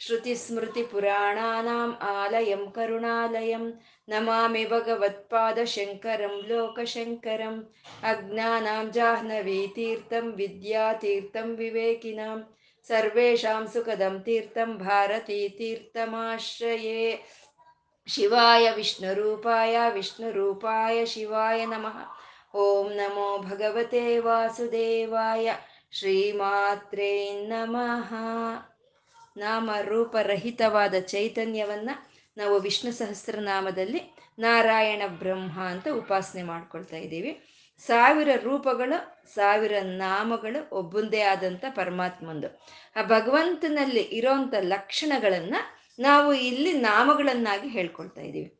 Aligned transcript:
श्रुतिस्मृतिपुराणानाम् 0.00 1.92
आलयं 2.04 2.64
करुणालयं 2.70 3.64
नमामि 4.08 4.64
भगवत्पादशङ्करं 4.72 6.34
लोकशङ्करम् 6.48 7.60
अज्ञानां 8.10 8.84
जाह्नवीतीर्थं 8.96 10.26
विद्यातीर्थं 10.36 11.48
विवेकिनां 11.56 12.38
सर्वेषां 12.88 13.62
सुखदं 13.66 14.18
तीर्थं 14.26 14.70
भारतीतीर्थमाश्रये 14.78 15.62
शिवाय 18.08 18.64
विष्णुरूपाय 18.76 19.76
विष्णुरूपाय 19.90 20.96
शिवाय 21.06 21.60
नमः 21.66 21.96
ಓಂ 22.53 22.93
ನಮೋ 22.93 23.37
ಭಗವತೆ 23.37 24.19
ವಾಸುದೇವಾಯ. 24.19 25.51
ಶ್ರೀಮಾತ್ರೇ 25.91 27.31
ನಮಃ. 27.47 28.13
ನಾಮ 29.37 29.69
ರೂಪರಹಿತವಾದ 29.81 30.93
ಚೈತನ್ಯವನ್ನ 30.99 31.89
ನಾವು 32.37 32.59
ವಿಷ್ಣು 32.59 32.91
ಸಹಸ್ರನಾಮದಲ್ಲಿ 32.91 34.15
ನಾರಾಯಣ 34.39 35.01
ಬ್ರಹ್ಮ 35.07 35.59
ಅಂತ 35.59 35.87
ಉಪಾಸನೆ 35.87 36.43
ಮಾಡ್ಕೊಳ್ತಾ 36.43 36.97
ಇದ್ದೀವಿ. 36.97 37.41
ಸಾವಿರ 37.79 38.29
ರೂಪಗಳು, 38.35 39.25
ಸಾವಿರ 39.33 39.73
ನಾಮಗಳು 39.83 40.75
ಒಬ್ಬಂದೇ 40.75 41.21
ಆದಂಥ 41.21 41.65
ಪರಮಾತ್ಮಂದು. 41.69 42.61
ಆ 42.95 43.01
ಭಗವಂತನಲ್ಲಿ 43.01 44.01
ಇರೋಂಥ 44.01 44.53
ಲಕ್ಷಣಗಳನ್ನು 44.61 45.81
ನಾವು 45.99 46.33
ಇಲ್ಲಿ 46.33 46.73
ನಾಮಗಳನ್ನಾಗಿ 46.73 47.69
ಹೇಳ್ಕೊಳ್ತಾ 47.69 48.21
ಇದ್ದೀವಿ. 48.21 48.57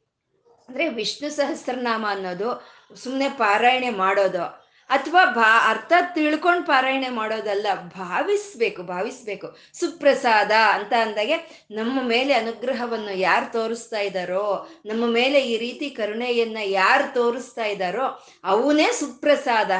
ಅಂದರೆ 0.69 0.89
ವಿಷ್ಣು 0.89 1.30
ಸಹಸ್ರನಾಮ 1.30 2.06
ಅನ್ನೋದು 2.09 2.81
ಸುಮ್ಮನೆ 2.95 3.30
ಪಾರಾಯಣೆ 3.30 3.89
ಮಾಡೋದು 3.89 4.61
ಅಥವಾ 4.89 5.25
ಭಾ, 5.25 5.70
ಅರ್ಥ 5.70 5.94
ತಿಳ್ಕೊಂಡು 6.14 6.67
ಪಾರಾಯಣೆ 6.67 7.09
ಮಾಡೋದಲ್ಲ, 7.09 7.67
ಭಾವಿಸ್ಬೇಕು 7.75 8.84
ಭಾವಿಸ್ಬೇಕು. 8.84 9.47
ಸುಪ್ರಸಾದ 9.73 10.52
ಅಂತ 10.52 10.94
ಅಂದಾಗೆ 11.00 11.67
ನಮ್ಮ 11.72 12.02
ಮೇಲೆ 12.03 12.34
ಅನುಗ್ರಹವನ್ನು 12.34 13.12
ಯಾರು 13.12 13.52
ತೋರಿಸ್ತಾ 13.52 14.00
ಇದ್ದಾರೋ 14.00 14.67
ನಮ್ಮ 14.86 15.06
ಮೇಲೆ 15.06 15.42
ಈ 15.42 15.58
ರೀತಿ 15.58 15.89
ಕರುಣೆಯನ್ನ 15.89 16.58
ಯಾರು 16.64 17.14
ತೋರಿಸ್ತಾ 17.14 17.64
ಇದ್ದಾರೋ 17.64 18.06
ಅವನೇ 18.44 18.92
ಸುಪ್ರಸಾದ 18.92 19.72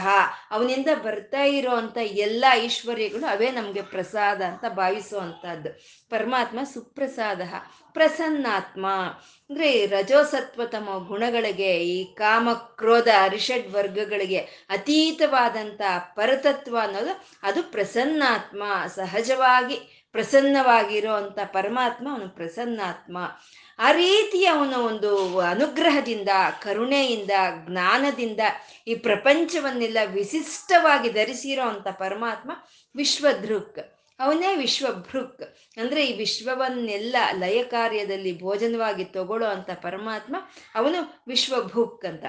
ಅವನಿಂದ 0.52 0.88
ಬರ್ತಾ 1.04 1.44
ಇರೋ 1.44 1.70
ಅಂತ 1.70 1.98
ಎಲ್ಲ 1.98 2.46
ಐಶ್ವರ್ಯಗಳು 2.52 3.26
ಅವೇ 3.26 3.52
ನಮಗೆ 3.52 3.82
ಪ್ರಸಾದ 3.82 4.42
ಅಂತ 4.42 4.66
ಭಾವಿಸುವಂಥದ್ದು 4.70 5.70
ಪರಮಾತ್ಮ 6.10 6.60
ಸುಪ್ರಸಾದ 6.64 7.42
ಪ್ರಸನ್ನಾತ್ಮ. 7.94 8.88
ಅಂದ್ರೆ 9.50 9.86
ರಜೋಸತ್ವತಮ 9.86 11.06
ಗುಣಗಳಿಗೆ, 11.08 11.80
ಈ 11.86 12.14
ಕಾಮ 12.14 12.54
ಕ್ರೋಧ 12.54 13.08
ಅರಿಷಡ್ 13.22 13.72
ವರ್ಗಗಳಿಗೆ 13.72 14.38
ಅತೀತವಾದಂಥ 14.70 15.82
ಪರತತ್ವ 16.16 16.78
ಅನ್ನೋದು 16.82 17.26
ಅದು 17.44 17.64
ಪ್ರಸನ್ನಾತ್ಮ. 17.64 18.64
ಸಹಜವಾಗಿ 18.96 20.08
ಪ್ರಸನ್ನವಾಗಿರೋ 20.12 21.14
ಅಂಥ 21.14 21.40
ಪರಮಾತ್ಮ 21.46 22.12
ಅವನು 22.12 22.30
ಪ್ರಸನ್ನಾತ್ಮ. 22.30 23.18
ಆ 23.80 23.92
ರೀತಿಯ 23.92 24.46
ಅವನ 24.46 24.74
ಒಂದು 24.76 25.40
ಅನುಗ್ರಹದಿಂದ, 25.40 26.30
ಕರುಣೆಯಿಂದ, 26.62 27.32
ಜ್ಞಾನದಿಂದ 27.68 28.40
ಈ 28.88 28.96
ಪ್ರಪಂಚವನ್ನೆಲ್ಲ 28.96 29.98
ವಿಶಿಷ್ಟವಾಗಿ 30.06 31.10
ಧರಿಸಿರೋ 31.10 31.62
ಅಂಥ 31.62 31.88
ಪರಮಾತ್ಮ 31.88 32.52
ವಿಶ್ವದೃಕ್. 32.96 33.91
ಅವನೇ 34.22 34.56
ವಿಶ್ವಭೃಕ್ 34.56 35.44
ಅಂದ್ರೆ 35.80 36.06
ಈ 36.06 36.18
ವಿಶ್ವವನ್ನೆಲ್ಲ 36.18 37.16
ಲಯ 37.32 37.64
ಕಾರ್ಯದಲ್ಲಿ 37.64 38.40
ಭೋಜನವಾಗಿ 38.40 39.06
ತಗೊಳ್ಳೋ 39.06 39.48
ಅಂತ 39.48 39.70
ಪರಮಾತ್ಮ, 39.82 40.36
ಅವನು 40.76 41.22
ವಿಶ್ವಭುಕ್ 41.28 42.06
ಅಂತ. 42.06 42.26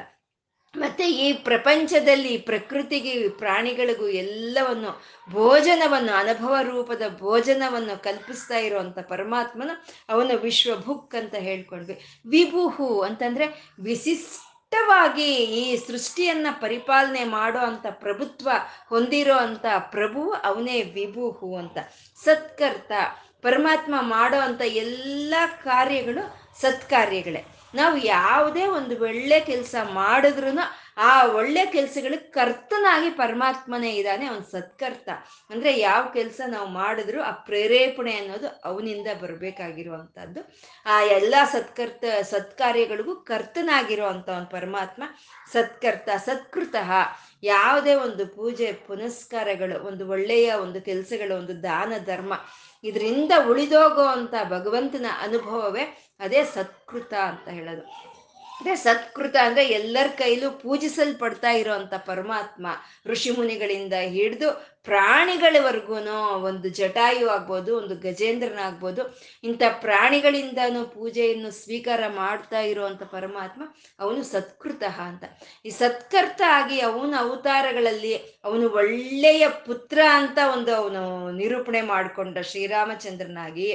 ಮತ್ತೆ 0.74 1.04
ಈ 1.10 1.32
ಪ್ರಪಂಚದಲ್ಲಿ 1.32 2.38
ಪ್ರಕೃತಿಗೆ 2.38 3.28
ಪ್ರಾಣಿಗಳಿಗೂ 3.28 4.08
ಎಲ್ಲವನ್ನು, 4.08 5.02
ಭೋಜನವನ್ನು, 5.30 6.12
ಅನುಭವ 6.12 6.54
ರೂಪದ 6.62 7.02
ಭೋಜನವನ್ನು 7.18 8.02
ಕಲ್ಪಿಸ್ತಾ 8.02 8.58
ಇರುವಂತ 8.58 8.98
ಪರಮಾತ್ಮನ 8.98 9.70
ಅವನು 10.08 10.38
ವಿಶ್ವಭುಕ್ 10.38 11.14
ಅಂತ 11.14 11.34
ಹೇಳ್ಕೊಂಡ್ವಿ 11.34 11.96
ವಿಭುಹು 12.26 13.00
ಅಂತಂದ್ರೆ 13.00 13.46
ವಿಶಿಷ್ಟವಾಗಿ 14.72 15.34
ಈ 15.34 15.86
ಸೃಷ್ಟಿಯನ್ನ 15.86 16.46
ಪರಿಪಾಲನೆ 16.50 17.24
ಮಾಡೋ 17.24 17.58
ಅಂತ 17.58 17.86
ಪ್ರಭುತ್ವ 17.90 18.48
ಹೊಂದಿರೋ 18.88 19.34
ಅಂತ 19.34 19.66
ಪ್ರಭು, 19.90 20.32
ಅವನೇ 20.32 20.82
ವಿಭುಹು 20.82 21.56
ಅಂತ. 21.56 21.78
ಸತ್ಕರ್ತ, 22.24 22.92
ಪರಮಾತ್ಮ 23.42 23.94
ಮಾಡೋ 24.00 24.40
ಅಂತ 24.40 24.62
ಎಲ್ಲ 24.64 25.34
ಕಾರ್ಯಗಳು 25.64 26.60
ಸತ್ಕಾರ್ಯಗಳೇ. 26.60 27.61
ನಾವು 27.74 27.96
ಯಾವುದೇ 27.96 28.66
ಒಂದು 28.66 29.02
ಒಳ್ಳೆ 29.02 29.40
ಕೆಲಸ 29.40 29.74
ಮಾಡಿದ್ರು 29.82 30.58
ಆ 30.96 31.26
ಒಳ್ಳೆ 31.26 31.66
ಕೆಲಸಗಳಿಗೆ 31.66 32.22
ಕರ್ತನಾಗಿ 32.22 33.10
ಪರಮಾತ್ಮನೇ 33.10 33.90
ಇದ್ದಾನೆ, 33.90 34.26
ಅವನ್ 34.26 34.50
ಸತ್ಕರ್ತ. 34.50 35.08
ಅಂದ್ರೆ 35.50 35.78
ಯಾವ 35.78 36.08
ಕೆಲಸ 36.12 36.40
ನಾವು 36.46 36.68
ಮಾಡಿದ್ರು 36.68 37.22
ಆ 37.22 37.30
ಪ್ರೇರೇಪಣೆ 37.30 38.14
ಅನ್ನೋದು 38.14 38.48
ಅವನಿಂದ 38.64 39.06
ಬರಬೇಕಾಗಿರುವಂಥದ್ದು. 39.20 40.52
ಆ 40.86 41.02
ಎಲ್ಲ 41.02 41.34
ಸತ್ಕರ್ತ, 41.52 42.04
ಸತ್ಕಾರ್ಯಗಳಿಗೂ 42.22 43.16
ಕರ್ತನಾಗಿರೋ 43.16 44.06
ಅಂತ 44.06 44.28
ಒಂದು 44.28 44.46
ಪರಮಾತ್ಮ 44.46 45.02
ಸತ್ಕರ್ತ, 45.52 46.08
ಸತ್ಕೃತ. 46.16 46.74
ಯಾವುದೇ 47.42 47.94
ಒಂದು 47.94 48.26
ಪೂಜೆ, 48.26 48.72
ಪುನಸ್ಕಾರಗಳು, 48.72 49.84
ಒಂದು 49.84 50.08
ಒಳ್ಳೆಯ 50.08 50.52
ಒಂದು 50.52 50.80
ಕೆಲಸಗಳು, 50.80 51.38
ಒಂದು 51.38 51.62
ದಾನ, 51.62 51.92
ಧರ್ಮ, 52.04 52.32
ಇದರಿಂದ 52.84 53.32
ಉಳಿದೋಗೋ 53.48 54.02
ಅಂತ 54.02 54.34
ಭಗವಂತನ 54.44 55.06
ಅನುಭವವೇ 55.20 56.11
ಅದೇ 56.22 56.44
ಸತ್ಕೃತ 56.44 57.14
ಅಂತ 57.14 57.48
ಹೇಳೋದು. 57.48 57.82
ಅದೇ 58.60 58.74
ಸತ್ಕೃತ 58.76 59.36
ಅಂದ್ರೆ 59.42 59.66
ಎಲ್ಲರ 59.68 60.06
ಕೈಲೂ 60.06 60.50
ಪೂಜಿಸಲ್ಪಡ್ತಾ 60.50 61.50
ಇರೋಂಥ 61.50 61.94
ಪರಮಾತ್ಮ 61.94 62.66
ಋಷಿ 63.06 63.30
ಮುನಿಗಳಿಂದ 63.30 63.92
ಹಿಡಿದು 63.94 64.71
ಪ್ರಾಣಿಗಳವರೆಗೂ 64.86 65.96
ಒಂದು 66.48 66.68
ಜಟಾಯು 66.78 67.26
ಆಗ್ಬೋದು, 67.28 67.70
ಒಂದು 67.76 67.94
ಗಜೇಂದ್ರನಾಗ್ಬೋದು 68.04 69.02
ಇಂಥ 69.44 69.62
ಪ್ರಾಣಿಗಳಿಂದನೂ 69.84 70.82
ಪೂಜೆಯನ್ನು 70.94 71.50
ಸ್ವೀಕಾರ 71.60 72.02
ಮಾಡ್ತಾ 72.16 72.60
ಇರುವಂಥ 72.70 73.02
ಪರಮಾತ್ಮ 73.12 73.62
ಅವನು 74.00 74.22
ಸತ್ಕೃತ 74.32 74.82
ಅಂತ. 75.06 75.24
ಈ 75.64 75.72
ಸತ್ಕರ್ತ 75.80 76.40
ಆಗಿ 76.58 76.78
ಅವನ 76.80 77.14
ಅವತಾರಗಳಲ್ಲಿ 77.24 78.14
ಅವನು 78.44 78.66
ಒಳ್ಳೆಯ 78.74 79.44
ಪುತ್ರ 79.66 79.98
ಅಂತ 80.18 80.38
ಒಂದು 80.54 80.72
ಅವನು 80.74 81.02
ನಿರೂಪಣೆ 81.32 81.82
ಮಾಡಿಕೊಂಡ 81.92 82.38
ಶ್ರೀರಾಮಚಂದ್ರನಾಗಿ 82.50 83.68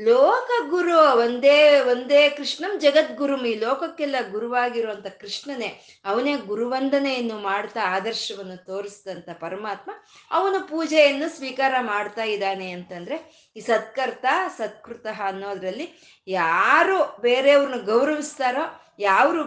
ಲೋಕ 0.00 0.50
ಗುರು 0.70 0.96
ಒಂದೇ 1.22 1.56
ಒಂದೇ 1.92 2.20
ಕೃಷ್ಣಂ 2.36 2.72
ಜಗದ್ಗುರುಮ್ 2.78 3.46
ಈ 3.46 3.54
ಲೋಕಕ್ಕೆಲ್ಲ 3.62 4.16
ಗುರುವಾಗಿರುವಂತ 4.30 5.08
ಕೃಷ್ಣನೇ 5.22 5.70
ಅವನೇ 6.04 6.34
ಗುರುವಂದನೆಯನ್ನು 6.50 7.38
ಮಾಡ್ತಾ 7.48 7.82
ಆದರ್ಶವನ್ನು 7.96 8.56
ತೋರಿಸಿದಂತ 8.66 9.30
ಪರಮಾತ್ಮ 9.40 9.90
ಅವನು 10.30 10.47
ಪೂಜೆಯನ್ನು 10.54 11.36
ಸ್ವೀಕಾರ 11.36 11.74
ಮಾಡ್ತಾ 11.80 12.22
ಇದ್ದಾನೆ 12.22 12.70
ಅಂತಂದ್ರೆ, 12.70 13.50
ಈ 13.56 13.60
ಸತ್ಕರ್ತ, 13.60 14.26
ಸತ್ಕೃತ 14.56 15.06
ಅನ್ನೋದ್ರಲ್ಲಿ 15.26 16.16
ಯಾರು 16.26 17.16
ಬೇರೆಯವ್ರನ್ನ 17.20 17.82
ಗೌರವಿಸ್ತಾರೋ 17.82 18.94
ಯಾರು 18.98 19.44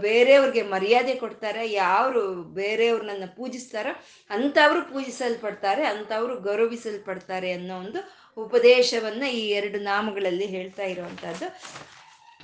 ಬೇರೆಯವ್ರಿಗೆ 0.00 0.62
ಮರ್ಯಾದೆ 0.62 1.14
ಕೊಡ್ತಾರೆ 1.14 1.70
ಯಾರು 1.70 2.34
ಬೇರೆಯವ್ರನ್ನ 2.34 3.24
ಪೂಜಿಸ್ತಾರೋ 3.36 4.04
ಅಂಥವ್ರು 4.30 4.82
ಪೂಜಿಸಲ್ಪಡ್ತಾರೆ 4.82 5.84
ಅಂಥವ್ರು 5.86 6.40
ಗೌರವಿಸಲ್ಪಡ್ತಾರೆ 6.40 7.52
ಅನ್ನೋ 7.52 7.78
ಒಂದು 7.78 8.20
ಉಪದೇಶವನ್ನ 8.42 9.22
ಈ 9.22 9.48
ಎರಡು 9.48 9.78
ನಾಮಗಳಲ್ಲಿ 9.78 10.46
ಹೇಳ್ತಾ 10.46 10.82
ಇರುವಂತಹದ್ದು. 10.82 11.54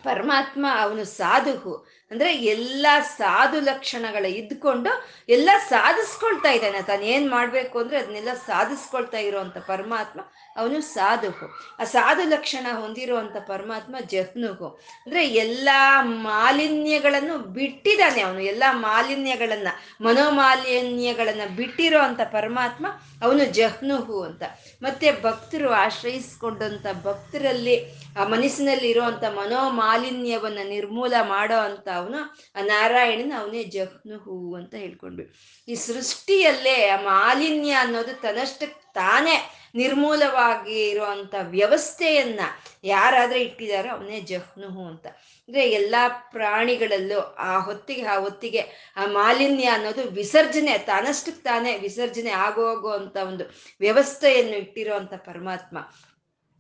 ಪರಮಾತ್ಮ 0.03 0.67
ಅವನು 0.81 1.05
ಸಾಧುಹು. 1.05 1.96
ಅಂದ್ರೆ 2.11 2.37
ಎಲ್ಲ 2.37 2.87
ಸಾಧು 3.19 3.61
ಲಕ್ಷಣಗಳ 3.61 4.27
ಇದ್ಕೊಂಡು 4.27 4.91
ಎಲ್ಲ 5.29 5.51
ಸಾಧಿಸ್ಕೊಳ್ತಾ 5.69 6.51
ಇದ್ದಾನೆ. 6.51 6.83
ತಾನು 6.83 7.03
ಏನ್ 7.03 7.31
ಮಾಡ್ಬೇಕು 7.31 7.79
ಅಂದ್ರೆ 7.79 7.99
ಅದನ್ನೆಲ್ಲ 7.99 8.29
ಸಾಧಿಸ್ಕೊಳ್ತಾ 8.47 9.19
ಇರುವಂತ 9.19 9.59
ಪರಮಾತ್ಮ 9.59 10.21
ಅವನು 10.57 10.81
ಸಾಧುಹು. 10.81 11.77
ಆ 11.81 11.85
ಸಾಧು 11.85 12.29
ಲಕ್ಷಣ 12.29 12.67
ಹೊಂದಿರುವಂತ 12.81 13.37
ಪರಮಾತ್ಮ 13.37 13.97
ಜಹ್ನುಹು. 14.07 14.69
ಅಂದ್ರೆ 15.07 15.29
ಎಲ್ಲಾ 15.29 16.03
ಮಾಲಿನ್ಯಗಳನ್ನು 16.03 17.39
ಬಿಟ್ಟಿದ್ದಾನೆ 17.39 18.21
ಅವನು. 18.21 18.41
ಎಲ್ಲಾ 18.41 18.73
ಮಾಲಿನ್ಯಗಳನ್ನ, 18.73 19.69
ಮನೋಮಾಲಿನ್ಯಗಳನ್ನ 20.01 21.57
ಬಿಟ್ಟಿರೋ 21.57 21.99
ಅಂತ 21.99 22.21
ಪರಮಾತ್ಮ 22.21 22.87
ಅವನು 23.23 23.45
ಜಹ್ನುಹು 23.45 24.23
ಅಂತ. 24.23 24.43
ಮತ್ತೆ 24.83 25.23
ಭಕ್ತರು 25.23 25.71
ಆಶ್ರಯಿಸ್ಕೊಂಡಂಥ 25.71 26.87
ಭಕ್ತರಲ್ಲಿ, 27.03 27.91
ಆ 28.19 28.25
ಮನಸ್ಸಿನಲ್ಲಿ 28.25 28.89
ಇರುವಂತ 28.89 29.25
ಮನೋಮಾಲಿನ್ಯವನ್ನು 29.25 30.69
ನಿರ್ಮೂಲ 30.69 31.15
ಮಾಡೋ 31.23 31.59
ಅಂತ 31.59 31.89
ಅವನು, 31.89 32.37
ಆ 32.61 32.63
ನಾರಾಯಣನ 32.63 33.33
ಅವನೇ 33.39 33.65
ಜಹ್ನುಹು 33.65 34.55
ಅಂತ 34.55 34.75
ಹೇಳ್ಕೊಂಡ್ವಿ. 34.75 35.33
ಈ 35.69 35.75
ಸೃಷ್ಟಿಯಲ್ಲೇ 35.75 36.89
ಆ 36.89 37.03
ಮಾಲಿನ್ಯ 37.03 37.71
ಅನ್ನೋದು 37.71 38.21
ತನ್ನಷ್ಟಕ್ಕೆ 38.21 38.86
ತಾನೇ 38.97 39.37
ನಿರ್ಮೂಲವಾಗಿ 39.75 40.89
ಇರುವಂತ 40.89 41.35
ವ್ಯವಸ್ಥೆಯನ್ನ 41.43 42.41
ಯಾರಾದ್ರೆ 42.85 43.41
ಇಟ್ಟಿದಾರೋ 43.43 43.91
ಅವನೇ 43.91 44.21
ಜಹ್ನುಹು 44.21 44.83
ಅಂತ. 44.87 45.07
ಅಂದ್ರೆ 45.07 45.71
ಎಲ್ಲಾ 45.71 46.09
ಪ್ರಾಣಿಗಳಲ್ಲೂ 46.09 47.21
ಆ 47.39 47.59
ಹೊತ್ತಿಗೆ 47.59 48.05
ಆ 48.05 48.17
ಹೊತ್ತಿಗೆ, 48.19 48.63
ಆ 48.97 49.07
ಮಾಲಿನ್ಯ 49.07 49.65
ಅನ್ನೋದು 49.65 50.03
ವಿಸರ್ಜನೆ 50.03 50.79
ತಾನಷ್ಟಕ್ಕೆ 50.79 51.43
ತಾನೇ 51.43 51.79
ವಿಸರ್ಜನೆ 51.79 52.31
ಆಗೋಗೋ 52.31 52.91
ಅಂತ 52.91 53.17
ಒಂದು 53.17 53.45
ವ್ಯವಸ್ಥೆಯನ್ನು 53.81 54.57
ಇಟ್ಟಿರುವಂತ 54.57 55.15
ಪರಮಾತ್ಮ. 55.15 55.79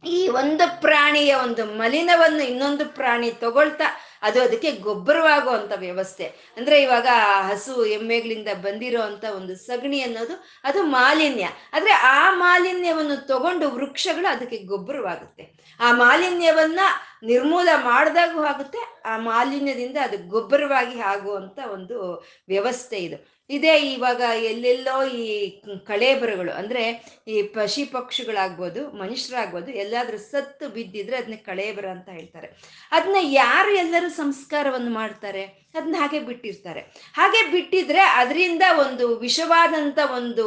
ಈ 0.08 0.28
ಒಂದು 0.28 0.80
ಪ್ರಾಣಿಯ 0.80 1.34
ಒಂದು 1.34 1.64
ಮಲಿನವನ್ನು 1.64 2.42
ಇನ್ನೊಂದು 2.42 2.84
ಪ್ರಾಣಿ 2.86 3.30
ತಗೊಳ್ತಾ 3.30 3.84
ಅದು 4.22 4.42
ಅದಕ್ಕೆ 4.42 4.72
ಗೊಬ್ಬರವಾಗುವಂಥ 4.72 5.72
ವ್ಯವಸ್ಥೆ. 5.76 6.24
ಅಂದ್ರೆ 6.56 6.82
ಇವಾಗ 6.82 7.06
ಹಸು 7.40 7.86
ಎಮ್ಮೆಗಳಿಂದ 7.86 8.48
ಬಂದಿರೋ 8.54 9.00
ಒಂದು 9.36 9.56
ಸಗಣಿ 9.56 10.00
ಅನ್ನೋದು 10.00 10.44
ಅದು 10.64 10.82
ಮಾಲಿನ್ಯ. 10.82 11.44
ಆದರೆ 11.72 11.90
ಆ 11.90 12.30
ಮಾಲಿನ್ಯವನ್ನು 12.30 13.26
ತಗೊಂಡು 13.26 13.70
ವೃಕ್ಷಗಳು 13.70 14.36
ಅದಕ್ಕೆ 14.36 14.58
ಗೊಬ್ಬರವಾಗುತ್ತೆ. 14.58 15.76
ಆ 15.80 15.92
ಮಾಲಿನ್ಯವನ್ನ 15.92 16.80
ನಿರ್ಮೂಲ 17.22 17.68
ಮಾಡಿದಾಗೂ 17.74 18.44
ಆಗುತ್ತೆ, 18.44 19.02
ಆ 19.06 19.18
ಮಾಲಿನ್ಯದಿಂದ 19.18 19.96
ಅದು 20.02 20.28
ಗೊಬ್ಬರವಾಗಿ 20.28 21.00
ಆಗುವಂತ 21.00 21.58
ಒಂದು 21.72 22.26
ವ್ಯವಸ್ಥೆ 22.48 22.96
ಇದು. 22.96 23.35
ಇದೇ 23.50 23.92
ಇವಾಗ 23.92 24.22
ಎಲ್ಲೆಲ್ಲೋ 24.42 25.06
ಈ 25.06 25.50
ಕಳೇಬರಗಳು, 25.84 26.52
ಅಂದ್ರೆ 26.52 26.82
ಈ 27.28 27.42
ಪಶಿ 27.42 27.84
ಪಕ್ಷಿಗಳಾಗ್ಬೋದು, 27.84 28.90
ಮನುಷ್ಯರಾಗ್ಬೋದು, 28.90 29.70
ಎಲ್ಲಾದ್ರೂ 29.70 30.18
ಸತ್ತು 30.18 30.68
ಬಿದ್ದಿದ್ರೆ 30.68 31.16
ಅದನ್ನ 31.16 31.34
ಕಳೇಬರ 31.44 31.86
ಅಂತ 31.86 32.08
ಹೇಳ್ತಾರೆ. 32.08 32.48
ಅದನ್ನ 32.92 33.16
ಯಾರು 33.20 33.76
ಎಲ್ಲರೂ 33.76 34.08
ಸಂಸ್ಕಾರವನ್ನು 34.08 34.90
ಮಾಡ್ತಾರೆ? 34.90 35.65
ಅದನ್ನ 35.76 35.96
ಹಾಗೆ 35.98 36.20
ಬಿಟ್ಟಿರ್ತಾರೆ. 36.20 36.80
ಹಾಗೆ 37.14 37.52
ಬಿಟ್ಟಿದ್ರೆ 37.52 38.00
ಅದರಿಂದ 38.00 38.62
ಒಂದು 38.80 39.16
ವಿಷವಾದಂಥ 39.16 39.98
ಒಂದು, 40.16 40.46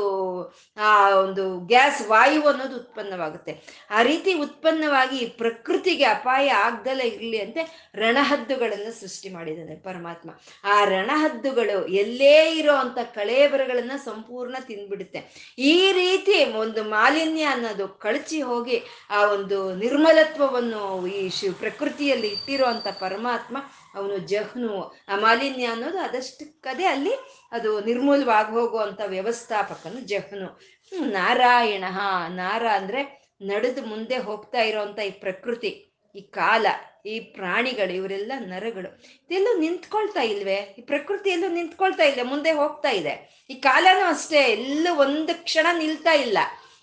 ಆ, 0.78 1.10
ಒಂದು 1.10 1.60
ಗ್ಯಾಸ್ 1.60 2.08
ವಾಯು 2.08 2.42
ಅನ್ನೋದು 2.42 2.76
ಉತ್ಪನ್ನವಾಗುತ್ತೆ. 2.76 3.86
ಆ 3.92 4.02
ರೀತಿ 4.02 4.34
ಉತ್ಪನ್ನವಾಗಿ 4.34 5.26
ಪ್ರಕೃತಿಗೆ 5.26 6.04
ಅಪಾಯ 6.04 6.50
ಆಗ್ದಲೇ 6.50 7.08
ಇರಲಿ 7.08 7.42
ಅಂತೆ 7.42 7.92
ರಣಹದ್ದುಗಳನ್ನು 7.96 9.02
ಸೃಷ್ಟಿ 9.02 9.30
ಮಾಡಿದ್ದಾನೆ 9.30 9.76
ಪರಮಾತ್ಮ. 9.76 10.30
ಆ 10.64 10.84
ರಣಹದ್ದುಗಳು 10.84 11.88
ಎಲ್ಲೇ 11.88 12.52
ಇರೋ 12.52 12.74
ಅಂತ 12.74 12.98
ಕಳೇಬರಗಳನ್ನ 13.16 13.92
ಸಂಪೂರ್ಣ 14.06 14.56
ತಿಂದ್ಬಿಡುತ್ತೆ. 14.60 15.50
ಈ 15.58 15.92
ರೀತಿ 15.92 16.46
ಒಂದು 16.46 16.84
ಮಾಲಿನ್ಯ 16.84 17.44
ಅನ್ನೋದು 17.44 17.88
ಕಳಚಿ 17.88 18.42
ಹೋಗಿ 18.42 18.82
ಆ 19.10 19.26
ಒಂದು 19.26 19.76
ನಿರ್ಮಲತ್ವವನ್ನು 19.76 21.08
ಈ 21.08 21.30
ಶಿ, 21.30 21.50
ಪ್ರಕೃತಿಯಲ್ಲಿ 21.50 22.28
ಇಟ್ಟಿರುವಂತ 22.28 22.88
ಪರಮಾತ್ಮ 22.88 23.58
ಅವನು 23.96 24.18
ಜಹ್ನು. 24.18 24.98
ಆ 25.08 25.16
ಮಾಲಿನ್ಯ 25.16 25.66
ಅನ್ನೋದು 25.66 25.98
ಅದಷ್ಟಕ್ಕದೇ 25.98 26.86
ಅಲ್ಲಿ 26.86 27.12
ಅದು 27.52 27.82
ನಿರ್ಮೂಲವಾಗಿ 27.82 28.52
ಹೋಗುವಂತ 28.52 29.02
ವ್ಯವಸ್ಥಾಪಕನು 29.06 30.00
ಜಹ್ನು. 30.00 30.60
ನಾರಾಯಣ. 31.00 31.84
ನಾರ 32.30 32.68
ಅಂದ್ರೆ 32.68 33.20
ನಡೆದು 33.42 33.86
ಮುಂದೆ 33.86 34.18
ಹೋಗ್ತಾ 34.18 34.62
ಇರೋವಂಥ 34.62 35.00
ಈ 35.00 35.10
ಪ್ರಕೃತಿ, 35.10 35.94
ಈ 36.16 36.22
ಕಾಲ, 36.22 36.66
ಈ 37.06 37.20
ಪ್ರಾಣಿಗಳು, 37.20 37.94
ಇವರೆಲ್ಲ 37.94 38.32
ನರಗಳು. 38.38 39.02
ಇದೆಲ್ಲೂ 39.26 39.58
ನಿಂತ್ಕೊಳ್ತಾ 39.58 40.22
ಇಲ್ವೇ? 40.22 40.76
ಈ 40.78 40.82
ಪ್ರಕೃತಿ 40.82 41.30
ಎಲ್ಲೂ 41.30 41.48
ನಿಂತ್ಕೊಳ್ತಾ 41.48 42.04
ಇಲ್ಲ 42.04 42.20
ಮುಂದೆ 42.24 42.52
ಹೋಗ್ತಾ 42.52 42.90
ಇದೆ. 42.90 43.46
ಈ 43.50 43.54
ಕಾಲನೂ 43.54 44.06
ಅಷ್ಟೇ, 44.06 44.40
ಎಲ್ಲೂ 44.40 44.96
ಒಂದು 44.96 45.44
ಕ್ಷಣ 45.44 45.68
ನಿಲ್ತಾ 45.78 46.14
ಇಲ್ಲ. 46.14 46.38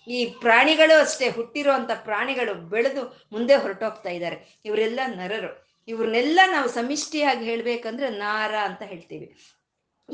ಈ 0.07 0.25
ಪ್ರಾಣಿಗಳು 0.25 1.01
ಅಷ್ಟೇ, 1.01 1.29
ಹುಟ್ಟಿರುವಂತ 1.29 1.91
ಪ್ರಾಣಿಗಳು 2.03 2.53
ಬೆಳೆದು 2.53 3.27
ಮುಂದೆ 3.31 3.55
ಹೊರಟೋಗ್ತಾ 3.55 4.09
ಇದ್ದಾರೆ. 4.09 4.61
ಇವರೆಲ್ಲ 4.65 4.99
ನರರು. 5.05 5.66
ಇವ್ರನ್ನೆಲ್ಲ 5.87 6.39
ನಾವು 6.51 6.69
ಸಮಿಷ್ಟಿಯಾಗಿ 6.69 7.45
ಹೇಳ್ಬೇಕಂದ್ರೆ 7.45 8.09
ನಾರ 8.09 8.55
ಅಂತ 8.55 8.81
ಹೇಳ್ತೀವಿ. 8.81 9.27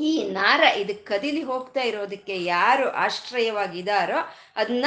ಈ 0.00 0.22
ನಾರ 0.22 0.60
ಇದಕ್ಕೆ 0.60 1.04
ಕದಿಲಿ 1.04 1.42
ಹೋಗ್ತಾ 1.42 1.80
ಇರೋದಕ್ಕೆ 1.80 2.44
ಯಾರು 2.44 2.90
ಆಶ್ರಯವಾಗಿದಾರೋ 2.90 4.16
ಅದನ್ನ 4.56 4.84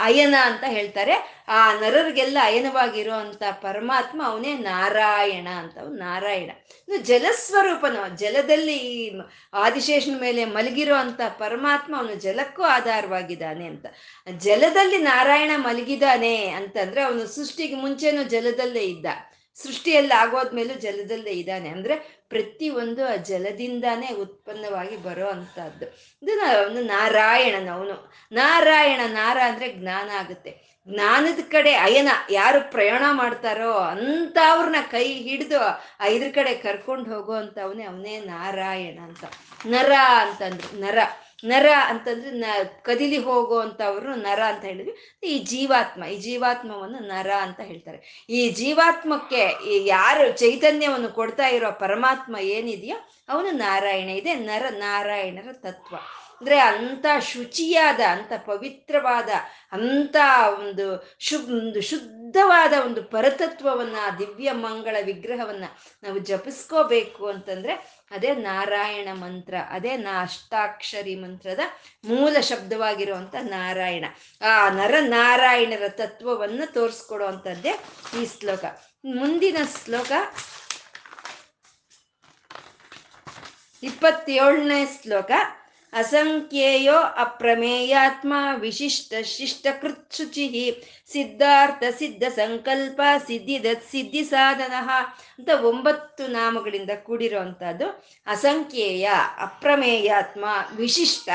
ಅಯನ 0.00 0.34
ಅಂತ 0.42 0.64
ಹೇಳ್ತಾರೆ. 0.66 1.44
ಆ 1.48 1.80
ನರರಿಗೆಲ್ಲ 1.80 2.38
ಅಯನವಾಗಿರೋ 2.42 3.12
ಅಂತ 3.12 3.42
ಪರಮಾತ್ಮ 3.50 4.22
ಅವನೇ 4.24 4.52
ನಾರಾಯಣ 4.58 5.48
ಅಂತ 5.48 5.78
ನಾರಾಯಣ. 5.78 6.50
ಇನ್ನು 6.88 6.96
ಜಲಸ್ವರೂಪನು, 7.04 8.16
ಜಲದಲ್ಲಿ 8.16 8.76
ಈ 8.76 9.20
ಆದಿಶೇಷನ 9.52 10.20
ಮೇಲೆ 10.20 10.44
ಮಲಗಿರೋ 10.44 10.94
ಅಂತ 10.94 11.20
ಪರಮಾತ್ಮ 11.38 11.96
ಅವನು 11.96 12.14
ಜಲಕ್ಕೂ 12.14 12.62
ಆಧಾರವಾಗಿದ್ದಾನೆ 12.62 13.66
ಅಂತ. 13.66 13.86
ಜಲದಲ್ಲಿ 14.38 14.98
ನಾರಾಯಣ 14.98 15.50
ಮಲಗಿದಾನೆ 15.56 16.46
ಅಂತಂದ್ರೆ 16.48 17.02
ಅವನು 17.02 17.26
ಸೃಷ್ಟಿಗೆ 17.26 17.74
ಮುಂಚೆನೂ 17.74 18.22
ಜಲದಲ್ಲೇ 18.22 18.84
ಇದ್ದ. 18.84 19.06
ಸೃಷ್ಟಿಯಲ್ಲಿ 19.62 20.14
ಆಗೋದ್ಮೇಲೂ 20.14 20.74
ಜಲದಲ್ಲೇ 20.74 21.30
ಇದ್ದಾನೆ. 21.30 21.68
ಅಂದ್ರೆ 21.68 22.24
ಪ್ರತಿ 22.28 22.70
ಒಂದು 22.70 23.06
ಆ 23.06 23.16
ಜಲದಿಂದಾನೇ 23.16 24.08
ಉತ್ಪನ್ನವಾಗಿ 24.08 24.96
ಬರೋ 24.96 25.26
ಅಂಥದ್ದು 25.26 25.86
ಇದು 26.22 26.40
ಅವನು 26.40 26.82
ನಾರಾಯಣನ, 26.82 27.68
ಅವನು. 27.70 28.12
ನಾರಾಯಣ, 28.32 29.00
ನಾರ 29.06 29.38
ಅಂದ್ರೆ 29.46 29.72
ಜ್ಞಾನ 29.72 30.10
ಆಗುತ್ತೆ. 30.10 30.74
ಜ್ಞಾನದ 30.88 31.38
ಕಡೆ 31.50 31.74
ಅಯನ 31.74 32.08
ಯಾರು 32.30 32.70
ಪ್ರಯಾಣ 32.70 33.02
ಮಾಡ್ತಾರೋ 33.12 33.72
ಅಂಥವ್ರನ್ನ 33.72 34.76
ಕೈ 34.90 35.14
ಹಿಡಿದು 35.14 35.82
ಐದ್ರ 36.00 36.28
ಕಡೆ 36.34 36.54
ಕರ್ಕೊಂಡು 36.54 37.14
ಹೋಗೋ 37.14 37.32
ಅಂಥವನೇ 37.32 37.84
ಅವನೇ 37.84 38.20
ನಾರಾಯಣ 38.20 38.98
ಅಂತ. 38.98 39.24
ನರ 39.66 39.92
ಅಂತಂದ್ರು. 40.16 40.80
ನರ. 40.80 40.98
ನರ 41.44 41.66
ಅಂತಂದ್ರೆ 41.86 42.30
ನ, 42.30 42.44
ಕದಿಲಿ 42.82 43.18
ಹೋಗುವಂಥವ್ರು 43.18 44.14
ನರ 44.14 44.42
ಅಂತ 44.42 44.64
ಹೇಳಿದ್ವಿ. 44.64 45.18
ಈ 45.24 45.38
ಜೀವಾತ್ಮ, 45.38 46.04
ಈ 46.04 46.18
ಜೀವಾತ್ಮವನ್ನು 46.18 46.98
ನರ 46.98 47.30
ಅಂತ 47.30 47.60
ಹೇಳ್ತಾರೆ. 47.60 48.26
ಈ 48.30 48.50
ಜೀವಾತ್ಮಕ್ಕೆ 48.50 49.70
ಈ 49.70 49.86
ಯಾರು 49.86 50.32
ಚೈತನ್ಯವನ್ನು 50.32 51.08
ಕೊಡ್ತಾ 51.08 51.46
ಇರೋ 51.46 51.72
ಪರಮಾತ್ಮ 51.72 52.36
ಏನಿದೆಯೋ 52.36 52.96
ಅವನು 53.28 53.50
ನಾರಾಯಣ. 53.50 54.08
ಇದೆ 54.08 54.34
ನರ 54.34 54.64
ನಾರಾಯಣರ 54.70 55.52
ತತ್ವ. 55.52 55.96
ಅಂದ್ರೆ 56.40 56.58
ಅಂತ 56.58 57.06
ಶುಚಿಯಾದ 57.20 58.00
ಅಂತ 58.00 58.32
ಪವಿತ್ರವಾದ 58.46 59.28
ಅಂತ 59.72 60.16
ಒಂದು 60.60 61.16
ಶು 61.20 61.38
ಒಂದು 61.38 61.80
ಶುದ್ಧವಾದ 61.80 62.72
ಒಂದು 62.84 63.02
ಪರತತ್ವವನ್ನ, 63.02 63.96
ದಿವ್ಯ 64.18 64.52
ಮಂಗಳ 64.52 64.96
ವಿಗ್ರಹವನ್ನ 65.04 65.64
ನಾವು 66.02 66.18
ಜಪಿಸ್ಕೋಬೇಕು 66.18 67.26
ಅಂತಂದ್ರೆ 67.26 68.03
ಅದೇ 68.14 68.34
ನಾರಾಯಣ 68.34 69.08
ಮಂತ್ರ, 69.12 69.54
ಅದೇ 69.70 69.96
ನಾ 69.96 70.12
ಅಷ್ಟಾಕ್ಷರಿ 70.22 71.14
ಮಂತ್ರದ 71.14 71.60
ಮೂಲ 72.04 72.40
ಶಬ್ದವಾಗಿರುವಂತ 72.40 73.34
ನಾರಾಯಣ. 73.40 74.04
ಆ 74.42 74.68
ನರ 74.70 74.94
ನಾರಾಯಣರ 75.00 75.88
ತತ್ವವನ್ನು 75.88 76.72
ತೋರಿಸ್ಕೊಡುವಂಥದ್ದೇ 76.72 77.74
ಈ 78.20 78.24
ಶ್ಲೋಕ. 78.38 78.64
ಮುಂದಿನ 79.04 79.56
ಶ್ಲೋಕ 79.84 80.12
ಇಪ್ಪತ್ತೇಳನೇ 83.82 84.80
ಶ್ಲೋಕ. 85.02 85.30
ಅಸಂಖ್ಯೇಯೋ 85.94 86.96
ಅಪ್ರಮೇಯಾತ್ಮ 86.96 88.34
ವಿಶಿಷ್ಟ 88.54 89.14
ಶಿಷ್ಟಕೃತ್ 89.22 90.14
ಶುಚಿ 90.14 90.82
ಸಿದ್ಧಾರ್ಥ 91.12 91.82
ಸಿದ್ಧ 91.98 92.22
ಸಂಕಲ್ಪ 92.22 93.00
ಸಿದ್ಧಿದ 93.26 93.66
ಸಿದ್ಧಿ 93.90 94.24
ಸಾಧನ 94.24 94.72
ಅಂತ 95.38 95.50
ಒಂಬತ್ತು 95.62 96.26
ನಾಮಗಳಿಂದ 96.26 96.90
ಕೂಡಿರುವಂತಹದ್ದು 97.02 98.04
ಅಸಂಖ್ಯೇಯ, 98.26 99.08
ಅಪ್ರಮೇಯಾತ್ಮ, 99.38 100.44
ವಿಶಿಷ್ಟ 100.76 101.28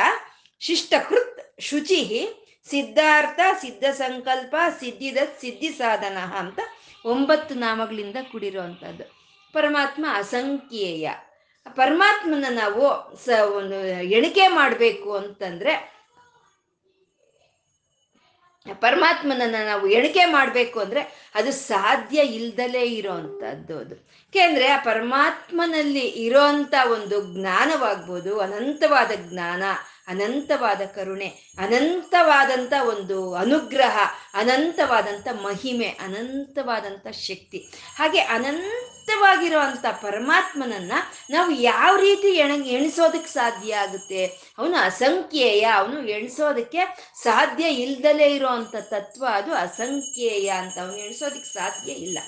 ಶಿಷ್ಟಕೃತ್ 0.59 1.61
ಶುಚಿ 1.61 2.29
ಸಿದ್ಧಾರ್ಥ 2.69 3.39
ಸಿದ್ಧ 3.61 3.83
ಸಂಕಲ್ಪ 3.91 4.55
ಸಿದ್ಧಿದ 4.79 5.17
ಸಿದ್ಧಿ 5.41 5.69
ಸಾಧನ 5.69 6.17
ಅಂತ 6.17 6.59
ಒಂಬತ್ತು 7.05 7.55
ನಾಮಗಳಿಂದ 7.55 8.15
ಕೂಡಿರುವಂಥದ್ದು. 8.31 9.03
ಪರಮಾತ್ಮ 9.53 10.05
ಅಸಂಖ್ಯೇಯ. 10.13 11.09
ಪರಮಾತ್ಮನ 11.67 12.45
ನಾವು 12.49 13.17
ಸ 13.25 13.29
ಒಂದು 13.39 13.75
ಎಣಿಕೆ 14.01 14.47
ಮಾಡಬೇಕು 14.47 15.13
ಅಂತಂದ್ರೆ, 15.13 15.99
ಪರಮಾತ್ಮನನ್ನ 18.79 19.55
ನಾವು 19.65 19.87
ಎಣಿಕೆ 19.87 20.25
ಮಾಡಬೇಕು 20.25 20.79
ಅಂದ್ರೆ 20.79 21.31
ಅದು 21.35 21.51
ಸಾಧ್ಯ 21.51 22.21
ಇಲ್ದಲೇ 22.21 22.81
ಇರೋವಂಥದ್ದು 22.81 23.79
ಅದು. 23.79 23.95
ಯಾಕೆಂದ್ರೆ 23.95 24.67
ಆ 24.67 24.77
ಪರಮಾತ್ಮನಲ್ಲಿ 24.83 25.99
ಇರೋಂಥ 25.99 26.73
ಒಂದು 26.91 27.33
ಜ್ಞಾನವಾಗ್ಬೋದು, 27.33 28.39
ಅನಂತವಾದ 28.39 29.11
ಜ್ಞಾನ, 29.15 29.63
ಅನಂತವಾದ 30.07 30.81
ಕರುಣೆ, 30.95 31.27
ಅನಂತವಾದಂಥ 31.57 32.73
ಒಂದು 32.87 33.35
ಅನುಗ್ರಹ, 33.35 33.97
ಅನಂತವಾದಂಥ 34.33 35.27
ಮಹಿಮೆ, 35.27 35.85
ಅನಂತವಾದಂಥ 35.85 37.07
ಶಕ್ತಿ. 37.07 37.57
ಹಾಗೆ 37.95 38.19
ಅನಂತವಾಗಿರೋ 38.19 38.88
ಅಂಥ 39.11 39.85
ಪರಮಾತ್ಮನನ್ನ 40.01 40.91
ನಾವು 41.29 41.51
ಯಾವ 41.51 41.95
ರೀತಿ 41.95 42.27
ಎಣ 42.27 42.51
ಎಣಿಸೋದಕ್ಕೆ 42.65 43.29
ಸಾಧ್ಯ 43.29 43.75
ಆಗುತ್ತೆ? 43.75 44.25
ಅವನು 44.57 44.77
ಅಸಂಖ್ಯೇಯ, 44.77 45.61
ಅವನು 45.61 46.07
ಎಣಿಸೋದಕ್ಕೆ 46.07 47.13
ಸಾಧ್ಯ 47.23 47.69
ಇಲ್ದಲೇ 47.69 48.35
ಇರುವಂತ 48.35 48.75
ತತ್ವ 48.75 49.25
ಅದು 49.31 49.53
ಅಸಂಖ್ಯೇಯ 49.53 50.49
ಅಂತ 50.49 50.79
ಅವನು 50.79 50.97
ಎಣಿಸೋದಕ್ಕೆ 50.97 51.53
ಸಾಧ್ಯ 51.53 51.91
ಇಲ್ಲ. 51.91 52.19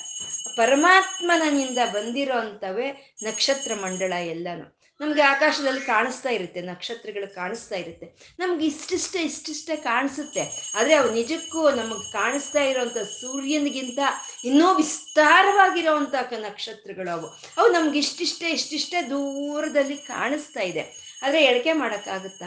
ಪರಮಾತ್ಮನಿಂದ 0.56 1.78
ಬಂದಿರೋ 1.94 2.40
ಅಂಥವೇ 2.40 3.16
ನಕ್ಷತ್ರ 3.24 3.72
ಮಂಡಳ 3.74 4.14
ಎಲ್ಲಾನು. 4.14 4.81
ನಮಗೆ 5.02 5.22
ಆಕಾಶದಲ್ಲಿ 5.22 5.82
ಕಾಣಿಸ್ತಾ 5.82 6.30
ಇರುತ್ತೆ, 6.30 6.62
ನಕ್ಷತ್ರಗಳು 6.62 7.36
ಕಾಣಿಸ್ತಾ 7.36 7.76
ಇರುತ್ತೆ. 7.76 8.36
ನಮ್ಗೆ 8.40 8.66
ಇಷ್ಟಿಷ್ಟೇ 8.66 9.20
ಇಷ್ಟಿಷ್ಟೇ 9.20 9.76
ಕಾಣಿಸುತ್ತೆ. 9.76 10.72
ಆದರೆ 10.76 10.94
ಅವು 10.94 11.12
ನಿಜಕ್ಕೂ 11.12 11.70
ನಮಗೆ 11.70 12.12
ಕಾಣಿಸ್ತಾ 12.12 12.64
ಇರೋವಂಥ 12.64 12.98
ಸೂರ್ಯನಿಗಿಂತ 12.98 14.00
ಇನ್ನೂ 14.46 14.74
ವಿಸ್ತಾರವಾಗಿರೋವಂಥ 14.74 16.16
ನಕ್ಷತ್ರಗಳು 16.38 17.14
ಅವು. 17.14 17.28
ಅವು 17.58 17.72
ನಮ್ಗೆ 17.72 18.00
ಇಷ್ಟಿಷ್ಟೇ 18.00 18.50
ಇಷ್ಟಿಷ್ಟೇ 18.50 19.02
ದೂರದಲ್ಲಿ 19.02 19.98
ಕಾಣಿಸ್ತಾ 19.98 20.60
ಇದೆ. 20.60 20.84
ಆದರೆ 21.24 21.44
ಎಳಕೆ 21.44 21.74
ಮಾಡೋಕ್ಕಾಗುತ್ತಾ? 21.74 22.46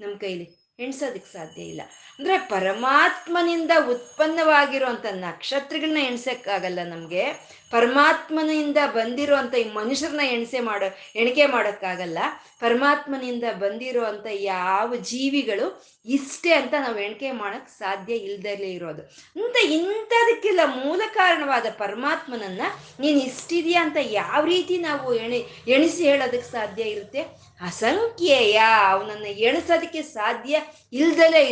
ನಮ್ಮ 0.00 0.16
ಕೈಲಿ. 0.18 0.68
ಎಣಿಸೋದಕ್ಕೆ 0.78 1.32
ಸಾಧ್ಯ 1.32 1.62
ಇಲ್ಲ. 1.62 1.82
ಅಂದರೆ 2.18 2.38
ಪರಮಾತ್ಮನಿಂದ 2.38 3.70
ಉತ್ಪನ್ನವಾಗಿರುವಂಥ 3.90 5.06
ನಕ್ಷತ್ರಗಳನ್ನ 5.06 5.98
ಎಣ್ಸೋಕ್ಕಾಗಲ್ಲ 5.98 6.78
ನಮಗೆ. 6.84 7.24
ಪರಮಾತ್ಮನಿಂದ 7.70 8.76
ಬಂದಿರುವಂಥ 8.86 9.54
ಈ 9.54 9.72
ಮನುಷ್ಯರನ್ನ 9.72 10.20
ಎಣಿಸೆ 10.20 10.60
ಮಾಡೋ, 10.60 10.86
ಎಣಿಕೆ 11.16 11.46
ಮಾಡೋಕ್ಕಾಗಲ್ಲ. 11.46 12.18
ಪರಮಾತ್ಮನಿಂದ 12.60 13.44
ಬಂದಿರುವಂಥ 13.52 14.26
ಯಾವ 14.30 14.96
ಜೀವಿಗಳು 14.96 15.84
ಇಷ್ಟೇ 16.06 16.52
ಅಂತ 16.52 16.74
ನಾವು 16.78 16.98
ಎಣಿಕೆ 16.98 17.30
ಮಾಡೋಕ್ಕೆ 17.30 17.78
ಸಾಧ್ಯ 17.78 18.14
ಇಲ್ದಲೇ 18.14 18.68
ಇರೋದು. 18.68 19.02
ಅಂತ 19.44 19.56
ಇಂಥದಕ್ಕೆಲ್ಲ 19.64 20.60
ಮೂಲ 20.64 21.02
ಕಾರಣವಾದ 21.14 21.66
ಪರಮಾತ್ಮನನ್ನ 21.78 22.60
ನೀನು 23.00 23.18
ಇಷ್ಟಿದೆಯಾ 23.20 23.82
ಅಂತ 23.82 23.96
ಯಾವ 24.00 24.44
ರೀತಿ 24.44 24.78
ನಾವು 24.78 25.14
ಎಣಿ, 25.14 25.44
ಎಣಿಸಿ 25.68 26.04
ಹೇಳೋದಕ್ಕೆ 26.04 26.52
ಸಾಧ್ಯ 26.52 26.82
ಇರುತ್ತೆ? 26.82 27.20
ಅಸಂಖ್ಯೇಯ. 27.60 28.62
ಅವನನ್ನು 28.88 29.26
ಎಣಿಸೋದಕ್ಕೆ 29.26 30.02
ಸಾಧ್ಯ 30.02 30.60
ಇಲ್ದಲೇ 30.92 31.46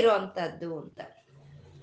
ಇರೋವಂಥದ್ದು 0.65 0.81
ಅಂತ. 0.81 1.01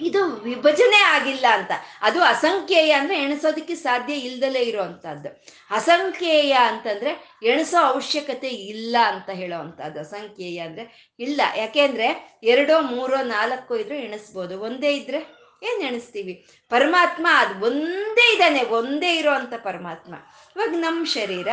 ಇದು 0.01 0.25
ವಿಭಜನೆ 0.25 1.03
ಆಗಿಲ್ಲ 1.03 1.45
ಅಂತ. 1.51 1.71
ಅದು 2.01 2.21
ಅಸಂಖ್ಯೇಯ 2.21 2.91
ಅಂದ್ರೆ 2.91 3.23
ಎಣಿಸೋದಕ್ಕೆ 3.23 3.75
ಸಾಧ್ಯ 3.75 4.13
ಇಲ್ದಲೇ 4.13 4.59
ಇರುವಂತಹದ್ದು. 4.59 5.43
ಅಸಂಖ್ಯೇಯ 5.71 6.53
ಅಂತಂದ್ರೆ 6.53 7.37
ಎಣಿಸೋ 7.43 7.83
ಅವಶ್ಯಕತೆ 7.83 8.49
ಇಲ್ಲ 8.49 8.97
ಅಂತ 9.05 9.29
ಹೇಳೋವಂಥದ್ದು 9.29 9.99
ಅಸಂಖ್ಯೇಯ 9.99 10.59
ಅಂದ್ರೆ 10.59 11.13
ಇಲ್ಲ. 11.19 11.41
ಯಾಕೆಂದ್ರೆ 11.57 12.39
ಎರಡೋ, 12.43 12.81
ಮೂರೋ, 12.81 13.17
ನಾಲ್ಕೋ 13.17 13.75
ಇದ್ರೆ 13.75 13.97
ಎಣಿಸ್ಬೋದು. 13.97 14.59
ಒಂದೇ 14.59 14.95
ಇದ್ರೆ 14.95 15.43
ಏನ್ 15.63 15.83
ಎಣಿಸ್ತೀವಿ? 15.83 16.45
ಪರಮಾತ್ಮ 16.69 17.27
ಅದು 17.31 17.65
ಒಂದೇ 17.65 18.31
ಇದ್ದಾನೆ. 18.31 18.63
ಒಂದೇ 18.63 19.17
ಇರೋ 19.17 19.31
ಅಂತ 19.31 19.53
ಪರಮಾತ್ಮ. 19.63 20.15
ಇವಾಗ 20.55 20.69
ನಮ್ಮ 20.69 21.05
ಶರೀರ 21.05 21.47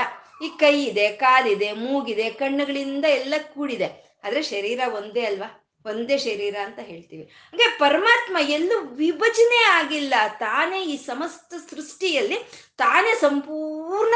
ಈ 0.44 0.48
ಕೈ 0.48 0.84
ಇದೆ, 0.84 1.08
ಕಾಲಿದೆ, 1.08 1.72
ಮೂಗಿದೆ, 1.72 2.30
ಕಣ್ಣುಗಳಿಂದ 2.30 3.04
ಎಲ್ಲ 3.04 3.34
ಕೂಡಿದೆ. 3.54 4.18
ಆದ್ರೆ 4.24 4.42
ಶರೀರ 4.42 4.80
ಒಂದೇ 4.92 5.24
ಅಲ್ವಾ? 5.24 5.59
ಒಂದೇ 5.86 6.18
ಶರೀರ 6.18 6.56
ಅಂತ 6.64 6.78
ಹೇಳ್ತೀವಿ. 6.78 7.22
ಹಾಗೆ 7.22 7.78
ಪರಮಾತ್ಮ 7.78 8.36
ಎಲ್ಲೂ 8.40 8.80
ವಿಭಜನೆ 8.80 9.64
ಆಗಿಲ್ಲ. 9.64 10.14
ತಾನೇ 10.38 10.84
ಈ 10.84 10.96
ಸಮಸ್ತ 10.96 11.54
ಸೃಷ್ಟಿಯಲ್ಲಿ 11.70 12.38
ತಾನೇ 12.76 13.14
ಸಂಪೂರ್ಣ 13.20 14.14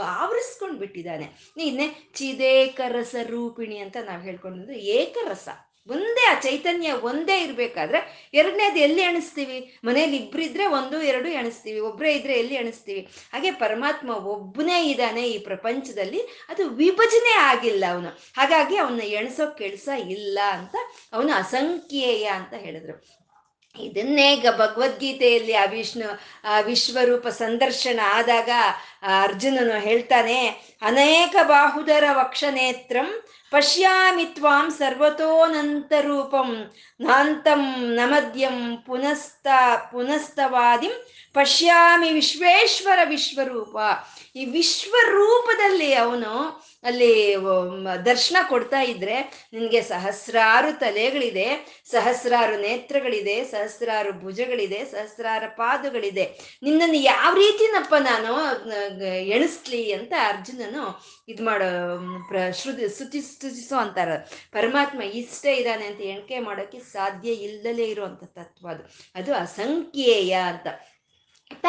ಆವರಿಸ್ಕೊಂಡು 0.00 0.78
ಬಿಟ್ಟಿದ್ದಾನೆ 0.78 1.26
ನೀನೆ 1.56 2.12
ಚಿದೇಕರಸ 2.14 3.14
ರೂಪಿಣಿ 3.26 3.78
ಅಂತ 3.78 3.96
ನಾವು 4.06 4.22
ಹೇಳ್ಕೊಂಡ್ರೆ 4.22 4.78
ಏಕರಸ. 4.78 5.48
ಒಂದೇ 5.88 6.26
ಆ 6.26 6.40
ಚೈತನ್ಯ 6.40 6.92
ಒಂದೇ 6.92 7.42
ಇರಬೇಕಾದ್ರೆ 7.42 8.30
ಎರಡನೇದು 8.34 8.78
ಎಲ್ಲಿ 8.78 9.02
ಎಣಿಸ್ತೀವಿ? 9.02 9.78
ಮನೇಲಿ 9.84 10.16
ಇಬ್ಬರಿದ್ರೆ 10.16 10.66
ಒಂದು, 10.66 11.02
ಎರಡು 11.02 11.28
ಎಣಿಸ್ತೀವಿ. 11.28 11.80
ಒಬ್ಬರೇ 11.80 12.12
ಇದ್ರೆ 12.12 12.32
ಎಲ್ಲಿ 12.32 12.54
ಎಣಿಸ್ತೀವಿ? 12.54 13.08
ಹಾಗೆ 13.32 13.50
ಪರಮಾತ್ಮ 13.50 14.10
ಒಬ್ಬನೇ 14.10 14.90
ಇದ್ದಾನೆ 14.90 15.30
ಈ 15.30 15.38
ಪ್ರಪಂಚದಲ್ಲಿ. 15.38 16.20
ಅದು 16.20 16.68
ವಿಭಜನೆ 16.68 17.34
ಆಗಿಲ್ಲ 17.38 17.84
ಅವನು. 17.90 18.08
ಹಾಗಾಗಿ 18.08 18.76
ಅವನ್ನ 18.76 19.02
ಎಣಿಸೋ 19.02 19.54
ಕೆಲಸ 19.54 19.88
ಇಲ್ಲ 20.08 20.38
ಅಂತ 20.52 20.74
ಅವನು 21.12 21.32
ಅಸಂಖ್ಯೇಯ 21.32 22.24
ಅಂತ 22.24 22.54
ಹೇಳಿದ್ರು. 22.54 23.22
ಇದನ್ನೇ 23.80 24.34
ಈಗ 24.34 24.46
ಭಗವದ್ಗೀತೆಯಲ್ಲಿ 24.50 25.52
ಆ 25.52 25.64
ವಿಷ್ಣು, 25.64 26.20
ಆ 26.44 26.60
ವಿಶ್ವರೂಪ 26.60 27.28
ಸಂದರ್ಶನ 27.28 28.00
ಆದಾಗ 28.04 28.50
ಅರ್ಜುನನು 29.02 29.80
ಹೇಳ್ತಾನೆ, 29.80 30.48
ಅನೇಕ 30.82 31.36
ಬಾಹುದರ 31.42 32.04
ವಕ್ಷನೇತ್ರಂ 32.12 33.22
ಪಶ್ಯಾಮಿ 33.52 34.24
ತ್ವಾಂ 34.34 34.66
ಸರ್ವತೋನಂತರೂಪಂ 34.78 36.50
ನಾಂತಂ 37.00 37.62
ನಮದ್ಯಂ 37.94 38.58
ಪುನಸ್ತ 38.86 39.46
ಪುನಸ್ತವಾದಿಂ 39.90 40.94
ಪಶ್ಯಾಮಿ 41.34 42.10
ವಿಶ್ವೇಶ್ವರ 42.12 42.98
ವಿಶ್ವರೂಪ 43.04 43.76
ಈ 44.34 44.44
ವಿಶ್ವರೂಪದಲ್ಲಿ 44.44 45.94
ಅವನು 45.94 46.30
ಅಲ್ಲಿ 46.82 47.36
ದರ್ಶನ 48.04 48.36
ಕೊಡ್ತಾ 48.48 48.80
ಇದ್ರೆ 48.80 49.48
ನಿನಗೆ 49.52 49.82
ಸಹಸ್ರಾರು 49.82 50.78
ತಲೆಗಳಿದೆ, 50.78 51.46
ಸಹಸ್ರಾರು 51.90 52.60
ನೇತ್ರಗಳಿದೆ, 52.60 53.44
ಸಹಸ್ರಾರು 53.44 54.12
ಭುಜಗಳಿದೆ, 54.20 54.84
ಸಹಸ್ರಾರು 54.84 55.56
ಪಾದಗಳಿದೆ. 55.56 56.24
ನಿನ್ನನ್ನು 56.62 56.96
ಯಾವ 56.96 57.34
ರೀತಿನಪ್ಪ 57.34 57.94
ನಾನು 57.94 58.32
ಎಣಿಸ್ಲಿ 59.06 59.92
ಅಂತ 59.92 60.12
ಅರ್ಜುನನು 60.26 61.04
ಇದು 61.28 61.44
ಮಾಡೋ 61.44 61.98
ಪ್ರ, 62.28 62.36
ಶ್ರುತಿ, 62.52 62.88
ಸ್ತುತಿ, 62.88 63.20
ಸ್ತುತಿಸೋ 63.20 63.76
ಅಂತಾರ. 63.76 64.16
ಪರಮಾತ್ಮ 64.52 65.02
ಇಷ್ಟೇ 65.02 65.54
ಇದ್ದಾನೆ 65.54 65.86
ಅಂತ 65.86 66.00
ಎಣಿಕೆ 66.00 66.38
ಮಾಡೋಕ್ಕೆ 66.38 66.78
ಸಾಧ್ಯ 66.78 67.32
ಇಲ್ಲದಲೇ 67.32 67.84
ಇರುವಂಥ 67.84 68.24
ತತ್ವ 68.24 68.68
ಅದು. 68.68 68.84
ಅದು 69.14 69.34
ಅಸಂಖ್ಯೇಯ 69.34 70.32
ಅಂತ. 70.32 70.66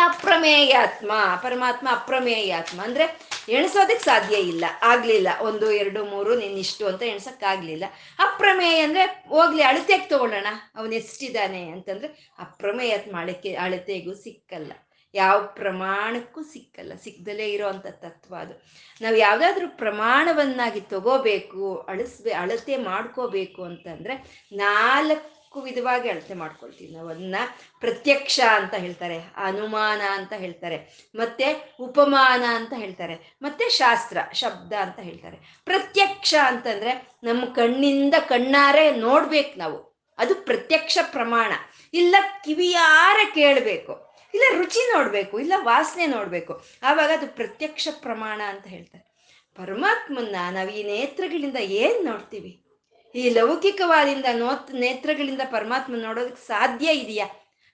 ಅಪ್ರಮೇಯಾತ್ಮ 0.04 1.12
ಪರಮಾತ್ಮ 1.42 1.88
ಅಪ್ರಮೇಯಾತ್ಮ. 1.92 2.82
ಅಂದ್ರೆ 2.84 3.34
ಎಣಿಸೋದಕ್ಕೆ 3.50 4.06
ಸಾಧ್ಯ 4.06 4.36
ಇಲ್ಲ, 4.36 4.66
ಆಗ್ಲಿಲ್ಲ. 4.82 5.28
ಒಂದು, 5.42 5.72
ಎರಡು, 5.72 6.06
ಮೂರು, 6.06 6.36
ನೀನ್ 6.36 6.58
ಇಷ್ಟು 6.58 6.88
ಅಂತ 6.88 7.02
ಎಣ್ಸಕ್ಕಾಗ್ಲಿಲ್ಲ. 7.02 7.86
ಅಪ್ರಮೇಯ 8.20 8.82
ಅಂದ್ರೆ 8.82 9.26
ಹೋಗ್ಲಿ, 9.28 9.64
ಅಳತೆಗೆ 9.64 10.10
ತಗೊಳ್ಳೋಣ. 10.10 10.48
ಅವನು 10.76 10.96
ಎಷ್ಟಿದ್ದಾನೆ 10.96 11.70
ಅಂತಂದ್ರೆ 11.70 12.34
ಅಪ್ರಮೇಯಾತ್ಮ 12.40 13.20
ಅಳಕೆ, 13.20 13.56
ಅಳತೆಗೂ 13.56 14.14
ಸಿಕ್ಕಲ್ಲ. 14.14 14.72
ಯಾವ 15.16 15.42
ಪ್ರಮಾಣಕ್ಕೂ 15.42 16.44
ಸಿಕ್ಕಲ್ಲ. 16.44 16.94
ಸಿಕ್ಕದಲೇ 17.04 17.46
ಇರೋವಂಥ 17.50 17.86
ತತ್ವ 17.86 18.36
ಅದು. 18.36 18.66
ನಾವು 19.02 19.16
ಯಾವುದಾದ್ರೂ 19.16 19.68
ಪ್ರಮಾಣವನ್ನಾಗಿ 19.68 20.82
ತಗೋಬೇಕು, 20.82 21.78
ಅಳಿಸ್ಬೇ, 21.78 22.32
ಅಳತೆ 22.32 22.78
ಮಾಡ್ಕೋಬೇಕು 22.78 23.64
ಅಂತಂದರೆ 23.64 24.46
ನಾಲ್ಕು 24.52 25.43
ವಿಧವಾಗಿ 25.62 26.10
ಅಳತೆ 26.10 26.34
ಮಾಡ್ಕೊಳ್ತೀವಿ. 26.34 26.96
ನಾವು 26.96 27.10
ಅದನ್ನ 27.10 27.36
ಪ್ರತ್ಯಕ್ಷ 27.80 28.40
ಅಂತ 28.54 28.74
ಹೇಳ್ತಾರೆ, 28.74 29.20
ಅನುಮಾನ 29.36 30.02
ಅಂತ 30.12 30.34
ಹೇಳ್ತಾರೆ, 30.34 31.10
ಮತ್ತೆ 31.16 31.76
ಉಪಮಾನ 31.80 32.44
ಅಂತ 32.56 32.74
ಹೇಳ್ತಾರೆ, 32.76 33.38
ಮತ್ತೆ 33.42 33.70
ಶಾಸ್ತ್ರ, 33.70 34.18
ಶಬ್ದ 34.34 34.74
ಅಂತ 34.74 35.00
ಹೇಳ್ತಾರೆ. 35.00 35.62
ಪ್ರತ್ಯಕ್ಷ 35.66 36.36
ಅಂತಂದ್ರೆ 36.44 37.08
ನಮ್ಮ 37.24 37.46
ಕಣ್ಣಿಂದ 37.46 38.14
ಕಣ್ಣಾರೆ 38.30 38.92
ನೋಡ್ಬೇಕು 38.92 39.60
ನಾವು. 39.60 39.94
ಅದು 40.18 40.36
ಪ್ರತ್ಯಕ್ಷ 40.36 40.98
ಪ್ರಮಾಣ. 41.12 41.52
ಇಲ್ಲ 41.94 42.16
ಕಿವಿಯಾರೆ 42.46 43.34
ಕೇಳಬೇಕು. 43.34 44.14
ಇಲ್ಲ 44.34 44.58
ರುಚಿ 44.58 44.94
ನೋಡ್ಬೇಕು, 44.94 45.40
ಇಲ್ಲ 45.40 45.54
ವಾಸನೆ 45.58 46.08
ನೋಡ್ಬೇಕು. 46.08 46.66
ಆವಾಗ 46.84 47.12
ಅದು 47.18 47.28
ಪ್ರತ್ಯಕ್ಷ 47.28 47.88
ಪ್ರಮಾಣ 47.92 48.42
ಅಂತ 48.48 48.68
ಹೇಳ್ತಾರೆ. 48.68 49.14
ಪರಮಾತ್ಮನ್ನ 49.56 50.36
ನಾವು 50.52 50.70
ಈ 50.70 50.84
ನೇತ್ರಗಳಿಂದ 50.84 51.56
ಏನ್ 51.56 52.06
ನೋಡ್ತೀವಿ? 52.06 52.63
ಈ 53.16 53.30
ಲೌಕಿಕವಾದಿಂದ 53.30 54.26
ನೋತ್ 54.34 54.74
ನೇತ್ರಗಳಿಂದ 54.74 55.42
ಪರಮಾತ್ಮ 55.46 55.96
ನೋಡೋದಕ್ಕೆ 55.96 56.48
ಸಾಧ್ಯ 56.48 56.92
ಇದೆಯಾ? 56.92 57.28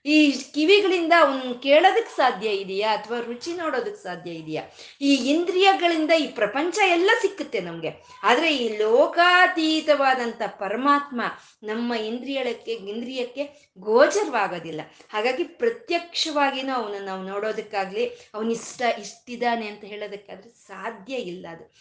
ಈ 0.06 0.30
ಕಿವಿಗಳಿಂದ 0.30 1.12
ಅವನ್ 1.20 1.62
ಕೇಳೋದಕ್ಕೆ 1.62 2.16
ಸಾಧ್ಯ 2.16 2.50
ಇದೆಯಾ? 2.50 2.96
ಅಥವಾ 2.96 3.20
ರುಚಿ 3.20 3.52
ನೋಡೋದಕ್ಕೆ 3.52 4.02
ಸಾಧ್ಯ 4.02 4.30
ಇದೆಯಾ? 4.30 4.62
ಈ 5.00 5.14
ಇಂದ್ರಿಯಗಳಿಂದ 5.14 6.10
ಈ 6.10 6.26
ಪ್ರಪಂಚ 6.26 6.78
ಎಲ್ಲ 6.86 7.10
ಸಿಕ್ಕುತ್ತೆ 7.22 7.60
ನಮ್ಗೆ. 7.60 7.90
ಆದ್ರೆ 8.22 8.56
ಈ 8.56 8.76
ಲೋಕಾತೀತವಾದಂಥ 8.76 10.42
ಪರಮಾತ್ಮ 10.46 11.20
ನಮ್ಮ 11.62 11.94
ಇಂದ್ರಿಯಕ್ಕೆ 11.94 12.72
ಇಂದ್ರಿಯಕ್ಕೆ 12.72 13.72
ಗೋಚರವಾಗೋದಿಲ್ಲ. 13.78 14.80
ಹಾಗಾಗಿ 15.10 15.44
ಪ್ರತ್ಯಕ್ಷವಾಗಿನೂ 15.44 16.72
ಅವನನ್ನು 16.72 17.06
ನಾವು 17.06 17.22
ನೋಡೋದಕ್ಕಾಗ್ಲಿ, 17.22 18.06
ಅವನಿಷ್ಟ 18.34 18.82
ಇಷ್ಟಿದ್ದಾನೆ 18.98 19.66
ಅಂತ 19.66 19.84
ಹೇಳೋದಕ್ಕಾದ್ರೆ 19.84 20.50
ಸಾಧ್ಯ 20.50 21.14
ಇಲ್ಲ 21.14 21.46
ಅದು. 21.50 21.72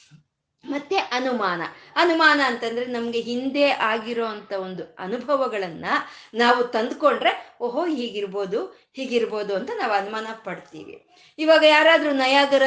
ಮತ್ತೆ 0.63 0.97
ಅನುಮಾನ. 0.97 1.61
ಅನುಮಾನ 1.95 2.41
ಅಂತಂದ್ರೆ 2.45 2.85
ನಮ್ಗೆ 2.85 3.21
ಹಿಂದೆ 3.21 3.69
ಆಗಿರೋ 3.69 4.25
ಅಂತ 4.25 4.51
ಒಂದು 4.51 4.95
ಅನುಭವಗಳನ್ನ 4.99 5.85
ನಾವು 6.33 6.63
ತಂದ್ಕೊಂಡ್ರೆ, 6.63 7.31
ಓಹೋ, 7.61 7.85
ಹೀಗಿರ್ಬೋದು 7.85 8.59
ಹೀಗಿರ್ಬೋದು 8.95 9.55
ಅಂತ 9.55 9.71
ನಾವು 9.77 9.93
ಅನುಮಾನ 9.93 10.27
ಪಡ್ತೀವಿ. 10.43 10.95
ಇವಾಗ 11.39 11.63
ಯಾರಾದ್ರೂ 11.67 12.11
ನಯಾಗರ 12.11 12.63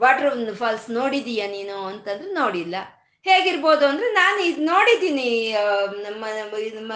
ವಾಟರ್ 0.00 0.54
ಫಾಲ್ಸ್ 0.54 0.90
ನೋಡಿದೀಯ 0.90 1.46
ನೀನು 1.46 1.86
ಅಂತಂದ್ರೆ 1.86 2.32
ನೋಡಿಲ್ಲ. 2.32 2.76
ಹೇಗಿರ್ಬೋದು 3.24 3.86
ಅಂದ್ರೆ 3.86 4.12
ನಾನು 4.12 4.40
ಇದು 4.42 4.60
ನೋಡಿದ್ದೀನಿ 4.62 5.52
ನಮ್ಮ 6.02 6.92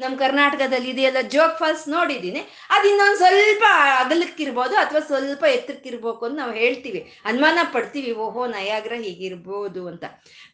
ನಮ್ಮ 0.00 0.18
ಕರ್ನಾಟಕದಲ್ಲಿ 0.18 0.90
ಇದೆಯಲ್ಲ 0.90 1.20
ಜೋಗ್ 1.20 1.58
ಫಾಲ್ಸ್ 1.58 1.88
ನೋಡಿದ್ದೀನಿ. 1.88 2.40
ಅದು 2.70 2.88
ಇನ್ನೊಂದು 2.88 3.16
ಸ್ವಲ್ಪ 3.16 3.64
ಅಗಲಕ್ಕಿರ್ಬೋದು 3.98 4.76
ಅಥವಾ 4.76 5.00
ಸ್ವಲ್ಪ 5.00 5.44
ಎತ್ತರಕ್ಕಿರ್ಬೇಕು 5.44 6.26
ಅಂತ 6.26 6.36
ನಾವು 6.38 6.52
ಹೇಳ್ತೀವಿ. 6.52 7.00
ಅನುಮಾನ 7.24 7.58
ಪಡ್ತೀವಿ, 7.72 8.12
ಓಹೋ, 8.12 8.46
ನಯಾಗ್ರ 8.46 8.92
ಹೀಗಿರ್ಬೋದು 8.94 9.88
ಅಂತ. 9.88 10.04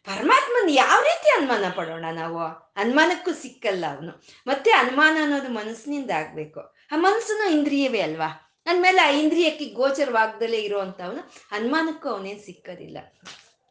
ಪರಮಾತ್ಮನ 0.04 0.68
ಯಾವ 0.72 1.00
ರೀತಿ 1.02 1.28
ಅನುಮಾನ 1.36 1.64
ಪಡೋಣ 1.76 2.04
ನಾವು? 2.12 2.40
ಅನುಮಾನಕ್ಕೂ 2.76 3.32
ಸಿಕ್ಕಲ್ಲ 3.32 3.84
ಅವನು. 3.94 4.22
ಮತ್ತೆ 4.46 4.70
ಅನುಮಾನ 4.70 5.16
ಅನ್ನೋದು 5.22 5.48
ಮನಸ್ಸಿನಿಂದ 5.48 6.10
ಆಗ್ಬೇಕು. 6.10 6.60
ಆ 6.92 6.96
ಮನಸ್ಸನ್ನು 6.96 7.50
ಇಂದ್ರಿಯವೇ 7.50 8.00
ಅಲ್ವಾ? 8.00 8.46
ಅಂದಮೇಲೆ 8.66 9.02
ಆ 9.02 9.10
ಇಂದ್ರಿಯಕ್ಕೆ 9.10 9.64
ಗೋಚರವಾಗ್ದಲೇ 9.64 10.56
ಇರುವಂಥವನು 10.56 11.30
ಅನುಮಾನಕ್ಕೂ 11.52 12.08
ಅವನೇನು 12.08 12.46
ಸಿಕ್ಕೋದಿಲ್ಲ. 12.46 12.98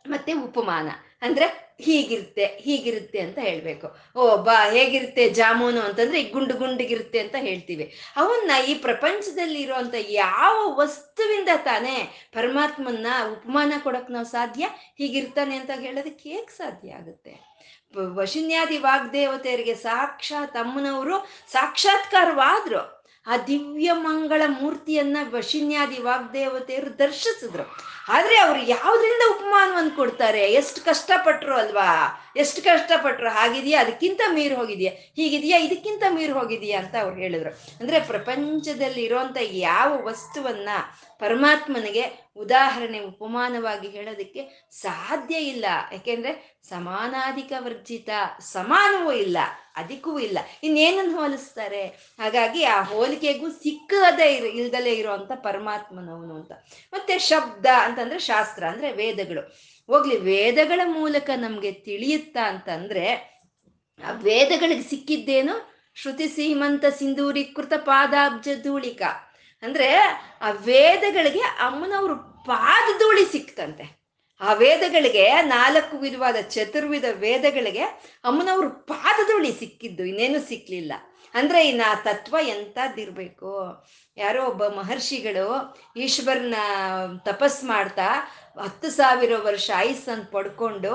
ಮತ್ತೆ 0.08 0.34
ಉಪಮಾನ. 0.34 0.90
ಅಂದ್ರೆ 1.22 1.70
ಹೀಗಿರುತ್ತೆ 1.82 2.46
ಹೀಗಿರುತ್ತೆ 2.46 3.20
ಅಂತ 3.20 3.40
ಹೇಳ್ಬೇಕು. 3.40 4.20
ಓ, 4.20 4.38
ಬಾ, 4.38 4.70
ಹೇಗಿರುತ್ತೆ 4.70 5.30
ಜಾಮೂನು 5.30 5.82
ಅಂತಂದ್ರೆ 5.82 6.24
ಗುಂಡು 6.24 6.58
ಗುಂಡಿಗಿರುತ್ತೆ 6.58 7.20
ಅಂತ 7.20 7.36
ಹೇಳ್ತೀವಿ. 7.40 7.96
ಅವನ್ನ 8.16 8.52
ಈ 8.68 8.74
ಪ್ರಪಂಚದಲ್ಲಿ 8.74 9.62
ಇರುವಂತ 9.62 9.94
ಯಾವ 10.00 10.74
ವಸ್ತುವಿಂದ 10.76 11.50
ತಾನೇ 11.66 12.30
ಪರಮಾತ್ಮನ್ನ 12.34 13.08
ಉಪಮಾನ 13.32 13.74
ಕೊಡಕ್ 13.84 14.12
ನಾವು 14.12 14.26
ಸಾಧ್ಯ? 14.26 14.68
ಹೀಗಿರ್ತಾನೆ 14.98 15.56
ಅಂತ 15.56 15.70
ಹೇಳೋದಕ್ಕೆ 15.80 16.30
ಹೇಗೆ 16.30 16.58
ಸಾಧ್ಯ 16.58 16.92
ಆಗುತ್ತೆ? 16.92 17.50
ವಶಿನ್ಯಾದಿ 17.98 18.78
ವಾಗ್ದೇವತೆಯರಿಗೆ 18.78 19.76
ಸಾಕ್ಷಾತ್ 19.76 20.58
ಅಮ್ಮನವರು 20.58 21.28
ಸಾಕ್ಷಾತ್ಕಾರವಾದ್ರು. 21.52 22.99
ಆ 23.28 23.38
ದಿವ್ಯ 23.38 23.92
ಮಂಗಳ 23.94 24.42
ಮೂರ್ತಿಯನ್ನ 24.48 25.18
ವಶಿನ್ಯಾದಿ 25.30 26.02
ವಾಗ್ದೇವತೆಯರು 26.02 27.00
ದರ್ಶಿಸಿದ್ರು. 27.00 27.90
ಆದ್ರೆ 28.10 28.38
ಅವ್ರು 28.38 28.62
ಯಾವ್ದ್ರಿಂದ 28.62 29.22
ಉಪಮಾನವನ್ನು 29.30 29.96
ಕೊಡ್ತಾರೆ? 29.96 30.52
ಎಷ್ಟು 30.52 30.86
ಕಷ್ಟಪಟ್ರು 30.86 31.56
ಅಲ್ವಾ? 31.56 32.22
ಎಷ್ಟು 32.38 32.62
ಕಷ್ಟಪಟ್ರು? 32.62 33.30
ಹಾಗಿದೆಯಾ? 33.30 33.82
ಅದಕ್ಕಿಂತ 33.82 34.22
ಮೀರಿ 34.34 34.56
ಹೋಗಿದೆಯಾ? 34.56 34.92
ಹೀಗಿದೆಯಾ? 35.16 35.58
ಇದಕ್ಕಿಂತ 35.58 36.04
ಮೀರಿ 36.10 36.32
ಹೋಗಿದೆಯಾ? 36.32 36.80
ಅಂತ 36.80 36.96
ಅವ್ರು 37.02 37.16
ಹೇಳಿದ್ರು. 37.16 37.60
ಅಂದ್ರೆ 37.80 38.00
ಪ್ರಪಂಚದಲ್ಲಿ 38.00 39.04
ಇರೋಂಥ 39.04 39.38
ಯಾವ 39.42 40.04
ವಸ್ತುವನ್ನ 40.04 40.70
ಪರಮಾತ್ಮನಿಗೆ 41.20 42.32
ಉದಾಹರಣೆ 42.36 43.00
ಉಪಮಾನವಾಗಿ 43.00 43.88
ಹೇಳೋದಕ್ಕೆ 43.88 44.68
ಸಾಧ್ಯ 44.72 45.36
ಇಲ್ಲ. 45.36 45.66
ಯಾಕೆಂದ್ರೆ 45.92 46.60
ಸಮಾನಾಧಿಕ 46.70 47.54
ವರ್ಜಿತ, 47.60 48.10
ಸಮಾನವೂ 48.40 49.12
ಇಲ್ಲ 49.12 49.38
ಅದಕ್ಕೂ 49.76 50.20
ಇಲ್ಲ. 50.20 50.40
ಇನ್ನೇನನ್ನು 50.64 51.18
ಹೋಲಿಸ್ತಾರೆ? 51.18 51.88
ಹಾಗಾಗಿ 52.20 52.64
ಆ 52.64 52.82
ಹೋಲಿಕೆಗೂ 52.82 53.50
ಸಿಕ್ಕದೇ 53.50 54.36
ಇರ, 54.36 54.46
ಇಲ್ದಲೇ 54.46 54.94
ಇರುವಂತ 54.94 55.32
ಪರಮಾತ್ಮನವನು 55.36 56.36
ಅಂತ. 56.36 56.52
ಮತ್ತೆ 56.94 57.20
ಶಬ್ದ 57.20 57.66
ಅಂತಂದ್ರೆ 57.66 58.20
ಶಾಸ್ತ್ರ, 58.20 58.64
ಅಂದ್ರೆ 58.64 58.92
ವೇದಗಳು. 58.92 59.42
ಹೋಗ್ಲಿ, 59.88 60.18
ವೇದಗಳ 60.18 60.82
ಮೂಲಕ 60.86 61.30
ನಮ್ಗೆ 61.36 61.72
ತಿಳಿಯುತ್ತಾ 61.72 62.50
ಅಂತಂದ್ರೆ 62.50 63.40
ಆ 64.06 64.12
ವೇದಗಳಿಗೆ 64.12 64.82
ಸಿಕ್ಕಿದ್ದೇನು? 64.82 65.70
ಶ್ರುತಿ 65.96 66.28
ಸೀಮಂತ 66.28 66.86
ಸಿಂಧೂರೀಕೃತ 66.86 67.74
ಪಾದಾಬ್ಜ 67.74 68.48
ಧೂಳಿಕ. 68.64 69.02
ಅಂದ್ರೆ 69.62 69.88
ಆ 70.42 70.50
ವೇದಗಳಿಗೆ 70.52 71.40
ಅಮ್ಮನವ್ರ 71.40 72.14
ಪಾದಧೂಳಿ 72.46 73.26
ಸಿಕ್ತಂತೆ. 73.32 73.86
ಆ 74.42 74.54
ವೇದಗಳಿಗೆ 74.54 75.26
ನಾಲ್ಕು 75.42 75.98
ವಿಧವಾದ 75.98 76.36
ಚತುರ್ವಿಧ 76.50 77.06
ವೇದಗಳಿಗೆ 77.12 77.84
ಅಮ್ಮನವ್ರ 78.24 78.68
ಪಾದಧೂಳಿ 78.68 79.52
ಸಿಕ್ಕಿದ್ದು, 79.60 80.04
ಇನ್ನೇನು 80.04 80.40
ಸಿಕ್ಲಿಲ್ಲ. 80.48 80.94
ಅಂದ್ರೆ 81.34 81.60
ಇನ್ನು 81.68 81.86
ಆ 81.92 81.96
ತತ್ವ 81.96 82.36
ಎಂತದ್ದಿರ್ಬೇಕು 82.42 83.50
ಯಾರೋ 84.18 84.46
ಒಬ್ಬ 84.46 84.68
ಮಹರ್ಷಿಗಳು 84.68 85.48
ಈಶ್ವರನ 85.98 86.56
ತಪಸ್ 87.26 87.64
ಮಾಡ್ತಾ 87.64 88.08
ಹತ್ತು 88.64 88.90
ಸಾವಿರ 88.90 89.34
ವರ್ಷ 89.38 89.70
ಆಯುಸ್ಸನ್ನು 89.76 90.32
ಪಡ್ಕೊಂಡು 90.32 90.94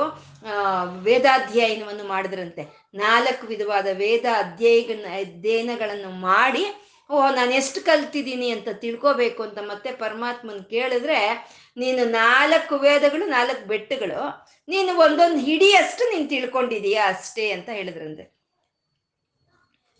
ವೇದಾಧ್ಯಯನವನ್ನು 1.02 2.04
ಮಾಡಿದ್ರಂತೆ. 2.04 2.62
ನಾಲ್ಕು 2.94 3.46
ವಿಧವಾದ 3.46 3.86
ವೇದ 3.92 4.24
ಅಧ್ಯಯನ 4.36 5.06
ಅಧ್ಯಯನಗಳನ್ನು 5.20 6.10
ಮಾಡಿ 6.20 6.64
ಓ 7.10 7.30
ನಾನು 7.30 7.50
ಎಷ್ಟು 7.50 7.80
ಕಲ್ತಿದ್ದೀನಿ 7.80 8.50
ಅಂತ 8.50 8.68
ತಿಳ್ಕೋಬೇಕು 8.68 9.42
ಅಂತ 9.42 9.58
ಮತ್ತೆ 9.58 9.92
ಪರಮಾತ್ಮನ್ 9.92 10.64
ಕೇಳಿದ್ರೆ, 10.64 11.48
ನೀನು 11.76 12.04
ನಾಲ್ಕು 12.04 12.78
ವೇದಗಳು, 12.78 13.26
ನಾಲ್ಕು 13.26 13.66
ಬೆಟ್ಟಗಳು, 13.66 14.50
ನೀನು 14.68 14.98
ಒಂದೊಂದು 14.98 15.36
ಹಿಡಿಯಷ್ಟು 15.36 16.16
ನೀನು 16.16 16.28
ತಿಳ್ಕೊಂಡಿದೀಯಾ 16.28 17.06
ಅಷ್ಟೇ 17.06 17.50
ಅಂತ 17.50 17.68
ಹೇಳಿದ್ರಂದ್ರೆ 17.68 18.34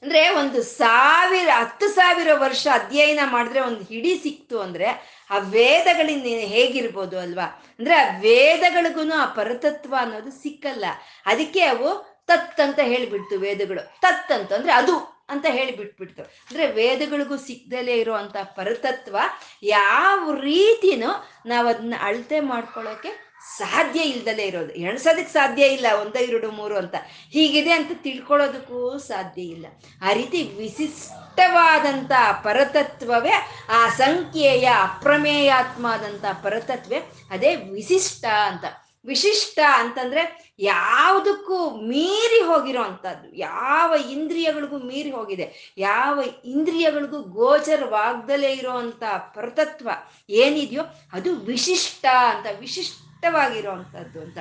ಅಂದ್ರೆ 0.02 0.28
ಒಂದು 0.28 0.62
ಸಾವಿರ, 0.62 1.48
ಹತ್ತು 1.52 1.88
ಸಾವಿರ 1.88 2.28
ವರ್ಷ 2.34 2.68
ಅಧ್ಯಯನ 2.72 3.18
ಮಾಡಿದ್ರೆ 3.24 3.60
ಒಂದು 3.60 3.82
ಹಿಡಿ 3.84 4.18
ಸಿಕ್ತು 4.18 4.60
ಅಂದ್ರೆ 4.60 4.86
ಆ 5.30 5.38
ವೇದಗಳಿಂದ 5.38 6.26
ಹೇಗಿರ್ಬೋದು 6.26 7.18
ಅಲ್ವಾ? 7.18 7.44
ಅಂದ್ರೆ 7.78 7.94
ಆ 7.94 8.18
ವೇದಗಳಿಗೂ 8.18 9.12
ಆ 9.12 9.24
ಪರತತ್ವ 9.24 9.94
ಅನ್ನೋದು 10.00 10.30
ಸಿಕ್ಕಲ್ಲ. 10.30 10.84
ಅದಕ್ಕೆ 11.26 11.60
ಅವು 11.60 12.14
ತತ್ 12.26 12.60
ಅಂತ 12.60 12.80
ಹೇಳಿಬಿಡ್ತು 12.80 13.38
ವೇದಗಳು. 13.38 14.00
ತತ್ 14.00 14.32
ಅಂತ 14.32 14.52
ಅಂದ್ರೆ 14.52 14.72
ಅದು. 14.72 15.13
ಅಂತ 15.28 15.46
ಹೇಳಿ 15.46 15.58
ಹೇಳಿಬಿಟ್ಬಿಡ್ತು 15.58 16.22
ಅಂದ್ರೆ 16.22 16.72
ವೇದಗಳಿಗೂ 16.72 17.36
ಸಿಗ್ದಲೇ 17.36 17.94
ಇರುವಂತ 17.94 18.36
ಪರತತ್ವ 18.42 19.16
ಯಾವ 19.62 20.34
ರೀತಿನೂ 20.40 21.28
ನಾವು 21.46 21.68
ಅದನ್ನ 21.68 21.94
ಅಳತೆ 22.00 22.40
ಮಾಡ್ಕೊಳ್ಳೋಕೆ 22.40 23.24
ಸಾಧ್ಯ 23.56 24.00
ಇಲ್ದಲೇ 24.00 24.42
ಇರೋದು. 24.42 24.72
ಎಣ್ಸೋದಕ್ಕೆ 24.72 25.32
ಸಾಧ್ಯ 25.32 25.66
ಇಲ್ಲ, 25.66 25.86
ಒಂದ 26.00 26.16
ಎರಡು 26.16 26.50
ಮೂರು 26.50 26.78
ಅಂತ. 26.78 26.94
ಹೀಗಿದೆ 27.30 27.72
ಅಂತ 27.72 27.90
ತಿಳ್ಕೊಳ್ಳೋದಕ್ಕೂ 27.94 28.98
ಸಾಧ್ಯ 28.98 29.42
ಇಲ್ಲ. 29.42 29.66
ಆ 30.02 30.12
ರೀತಿ 30.12 30.42
ವಿಶಿಷ್ಟವಾದಂಥ 30.42 32.12
ಪರತತ್ವವೇ, 32.44 33.32
ಆ 33.68 33.88
ಸಂಖ್ಯೆಯ 33.88 34.68
ಅಪ್ರಮೇಯಾತ್ಮ 34.82 35.86
ಆದಂಥ 35.86 36.24
ಪರತತ್ವೇ, 36.42 36.98
ಅದೇ 37.30 37.54
ವಿಶಿಷ್ಟ 37.54 38.24
ಅಂತ. 38.24 38.64
ವಿಶಿಷ್ಟ 39.06 39.58
ಅಂತಂದ್ರೆ 39.72 40.54
ಯಾವುದಕ್ಕೂ 40.58 41.70
ಮೀರಿ 41.70 42.42
ಹೋಗಿರೋ 42.42 42.82
ಅಂಥದ್ದು. 42.82 43.34
ಯಾವ 43.36 43.94
ಇಂದ್ರಿಯಗಳಿಗೂ 44.10 44.78
ಮೀರಿ 44.78 45.10
ಹೋಗಿದೆ. 45.10 45.74
ಯಾವ 45.78 46.22
ಇಂದ್ರಿಯಗಳಿಗೂ 46.44 47.22
ಗೋಚರವಾಗ್ದಲೇ 47.22 48.52
ಇರೋವಂಥ 48.52 49.02
ಪರತತ್ವ 49.34 49.90
ಏನಿದೆಯೋ 50.30 50.82
ಅದು 51.12 51.34
ವಿಶಿಷ್ಟ 51.34 52.06
ಅಂತ 52.06 52.46
ವಿಶಿಷ್ಟವಾಗಿರೋವಂಥದ್ದು 52.60 54.20
ಅಂತ. 54.20 54.38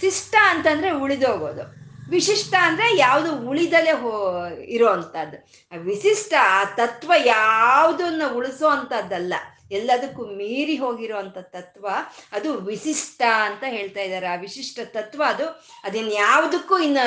ಶಿಷ್ಟ 0.00 0.34
ಅಂತಂದ್ರೆ 0.48 0.90
ಉಳಿದೋಗೋದು 0.90 1.82
ವಿಶಿಷ್ಟ 2.10 2.54
ಅಂದ್ರೆ 2.54 2.96
ಯಾವುದು 2.96 3.48
ಉಳಿದಲೇ 3.48 3.90
ಹೋ 3.90 4.46
ಇರೋವಂಥದ್ದು 4.48 5.38
ವಿಶಿಷ್ಟ 5.82 6.34
ಆ 6.40 6.64
ತತ್ವ 6.64 7.12
ಯಾವುದನ್ನ 7.24 8.22
ಉಳಿಸೋ 8.34 8.66
ಅಂಥದ್ದಲ್ಲ. 8.68 9.34
ಎಲ್ಲದಕ್ಕೂ 9.72 10.22
ಮೀರಿ 10.26 10.76
ಹೋಗಿರುವಂತ 10.76 11.38
ತತ್ವ, 11.38 11.86
ಅದು 12.32 12.50
ವಿಶಿಷ್ಟ 12.54 13.22
ಅಂತ 13.44 13.64
ಹೇಳ್ತಾ 13.68 14.00
ಇದ್ದಾರೆ. 14.00 14.26
ಆ 14.26 14.36
ವಿಶಿಷ್ಟ 14.36 14.80
ತತ್ವ 14.84 15.22
ಅದು 15.28 15.46
ಅದಿನ್ 15.84 16.12
ಯಾವುದಕ್ಕೂ 16.12 16.78
ಇನ್ನು 16.78 17.04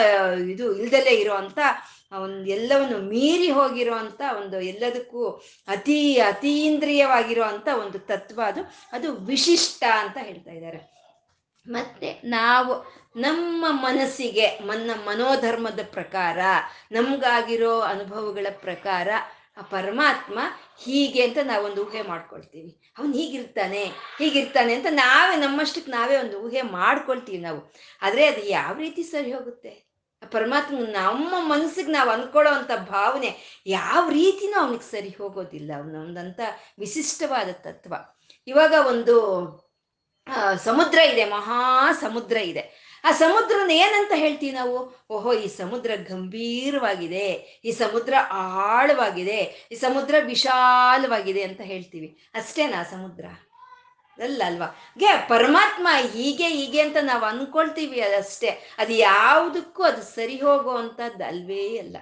ಇದು 0.49 0.65
ಇಲ್ದಲೇ 0.75 1.13
ಇರುವಂತ 1.15 1.59
ಒಂದು 2.21 2.49
ಎಲ್ಲವನ್ನು 2.49 2.97
ಮೀರಿ 3.09 3.49
ಹೋಗಿರುವಂತ 3.51 4.21
ಒಂದು 4.37 4.57
ಎಲ್ಲದಕ್ಕೂ 4.61 5.21
ಅತಿ 5.67 5.99
ಅತೀಂದ್ರಿಯವಾಗಿರುವಂತ 6.19 7.67
ಒಂದು 7.81 7.99
ತತ್ವ 7.99 8.41
ಅದು 8.47 8.61
ಅದು 8.91 9.07
ವಿಶಿಷ್ಟ 9.13 9.83
ಅಂತ 9.99 10.17
ಹೇಳ್ತಾ 10.21 10.51
ಇದ್ದಾರೆ. 10.51 10.95
ಮತ್ತೆ 11.67 12.09
ನಾವು 12.23 12.73
ನಮ್ಮ 13.15 13.65
ಮನಸ್ಸಿಗೆ, 13.69 14.47
ಮನ್ನ 14.67 14.91
ಮನೋಧರ್ಮದ 15.05 15.79
ಪ್ರಕಾರ, 15.91 16.39
ನಮ್ಗಾಗಿರೋ 16.91 17.79
ಅನುಭವಗಳ 17.79 18.47
ಪ್ರಕಾರ 18.51 19.07
ಆ 19.57 19.61
ಪರಮಾತ್ಮ 19.61 20.39
ಹೀಗೆ 20.83 21.21
ಅಂತ 21.27 21.37
ನಾವೊಂದು 21.43 21.85
ಊಹೆ 21.85 22.01
ಮಾಡ್ಕೊಳ್ತೀವಿ. 22.01 22.71
ಅವನು 22.97 23.13
ಹೀಗಿರ್ತಾನೆ 23.13 23.83
ಹೀಗಿರ್ತಾನೆ 24.19 24.73
ಅಂತ 24.73 24.85
ನಾವೇ 24.89 25.35
ನಮ್ಮಷ್ಟಕ್ಕೆ 25.35 25.91
ನಾವೇ 25.91 26.17
ಒಂದು 26.17 26.39
ಊಹೆ 26.39 26.61
ಮಾಡ್ಕೊಳ್ತೀವಿ 26.61 27.37
ನಾವು. 27.37 27.73
ಆದರೆ 28.01 28.25
ಅದು 28.25 28.45
ಯಾವ 28.45 28.77
ರೀತಿ 28.77 29.03
ಸರಿ 29.03 29.31
ಹೋಗುತ್ತೆ? 29.33 29.73
ಆ 30.23 30.25
ಪರಮಾತ್ಮ 30.31 30.77
ನಮ್ಮ 30.77 31.35
ಮನಸ್ಸಿಗೆ 31.47 31.91
ನಾವು 31.91 32.09
ಅನ್ಕೊಳ್ಳೋ 32.09 32.51
ಅಂತ 32.51 32.71
ಭಾವನೆ 32.89 33.61
ಯಾವ 33.67 34.09
ರೀತಿನೂ 34.09 34.57
ಅವನಿಗೆ 34.59 34.91
ಸರಿ 34.91 35.09
ಹೋಗೋದಿಲ್ಲ. 35.09 35.71
ಅವನ 35.77 35.95
ಒಂದಂತ 35.95 36.39
ವಿಶಿಷ್ಟವಾದ 36.79 37.49
ತತ್ವ. 37.49 37.93
ಇವಾಗ 38.47 38.73
ಒಂದು 38.87 39.15
ಸಮುದ್ರ 40.63 40.99
ಇದೆ, 41.13 41.25
ಮಹಾ 41.25 41.91
ಸಮುದ್ರ 41.99 42.37
ಇದೆ. 42.37 42.84
ಆ 43.05 43.11
ಸಮುದ್ರನ 43.11 43.71
ಏನಂತ 43.71 44.11
ಹೇಳ್ತೀವಿ 44.15 44.51
ನಾವು? 44.51 45.05
ಓಹೋ, 45.09 45.33
ಈ 45.33 45.47
ಸಮುದ್ರ 45.47 45.91
ಗಂಭೀರವಾಗಿದೆ. 46.09 47.61
ಈ 47.65 47.71
ಸಮುದ್ರ 47.71 48.13
ಆಳವಾಗಿದೆ. 48.31 49.69
ಈ 49.71 49.75
ಸಮುದ್ರ 49.75 50.15
ವಿಶಾಲವಾಗಿದೆ 50.19 51.43
ಅಂತ 51.43 51.61
ಹೇಳ್ತೀವಿ. 51.61 52.17
ಅಷ್ಟೇನಾ 52.33 52.83
ಸಮುದ್ರ? 52.83 53.25
ಅಲ್ಲ, 54.23 54.43
ಅಲ್ವಾ? 54.45 54.93
ಗೆ, 54.99 55.27
ಪರಮಾತ್ಮ 55.29 55.87
ಹೀಗೆ 56.13 56.47
ಹೀಗೆ 56.47 56.81
ಅಂತ 56.81 56.97
ನಾವು 57.01 57.25
ಅನ್ಕೊಳ್ತೀವಿ 57.25 58.01
ಅದಷ್ಟೇ. 58.01 58.75
ಅದು 58.77 58.93
ಯಾವುದಕ್ಕೂ 58.93 59.83
ಅದು 59.83 60.01
ಸರಿ 60.01 60.41
ಹೋಗುವಂಥದ್ದು 60.41 61.23
ಅಲ್ವೇ 61.23 61.77
ಅಲ್ಲ. 61.77 61.97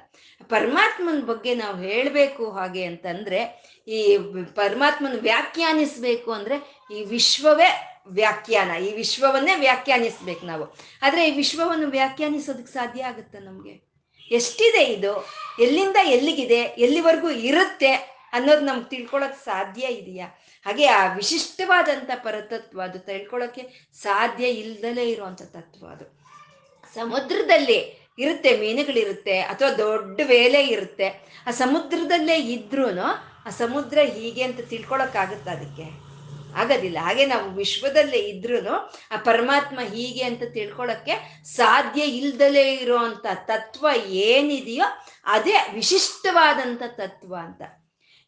ಪರಮಾತ್ಮನ 0.50 1.26
ಬಗ್ಗೆ 1.26 1.56
ನಾವು 1.56 1.78
ಹೇಳಬೇಕು 1.78 2.52
ಹಾಗೆ 2.52 2.86
ಅಂತಂದ್ರೆ, 2.86 3.64
ಈ 3.88 4.18
ಪರಮಾತ್ಮನ 4.56 5.14
ವ್ಯಾಖ್ಯಾನಿಸ್ಬೇಕು 5.20 6.32
ಅಂದ್ರೆ 6.32 6.86
ಈ 6.98 7.04
ವಿಶ್ವವೇ 7.04 7.93
ವ್ಯಾಖ್ಯಾನ, 8.08 8.84
ಈ 8.84 8.94
ವಿಶ್ವವನ್ನೇ 8.94 9.56
ವ್ಯಾಖ್ಯಾನಿಸ್ಬೇಕು 9.56 10.46
ನಾವು. 10.46 10.76
ಆದ್ರೆ 11.02 11.28
ಈ 11.28 11.32
ವಿಶ್ವವನ್ನು 11.32 11.88
ವ್ಯಾಖ್ಯಾನಿಸೋದಕ್ಕೆ 11.88 12.74
ಸಾಧ್ಯ 12.74 13.04
ಆಗುತ್ತಾ 13.04 13.40
ನಮ್ಗೆ? 13.40 13.94
ಎಷ್ಟಿದೆ 14.32 14.84
ಇದು? 14.84 15.26
ಎಲ್ಲಿಂದ 15.60 15.96
ಎಲ್ಲಿಗಿದೆ? 16.04 16.56
ಎಲ್ಲಿವರೆಗೂ 16.56 17.30
ಇರುತ್ತೆ 17.30 17.92
ಅನ್ನೋದು 18.34 18.60
ನಮ್ಗೆ 18.60 18.90
ತಿಳ್ಕೊಳಕ್ 18.90 19.44
ಸಾಧ್ಯ 19.46 19.88
ಇದೆಯಾ? 19.88 20.28
ಹಾಗೆ 20.66 20.86
ಆ 20.86 21.14
ವಿಶಿಷ್ಟವಾದಂಥ 21.14 22.10
ಪರತತ್ವ 22.16 22.82
ಅದು 22.82 23.00
ತಿಳ್ಕೊಳಕ್ಕೆ 23.00 23.92
ಸಾಧ್ಯ 23.94 24.48
ಇಲ್ದಲೇ 24.48 25.10
ಇರುವಂಥ 25.10 25.42
ತತ್ವ 25.42 25.88
ಅದು. 25.88 26.24
ಸಮುದ್ರದಲ್ಲಿ 26.96 28.10
ಇರುತ್ತೆ, 28.20 28.58
ಮೀನುಗಳಿರುತ್ತೆ, 28.58 29.40
ಅಥವಾ 29.40 29.70
ದೊಡ್ಡ 29.70 30.22
ವೇಲೆ 30.24 30.68
ಇರುತ್ತೆ. 30.68 31.08
ಆ 31.48 31.52
ಸಮುದ್ರದಲ್ಲೇ 31.52 32.36
ಇದ್ರೂ 32.36 33.00
ಆ 33.46 33.50
ಸಮುದ್ರ 33.50 33.98
ಹೀಗೆ 33.98 34.44
ಅಂತ 34.44 34.60
ತಿಳ್ಕೊಳಕ್ಕಾಗತ್ತ 34.60 35.48
ಅದಕ್ಕೆ? 35.48 36.13
ಆಗೋದಿಲ್ಲ. 36.56 36.98
ಹಾಗೆ 37.02 37.26
ನಾವು 37.26 37.52
ವಿಶ್ವದಲ್ಲೇ 37.52 38.18
ಇದ್ರೂ 38.18 38.68
ಆ 39.12 39.18
ಪರಮಾತ್ಮ 39.18 39.80
ಹೀಗೆ 39.80 40.24
ಅಂತ 40.24 40.44
ತಿಳ್ಕೊಳಕ್ಕೆ 40.54 41.44
ಸಾಧ್ಯ 41.44 42.02
ಇಲ್ದಲೇ 42.02 42.74
ಇರೋವಂಥ 42.74 43.26
ತತ್ವ 43.34 43.88
ಏನಿದೆಯೋ 44.06 44.86
ಅದೇ 45.26 45.56
ವಿಶಿಷ್ಟವಾದಂಥ 45.74 46.82
ತತ್ವ 46.88 47.36
ಅಂತ. 47.36 47.62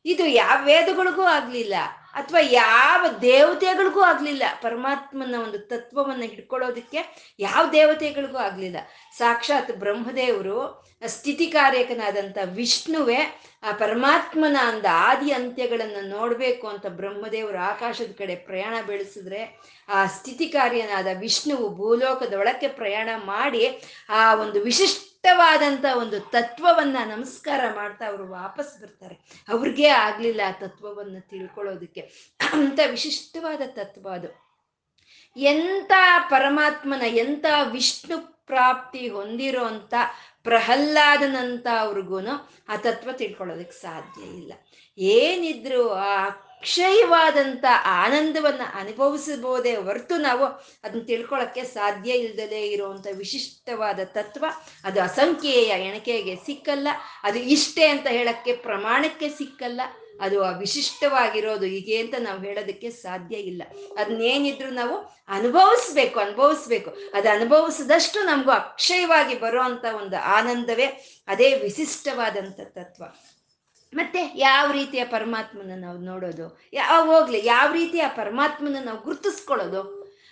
ಇದು 0.06 0.26
ಯಾವ 0.26 0.58
ವೇದಗಳಿಗೂ 0.66 1.22
ಆಗ್ಲಿಲ್ಲ 1.22 1.76
ಅಥವಾ 2.14 2.40
ಯಾವ 2.40 3.06
ದೇವತೆಗಳಿಗೂ 3.22 4.02
ಆಗ್ಲಿಲ್ಲ. 4.02 4.44
ಪರಮಾತ್ಮನ 4.62 5.36
ಒಂದು 5.44 5.58
ತತ್ವವನ್ನ 5.58 6.24
ಹಿಡ್ಕೊಳ್ಳೋದಕ್ಕೆ 6.24 7.00
ಯಾವ 7.40 7.64
ದೇವತೆಗಳಿಗೂ 7.72 8.38
ಆಗ್ಲಿಲ್ಲ. 8.38 8.78
ಸಾಕ್ಷಾತ್ 9.18 9.72
ಬ್ರಹ್ಮದೇವರು 9.72 10.60
ಸ್ಥಿತಿಕಾರ್ಯಕನಾದಂಥ 11.08 12.38
ವಿಷ್ಣುವೇ 12.44 13.20
ಆ 13.64 13.72
ಪರಮಾತ್ಮನ 13.72 14.58
ಅಂದ 14.62 14.86
ಆದಿ 14.92 15.32
ಅಂತ್ಯಗಳನ್ನು 15.32 16.02
ನೋಡಬೇಕು 16.08 16.68
ಅಂತ 16.68 16.86
ಬ್ರಹ್ಮದೇವರು 16.90 17.58
ಆಕಾಶದ 17.58 18.12
ಕಡೆ 18.18 18.36
ಪ್ರಯಾಣ 18.36 18.76
ಬೆಳೆಸಿದ್ರೆ 18.86 19.42
ಆ 19.90 20.06
ಸ್ಥಿತಿಕಾರ್ಯನಾದ 20.06 21.08
ವಿಷ್ಣುವು 21.20 21.76
ಭೂಲೋಕದೊಳಕ್ಕೆ 21.76 22.68
ಪ್ರಯಾಣ 22.68 23.10
ಮಾಡಿ 23.26 23.64
ಆ 24.10 24.36
ಒಂದು 24.36 24.60
ವಿಶಿಷ್ಟವಾದಂಥ 25.26 25.86
ಒಂದು 25.98 26.20
ತತ್ವವನ್ನ 26.20 26.98
ನಮಸ್ಕಾರ 27.16 27.62
ಮಾಡ್ತಾ 27.76 28.06
ಅವರು 28.06 28.32
ವಾಪಸ್ 28.32 28.82
ಬರ್ತಾರೆ. 28.82 29.20
ಅವ್ರಿಗೆ 29.50 29.88
ಆಗ್ಲಿಲ್ಲ 29.88 30.42
ಆ 30.48 30.52
ತತ್ವವನ್ನು 30.52 31.30
ತಿಳ್ಕೊಳ್ಳೋದಕ್ಕೆ. 31.30 32.02
ಅಂತ 32.54 32.80
ವಿಶಿಷ್ಟವಾದ 32.92 33.62
ತತ್ವ 33.66 34.10
ಅದು. 34.10 34.28
ಎಂಥ 35.38 35.92
ಪರಮಾತ್ಮನ 36.30 37.02
ಎಂಥ 37.02 37.46
ವಿಷ್ಣು 37.72 38.46
ಪ್ರಾಪ್ತಿ 38.46 39.08
ಹೊಂದಿರೋ 39.08 39.64
ಅಂತ 39.64 39.94
ಪ್ರಹ್ಲಾದನಂತ 40.44 41.68
ಅವ್ರಿಗೂ 41.80 42.20
ಆ 42.70 42.76
ತತ್ವ 42.78 43.12
ತಿಳ್ಕೊಳ್ಳೋದಕ್ಕೆ 43.12 43.82
ಸಾಧ್ಯ 43.82 44.24
ಇಲ್ಲ. 44.24 44.54
ಏನಿದ್ರು 44.98 45.90
ಆ 45.90 46.30
ಅಕ್ಷಯವಾದಂಥ 46.62 47.66
ಆನಂದವನ್ನ 47.86 48.62
ಅನುಭವಿಸಬಹುದೇ 48.74 49.76
ಹೊರತು 49.76 50.18
ನಾವು 50.18 50.46
ಅದನ್ನ 50.84 51.02
ತಿಳ್ಕೊಳ್ಳೋಕ್ಕೆ 51.04 51.64
ಸಾಧ್ಯ 51.64 52.12
ಇಲ್ದಲೇ 52.12 52.62
ಇರುವಂತ 52.62 53.08
ವಿಶಿಷ್ಟವಾದ 53.18 54.00
ತತ್ವ, 54.06 54.46
ಅದು 54.84 55.02
ಅಸಂಖ್ಯೆಯ 55.02 55.66
ಎಣಿಕೆಗೆ 55.66 56.36
ಸಿಕ್ಕಲ್ಲ, 56.36 56.88
ಅದು 57.24 57.40
ಇಷ್ಟೇ 57.40 57.88
ಅಂತ 57.88 58.08
ಹೇಳಕ್ಕೆ 58.08 58.56
ಪ್ರಮಾಣಕ್ಕೆ 58.56 59.30
ಸಿಕ್ಕಲ್ಲ, 59.30 59.82
ಅದು 60.22 60.60
ವಿಶಿಷ್ಟವಾಗಿರೋದು 60.60 61.66
ಹೀಗೆ 61.66 61.98
ಅಂತ 61.98 62.14
ನಾವು 62.20 62.42
ಹೇಳೋದಕ್ಕೆ 62.42 62.90
ಸಾಧ್ಯ 62.90 63.36
ಇಲ್ಲ. 63.36 63.64
ಅದನ್ನೇನಿದ್ರು 63.98 64.70
ನಾವು 64.70 64.98
ಅನುಭವಿಸ್ಬೇಕು 65.28 66.20
ಅನುಭವಿಸ್ಬೇಕು. 66.20 66.92
ಅದು 67.14 67.30
ಅನುಭವಿಸಿದಷ್ಟು 67.30 68.24
ನಮಗೂ 68.24 68.52
ಅಕ್ಷಯವಾಗಿ 68.52 69.40
ಬರುವಂತ 69.40 69.86
ಒಂದು 69.96 70.18
ಆನಂದವೇ, 70.18 70.86
ಅದೇ 71.28 71.54
ವಿಶಿಷ್ಟವಾದಂಥ 71.54 72.60
ತತ್ವ. 72.60 73.04
ಮತ್ತೆ 73.96 74.22
ಯಾವ 74.36 74.72
ರೀತಿಯ 74.72 75.04
ಪರಮಾತ್ಮನ 75.06 75.72
ನಾವು 75.76 75.98
ನೋಡೋದು? 75.98 76.60
ಯಾವ 76.74 77.02
ಹೋಗ್ಲಿ. 77.12 77.46
ಯಾವ 77.46 77.72
ರೀತಿಯ 77.72 78.06
ಪರಮಾತ್ಮನ 78.08 78.78
ನಾವು 78.84 79.00
ಗುರುತಿಸ್ಕೊಳ್ಳೋದು? 79.02 79.82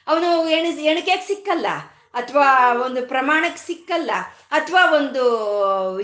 ಅವನು 0.07 0.49
ಎಣಿ, 0.49 0.69
ಎಣಿಕೆಗೆ 0.69 1.27
ಸಿಕ್ಕಲ್ಲ? 1.27 1.67
ಅಥವಾ 2.13 2.73
ಒಂದು 2.85 3.07
ಪ್ರಮಾಣಕ್ಕೆ 3.07 3.67
ಸಿಕ್ಕಲ್ಲ? 3.67 4.11
ಅಥವಾ 4.51 4.95
ಒಂದು 4.95 5.23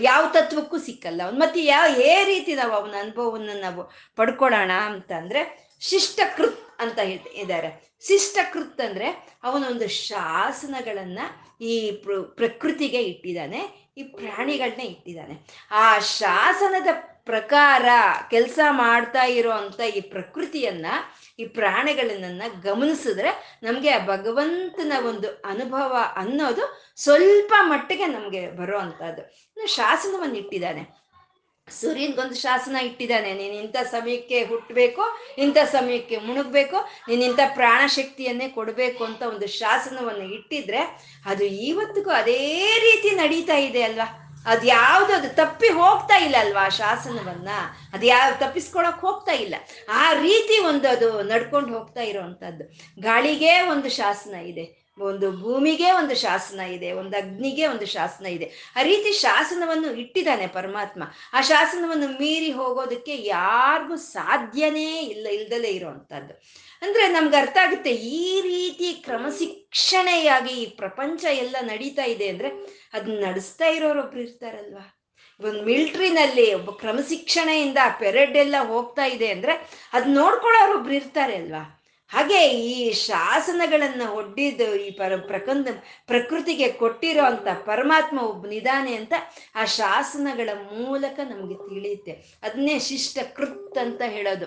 ಯಾವ 0.02 0.22
ತತ್ವಕ್ಕೂ 0.32 0.78
ಸಿಕ್ಕಲ್ಲ? 0.78 1.20
ಅವ್ನು 1.24 1.40
ಮತ್ತೆ 1.40 1.64
ಯಾವ 1.64 2.00
ಏ 2.00 2.24
ರೀತಿ 2.24 2.54
ನಾವು 2.54 2.72
ಅವನ 2.72 2.94
ಅನುಭವವನ್ನು 3.00 3.60
ನಾವು 3.60 3.90
ಪಡ್ಕೊಳ್ಳೋಣ 4.16 4.70
ಅಂತ 4.72 5.12
ಅಂದ್ರೆ 5.12 5.42
ಶಿಷ್ಟಕೃತ್ 5.80 6.80
ಅಂತ 6.80 6.98
ಇದ್ದಾರೆ 7.34 7.90
ಶಿಷ್ಟಕೃತ್ 8.06 8.80
ಅಂದ್ರೆ 8.80 9.08
ಅವನೊಂದು 9.42 9.88
ಶಾಸನಗಳನ್ನ 9.88 11.18
ಈ 11.60 11.90
ಪ್ರಕೃತಿಗೆ 12.34 13.02
ಇಟ್ಟಿದ್ದಾನೆ, 13.02 13.90
ಈ 13.96 14.02
ಪ್ರಾಣಿಗಳನ್ನ 14.02 14.80
ಇಟ್ಟಿದ್ದಾನೆ. 14.80 15.34
ಆ 15.70 15.98
ಶಾಸನದ 15.98 16.86
ಪ್ರಕಾರ 17.26 17.84
ಕೆಲಸ 18.30 18.58
ಮಾಡ್ತಾ 18.70 19.22
ಇರೋ 19.22 19.50
ಅಂತ 19.50 19.80
ಈ 19.80 20.00
ಪ್ರಕೃತಿಯನ್ನ, 20.00 20.86
ಈ 21.38 21.44
ಪ್ರಾಣಿಗಳನ್ನ 21.44 22.42
ಗಮನಿಸಿದ್ರೆ 22.62 23.60
ನಮಗೆ 23.62 23.90
ಆ 23.90 24.06
ಭಗವಂತನ 24.06 24.92
ಒಂದು 25.08 25.42
ಅನುಭವ 25.44 25.96
ಅನ್ನೋದು 26.16 26.94
ಸ್ವಲ್ಪ 26.96 27.52
ಮಟ್ಟಿಗೆ 27.60 28.06
ನಮಗೆ 28.06 28.50
ಬರೋ 28.50 28.78
ಅಂಥದ್ದು. 28.78 29.22
ಶಾಸನವನ್ನು 29.66 30.36
ಇಟ್ಟಿದ್ದಾನೆ. 30.36 31.00
ಸೂರ್ಯನ್ಗೊಂದು 31.70 32.34
ಶಾಸನ 32.34 32.76
ಇಟ್ಟಿದ್ದಾನೆ. 32.76 33.32
ನೀನು 33.32 33.54
ಇಂಥ 33.54 33.76
ಸಮಯಕ್ಕೆ 33.76 34.44
ಹುಟ್ಟಬೇಕು 34.44 35.02
ಇಂಥ 35.38 35.56
ಸಮಯಕ್ಕೆ 35.72 36.16
ಮುಣುಗ್ಬೇಕು, 36.16 36.76
ನೀನು 37.08 37.22
ಇಂಥ 37.24 37.40
ಪ್ರಾಣಶಕ್ತಿಯನ್ನೇ 37.54 38.48
ಕೊಡಬೇಕು 38.48 39.04
ಅಂತ 39.04 39.22
ಒಂದು 39.22 39.46
ಶಾಸನವನ್ನು 39.46 40.24
ಇಟ್ಟಿದ್ರೆ 40.24 40.78
ಅದು 41.26 41.44
ಇವತ್ತಿಗೂ 41.44 42.10
ಅದೇ 42.10 42.78
ರೀತಿ 42.80 43.10
ನಡೀತಾ 43.10 43.56
ಇದೆ 43.56 43.82
ಅಲ್ವಾ? 43.82 44.19
ಅದು 44.46 44.66
ಯಾವುದು 44.66 45.12
ಅದು 45.14 45.28
ತಪ್ಪಿ 45.34 45.68
ಹೋಗ್ತಾ 45.68 46.16
ಇಲ್ಲ 46.16 46.36
ಅಲ್ವಾ 46.38 46.68
ಶಾಸನವನ್ನ? 46.68 47.48
ಅದು 47.92 48.06
ಯಾವ 48.06 48.30
ತಪ್ಪಿಸ್ಕೊಳಕ್ 48.38 49.00
ಹೋಗ್ತಾ 49.00 49.32
ಇಲ್ಲ. 49.32 49.54
ಆ 49.88 50.12
ರೀತಿ 50.12 50.58
ಒಂದು 50.58 50.88
ಅದು 50.88 51.22
ನಡ್ಕೊಂಡು 51.22 51.78
ಹೋಗ್ತಾ 51.78 52.00
ಇರೋವಂಥದ್ದು 52.00 52.64
ಗಾಳಿಗೆ 53.02 53.60
ಒಂದು 53.60 53.90
ಶಾಸನ 53.90 54.34
ಇದೆ. 54.34 54.80
ಒಂದು 54.98 55.32
ಭೂಮಿಗೆ 55.32 55.92
ಒಂದು 55.92 56.14
ಶಾಸನ 56.14 56.60
ಇದೆ. 56.60 56.92
ಒಂದು 56.92 57.16
ಅಗ್ನಿಗೆ 57.16 57.66
ಒಂದು 57.66 57.86
ಶಾಸನ 57.86 58.26
ಇದೆ. 58.26 58.72
ಆ 58.76 58.82
ರೀತಿ 58.82 59.12
ಶಾಸನವನ್ನು 59.12 59.92
ಇಟ್ಟಿದ್ದಾನೆ 59.92 60.46
ಪರಮಾತ್ಮ. 60.46 61.02
ಆ 61.32 61.40
ಶಾಸನವನ್ನು 61.40 62.08
ಮೀರಿ 62.08 62.52
ಹೋಗೋದಕ್ಕೆ 62.52 63.16
ಯಾರಿಗೂ 63.16 63.96
ಸಾಧ್ಯನೇ 63.96 65.02
ಇಲ್ಲ, 65.02 65.26
ಇಲ್ದಲೇ 65.28 65.68
ಇರೋವಂಥದ್ದು 65.68 66.34
ಅಂದ್ರೆ 66.82 67.08
ನಮ್ಗೆ 67.08 67.36
ಅರ್ಥ 67.36 67.56
ಆಗುತ್ತೆ 67.62 67.90
ಈ 67.90 68.40
ರೀತಿ 68.40 68.92
ಕ್ರಮಶಿಕ್ಷಣೆಯಾಗಿ 68.92 70.50
ಈ 70.50 70.66
ಪ್ರಪಂಚ 70.66 71.24
ಎಲ್ಲ 71.24 71.56
ನಡೀತಾ 71.60 72.02
ಇದೆ 72.02 72.28
ಅಂದ್ರೆ 72.28 72.79
ಅದನ್ನ 72.92 73.24
ನಡೆಸ್ತಾ 73.26 73.66
ಇರೋರು 73.66 74.04
ಒಬ್ರು 74.04 74.20
ಇರ್ತಾರಲ್ವಾ? 74.20 74.96
ಒಂದು 75.40 75.62
ಮಿಲ್ಟ್ರಿನಲ್ಲಿ 75.62 76.54
ಒಬ್ಬ 76.54 76.70
ಕ್ರಮಶಿಕ್ಷಣೆಯಿಂದ 76.70 77.78
ಪೆರೆಡ್ 77.98 78.36
ಎಲ್ಲ 78.36 78.54
ಹೋಗ್ತಾ 78.62 79.04
ಇದೆ 79.04 79.28
ಅಂದ್ರೆ 79.28 79.52
ಅದ್ 79.92 80.08
ನೋಡ್ಕೊಳ್ಳೋರೊಬ್ರು 80.08 80.94
ಇರ್ತಾರೆ 80.94 81.36
ಅಲ್ವಾ? 81.36 81.76
ಹಾಗೆ 82.08 82.48
ಈ 82.48 82.92
ಶಾಸನಗಳನ್ನ 82.92 84.08
ಒಡ್ಡಿದ್ದು 84.10 84.74
ಈ 84.74 84.90
ಪರ 84.90 85.16
ಪ್ರಕಂದ 85.16 85.68
ಪ್ರಕೃತಿಗೆ 86.06 86.72
ಕೊಟ್ಟಿರೋ 86.72 87.24
ಅಂತ 87.24 87.48
ಪರಮಾತ್ಮ 87.64 88.20
ಒಬ್ಬನಿದಾನೆ 88.20 88.94
ಅಂತ 88.94 89.12
ಆ 89.54 89.64
ಶಾಸನಗಳ 89.64 90.48
ಮೂಲಕ 90.54 91.20
ನಮಗೆ 91.28 91.54
ತಿಳಿಯುತ್ತೆ. 91.54 92.38
ಅದನ್ನೇ 92.42 92.78
ಶಿಷ್ಟ 92.78 93.18
ಕೃತ್ 93.34 93.78
ಅಂತ 93.78 94.02
ಹೇಳೋದು. 94.06 94.46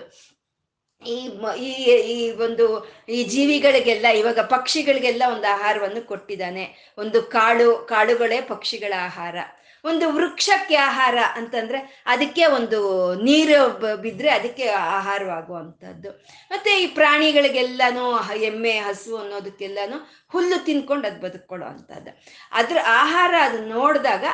ಈ 1.02 1.72
ಈ 2.14 2.30
ಒಂದು, 2.30 2.66
ಈ 3.08 3.24
ಜೀವಿಗಳಿಗೆಲ್ಲ, 3.24 4.06
ಇವಾಗ 4.06 4.38
ಪಕ್ಷಿಗಳಿಗೆಲ್ಲ 4.38 5.22
ಒಂದು 5.32 5.46
ಆಹಾರವನ್ನು 5.52 6.06
ಕೊಟ್ಟಿದ್ದಾನೆ. 6.06 6.94
ಒಂದು 6.98 7.22
ಕಾಳು, 7.22 7.76
ಕಾಳುಗಳೇ 7.88 8.40
ಪಕ್ಷಿಗಳ 8.40 8.92
ಆಹಾರ. 9.04 9.36
ಒಂದು 9.84 10.12
ವೃಕ್ಷಕ್ಕೆ 10.12 10.74
ಆಹಾರ 10.74 11.18
ಅಂತಂದ್ರೆ 11.34 12.02
ಅದಕ್ಕೆ 12.06 12.46
ಒಂದು 12.46 12.78
ನೀರು 13.14 13.58
ಬಿದ್ದರೆ 13.96 14.30
ಅದಕ್ಕೆ 14.30 14.66
ಆಹಾರವಾಗುವಂಥದ್ದು. 14.68 16.10
ಮತ್ತೆ 16.50 16.82
ಈ 16.82 16.86
ಪ್ರಾಣಿಗಳಿಗೆಲ್ಲಾನು 16.86 18.04
ಎಮ್ಮೆ, 18.42 18.78
ಹಸು 18.78 19.16
ಅನ್ನೋದಕ್ಕೆಲ್ಲಾನು 19.16 19.98
ಹುಲ್ಲು 20.32 20.64
ತಿನ್ಕೊಂಡು 20.64 21.08
ಅದು 21.08 21.20
ಬದುಕೊಳ್ಳೋ 21.20 21.66
ಅಂಥದ್ದು 21.66 22.22
ಅದ್ರ 22.52 22.78
ಆಹಾರ 22.86 23.34
ಅದು 23.40 23.58
ನೋಡಿದಾಗ 23.68 24.24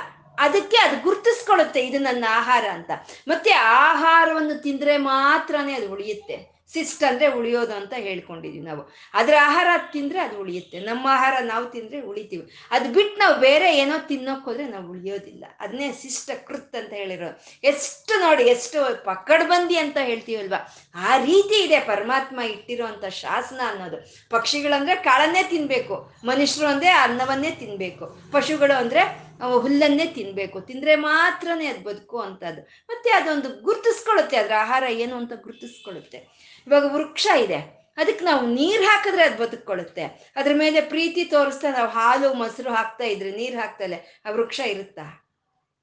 ಅದಕ್ಕೆ 0.40 0.76
ಅದು 0.76 1.02
ಗುರ್ತಿಸ್ಕೊಳ್ಳುತ್ತೆ, 1.02 1.80
ಇದು 1.80 1.98
ನನ್ನ 1.98 2.24
ಆಹಾರ 2.30 2.64
ಅಂತ. 2.72 2.90
ಮತ್ತೆ 3.28 3.50
ಆಹಾರವನ್ನು 3.50 4.62
ತಿಂದ್ರೆ 4.62 4.96
ಮಾತ್ರನೇ 4.96 5.72
ಅದು 5.72 5.92
ಉಳಿಯುತ್ತೆ. 5.92 6.60
ಸಿಸ್ಟ್ 6.72 7.04
ಅಂದ್ರೆ 7.04 7.26
ಉಳಿಯೋದು 7.26 7.72
ಅಂತ 7.72 7.92
ಹೇಳ್ಕೊಂಡಿದೀವಿ 7.96 8.66
ನಾವು. 8.66 8.94
ಅದ್ರ 9.14 9.34
ಆಹಾರ 9.42 9.66
ತಿಂದ್ರೆ 9.92 10.20
ಅದು 10.20 10.40
ಉಳಿಯುತ್ತೆ. 10.40 10.80
ನಮ್ಮ 10.80 11.06
ಆಹಾರ 11.10 11.34
ನಾವು 11.42 11.66
ತಿಂದ್ರೆ 11.66 12.00
ಉಳಿತೀವಿ. 12.00 12.50
ಅದು 12.70 12.92
ಬಿಟ್ಟು 12.92 13.18
ನಾವು 13.18 13.40
ಬೇರೆ 13.40 13.78
ಏನೋ 13.78 14.06
ತಿನ್ನೋಕ್ 14.06 14.44
ಹೋದ್ರೆ 14.44 14.66
ನಾವು 14.66 14.90
ಉಳಿಯೋದಿಲ್ಲ. 14.90 15.44
ಅದನ್ನೇ 15.60 15.92
ಸಿಸ್ಟ 15.92 16.30
ಕೃತ್ 16.46 16.76
ಅಂತ 16.76 16.92
ಹೇಳಿರೋ 16.92 17.42
ಎಷ್ಟು 17.64 18.20
ನೋಡಿ, 18.20 18.42
ಎಷ್ಟು 18.42 19.04
ಪಕ್ಕಡ್ಬಂದಿ 19.04 19.76
ಅಂತ 19.76 19.96
ಹೇಳ್ತೀವಲ್ವಾ? 20.00 20.76
ಆ 20.94 21.16
ರೀತಿ 21.16 21.64
ಇದೆ 21.64 21.80
ಪರಮಾತ್ಮ 21.80 22.40
ಇಟ್ಟಿರುವಂತ 22.40 23.04
ಶಾಸನ 23.04 23.60
ಅನ್ನೋದು. 23.68 24.14
ಪಕ್ಷಿಗಳಂದ್ರೆ 24.30 24.96
ಕಾಳನ್ನೇ 24.96 25.42
ತಿನ್ಬೇಕು. 25.42 26.12
ಮನುಷ್ಯರು 26.24 26.68
ಅಂದ್ರೆ 26.68 26.90
ಅನ್ನವನ್ನೇ 26.90 27.50
ತಿನ್ಬೇಕು. 27.50 28.32
ಪಶುಗಳು 28.32 28.78
ಅಂದ್ರೆ 28.78 29.29
ಹುಲ್ಲನ್ನೇ 29.48 30.06
ತಿನ್ಬೇಕು. 30.06 30.60
ತಿಂದ್ರೆ 30.60 30.96
ಮಾತ್ರನೇ 30.96 31.66
ಅದು 31.66 31.82
ಬದುಕು 31.82 32.20
ಅಂತದ್ದು. 32.20 32.62
ಮತ್ತೆ 32.62 33.10
ಅದೊಂದು 33.10 33.62
ಗುರ್ತಿಸ್ಕೊಳ್ಳುತ್ತೆ 33.62 34.36
ಅದ್ರ 34.36 34.52
ಆಹಾರ 34.58 34.82
ಏನು 34.90 35.16
ಅಂತ 35.16 35.32
ಗುರುತಿಸ್ಕೊಳ್ಳುತ್ತೆ 35.32 36.18
ಇವಾಗ 36.66 36.94
ವೃಕ್ಷ 36.94 37.26
ಇದೆ. 37.26 37.80
ಅದಕ್ಕೆ 37.96 38.24
ನಾವು 38.24 38.46
ನೀರು 38.46 38.82
ಹಾಕಿದ್ರೆ 38.82 39.24
ಅದು 39.24 39.42
ಬದುಕೊಳ್ಳುತ್ತೆ 39.42 40.32
ಅದ್ರ 40.36 40.52
ಮೇಲೆ 40.54 40.80
ಪ್ರೀತಿ 40.80 41.24
ತೋರಿಸ್ತಾ 41.24 41.70
ನಾವು 41.70 41.88
ಹಾಲು, 41.88 42.34
ಮೊಸರು 42.34 42.72
ಹಾಕ್ತಾ 42.72 43.04
ಇದ್ರೆ 43.04 43.30
ನೀರು 43.30 43.58
ಹಾಕ್ತಲೆ 43.58 44.22
ಆ 44.24 44.30
ವೃಕ್ಷ 44.30 44.60
ಇರುತ್ತಾ? 44.60 45.26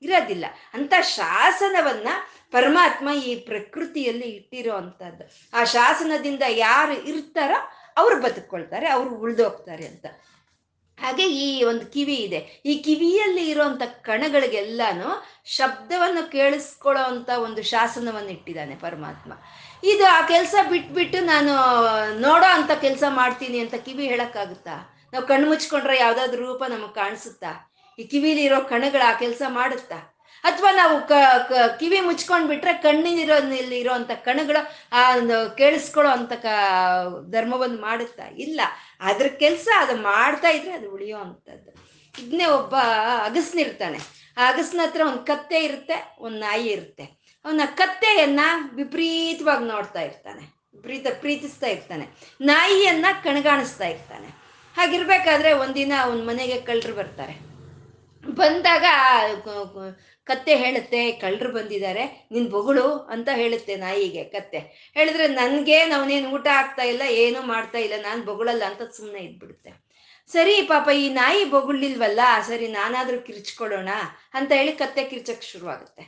ಇರೋದಿಲ್ಲ. 0.01 0.45
ಅಂತ 0.73 0.93
ಶಾಸನವನ್ನ 1.01 2.07
ಪರಮಾತ್ಮ 2.51 3.09
ಈ 3.09 3.35
ಪ್ರಕೃತಿಯಲ್ಲಿ 3.35 4.29
ಇಟ್ಟಿರೋ 4.29 4.73
ಅಂಥದ್ದು. 4.73 5.31
ಆ 5.53 5.63
ಶಾಸನದಿಂದ 5.63 6.43
ಯಾರು 6.49 7.07
ಇರ್ತಾರೋ 7.07 7.71
ಅವ್ರು 7.97 8.21
ಬದುಕೊಳ್ತಾರೆ 8.21 8.89
ಅವ್ರು 8.89 9.15
ಉಳಿದೋಗ್ತಾರೆ 9.15 9.87
ಅಂತ. 9.87 10.05
ಹಾಗೆ 10.97 11.25
ಈ 11.27 11.63
ಒಂದು 11.63 11.85
ಕಿವಿ 11.85 12.15
ಇದೆ. 12.15 12.61
ಈ 12.65 12.77
ಕಿವಿಯಲ್ಲಿ 12.77 13.49
ಇರುವಂತ 13.49 13.81
ಕಣಗಳಿಗೆಲ್ಲಾನು 14.01 15.09
ಶಬ್ದವನ್ನು 15.45 16.31
ಕೇಳಿಸ್ಕೊಳ್ಳೋ 16.31 17.03
ಅಂತ 17.03 17.29
ಒಂದು 17.29 17.61
ಶಾಸನವನ್ನು 17.63 18.29
ಇಟ್ಟಿದ್ದಾನೆ 18.29 18.75
ಪರಮಾತ್ಮ. 18.75 19.33
ಇದು 19.83 20.05
ಆ 20.05 20.21
ಕೆಲಸ 20.27 20.55
ಬಿಟ್ಬಿಟ್ಟು 20.69 21.25
ನಾನು 21.25 21.53
ನೋಡೋ 22.19 22.45
ಅಂತ 22.53 22.71
ಕೆಲಸ 22.71 23.03
ಮಾಡ್ತೀನಿ 23.09 23.59
ಅಂತ 23.59 23.75
ಕಿವಿ 23.75 24.07
ಹೇಳಕ್ಕಾಗುತ್ತಾ? 24.07 24.93
ನಾವು 25.13 25.27
ಕಣ್ಣು 25.27 25.47
ಮುಚ್ಕೊಂಡ್ರೆ 25.47 25.97
ಯಾವ್ದಾದ್ರು 25.99 26.45
ರೂಪ 26.45 26.63
ನಮಗೆ 26.63 26.93
ಕಾಣಿಸುತ್ತಾ? 26.93 27.71
ಈ 27.99 28.03
ಕಿವಿಲಿ 28.03 28.43
ಇರೋ 28.43 28.61
ಕಣಗಳು 28.61 29.09
ಆ 29.09 29.13
ಕೆಲಸ 29.13 29.41
ಮಾಡುತ್ತಾ? 29.47 30.16
ಅಥವಾ 30.47 30.71
ನಾವು 30.71 30.95
ಕ 31.07 31.11
ಕಿವಿ 31.79 31.99
ಮುಚ್ಕೊಂಡ್ 31.99 32.47
ಬಿಟ್ರೆ 32.47 32.73
ಕಣ್ಣಿನಿರೋ 32.73 33.37
ಇರೋಂಥ 33.75 34.11
ಕಣಗಳು, 34.11 34.61
ಆ 34.93 35.01
ಕೇಳಿಸ್ಕೊಳ್ಳೋ 35.57 36.11
ಅಂತ 36.11 36.31
ಧರ್ಮವನ್ನು 37.31 37.81
ಮಾಡುತ್ತಾ 37.81 38.27
ಇಲ್ಲ. 38.27 38.61
ಅದ್ರ 38.99 39.27
ಕೆಲಸ 39.27 39.67
ಅದು 39.77 39.95
ಮಾಡ್ತಾ 40.01 40.49
ಇದ್ರೆ 40.49 40.71
ಅದು 40.71 40.91
ಉಳಿಯೋ 40.91 41.17
ಅಂಥದ್ದು. 41.17 41.71
ಇದನ್ನೇ 42.23 42.45
ಒಬ್ಬ 42.45 42.75
ಅಗಸ್ನಿರ್ತಾನೆ 43.23 43.99
ಆ 44.37 44.49
ಅಗಸ್ನ 44.49 44.81
ಹತ್ರ 44.83 45.01
ಒಂದು 45.07 45.25
ಕತ್ತೆ 45.25 45.63
ಇರುತ್ತೆ, 45.63 46.15
ಒಂದು 46.19 46.39
ನಾಯಿ 46.39 46.67
ಇರುತ್ತೆ. 46.67 47.03
ಅವನ 47.45 47.61
ಕತ್ತೆಯನ್ನ 47.75 48.39
ವಿಪರೀತವಾಗಿ 48.73 49.65
ನೋಡ್ತಾ 49.65 50.01
ಇರ್ತಾನೆ. 50.01 50.43
ಪ್ರೀತ, 50.81 51.07
ಪ್ರೀತಿಸ್ತಾ 51.19 51.67
ಇರ್ತಾನೆ. 51.67 52.05
ನಾಯಿಯನ್ನ 52.41 53.05
ಕಣ್ಗಾಣಿಸ್ತಾ 53.23 53.87
ಇರ್ತಾನೆ. 53.87 54.27
ಹಾಗಿರ್ಬೇಕಾದ್ರೆ 54.77 55.53
ಒಂದಿನ 55.53 55.93
ಅವನ 56.01 56.27
ಮನೆಗೆ 56.27 56.61
ಕಳ್ಳರು 56.61 56.93
ಬರ್ತಾರೆ. 56.95 57.47
ಬಂದಾಗ 58.27 58.85
ಕತ್ತೆ 60.29 60.53
ಹೇಳುತ್ತೆ, 60.63 61.01
ಕಳ್ಳರು 61.23 61.49
ಬಂದಿದ್ದಾರೆ, 61.57 62.03
ನಿನ್ 62.33 62.47
ಬೊಗಳು 62.55 62.87
ಅಂತ 63.15 63.29
ಹೇಳುತ್ತೆ 63.41 63.75
ನಾಯಿಗೆ 63.85 64.23
ಕತ್ತೆ. 64.35 64.59
ಹೇಳಿದ್ರೆ 64.97 65.27
ನನ್ಗೆ 65.39 65.79
ಅವನೇನು 65.97 66.29
ಊಟ 66.37 66.47
ಆಗ್ತಾ 66.61 66.85
ಇಲ್ಲ, 66.93 67.03
ಏನೂ 67.23 67.41
ಮಾಡ್ತಾ 67.53 67.81
ಇಲ್ಲ, 67.85 67.97
ನಾನು 68.07 68.21
ಬೊಗಳಲ್ಲ 68.29 68.63
ಅಂತ 68.71 68.83
ಸುಮ್ಮನೆ 68.97 69.21
ಇದ್ಬಿಡುತ್ತೆ. 69.29 69.71
ಸರಿ 70.31 70.55
ಪಾಪ, 70.71 70.87
ಈ 71.03 71.07
ನಾಯಿ 71.21 71.43
ಬೊಗಳಿಲ್ವಲ್ಲ 71.55 72.21
ಸರಿ 72.47 72.67
ನಾನಾದ್ರೂ 72.77 73.17
ಕಿರ್ಚ್ಕೊಳ್ಳೋಣ 73.27 73.91
ಅಂತ 74.37 74.49
ಹೇಳಿ 74.59 74.73
ಕತ್ತೆ 74.81 75.03
ಕಿರ್ಚಕ್ 75.11 75.45
ಶುರುವಾಗುತ್ತೆ. 75.51 76.03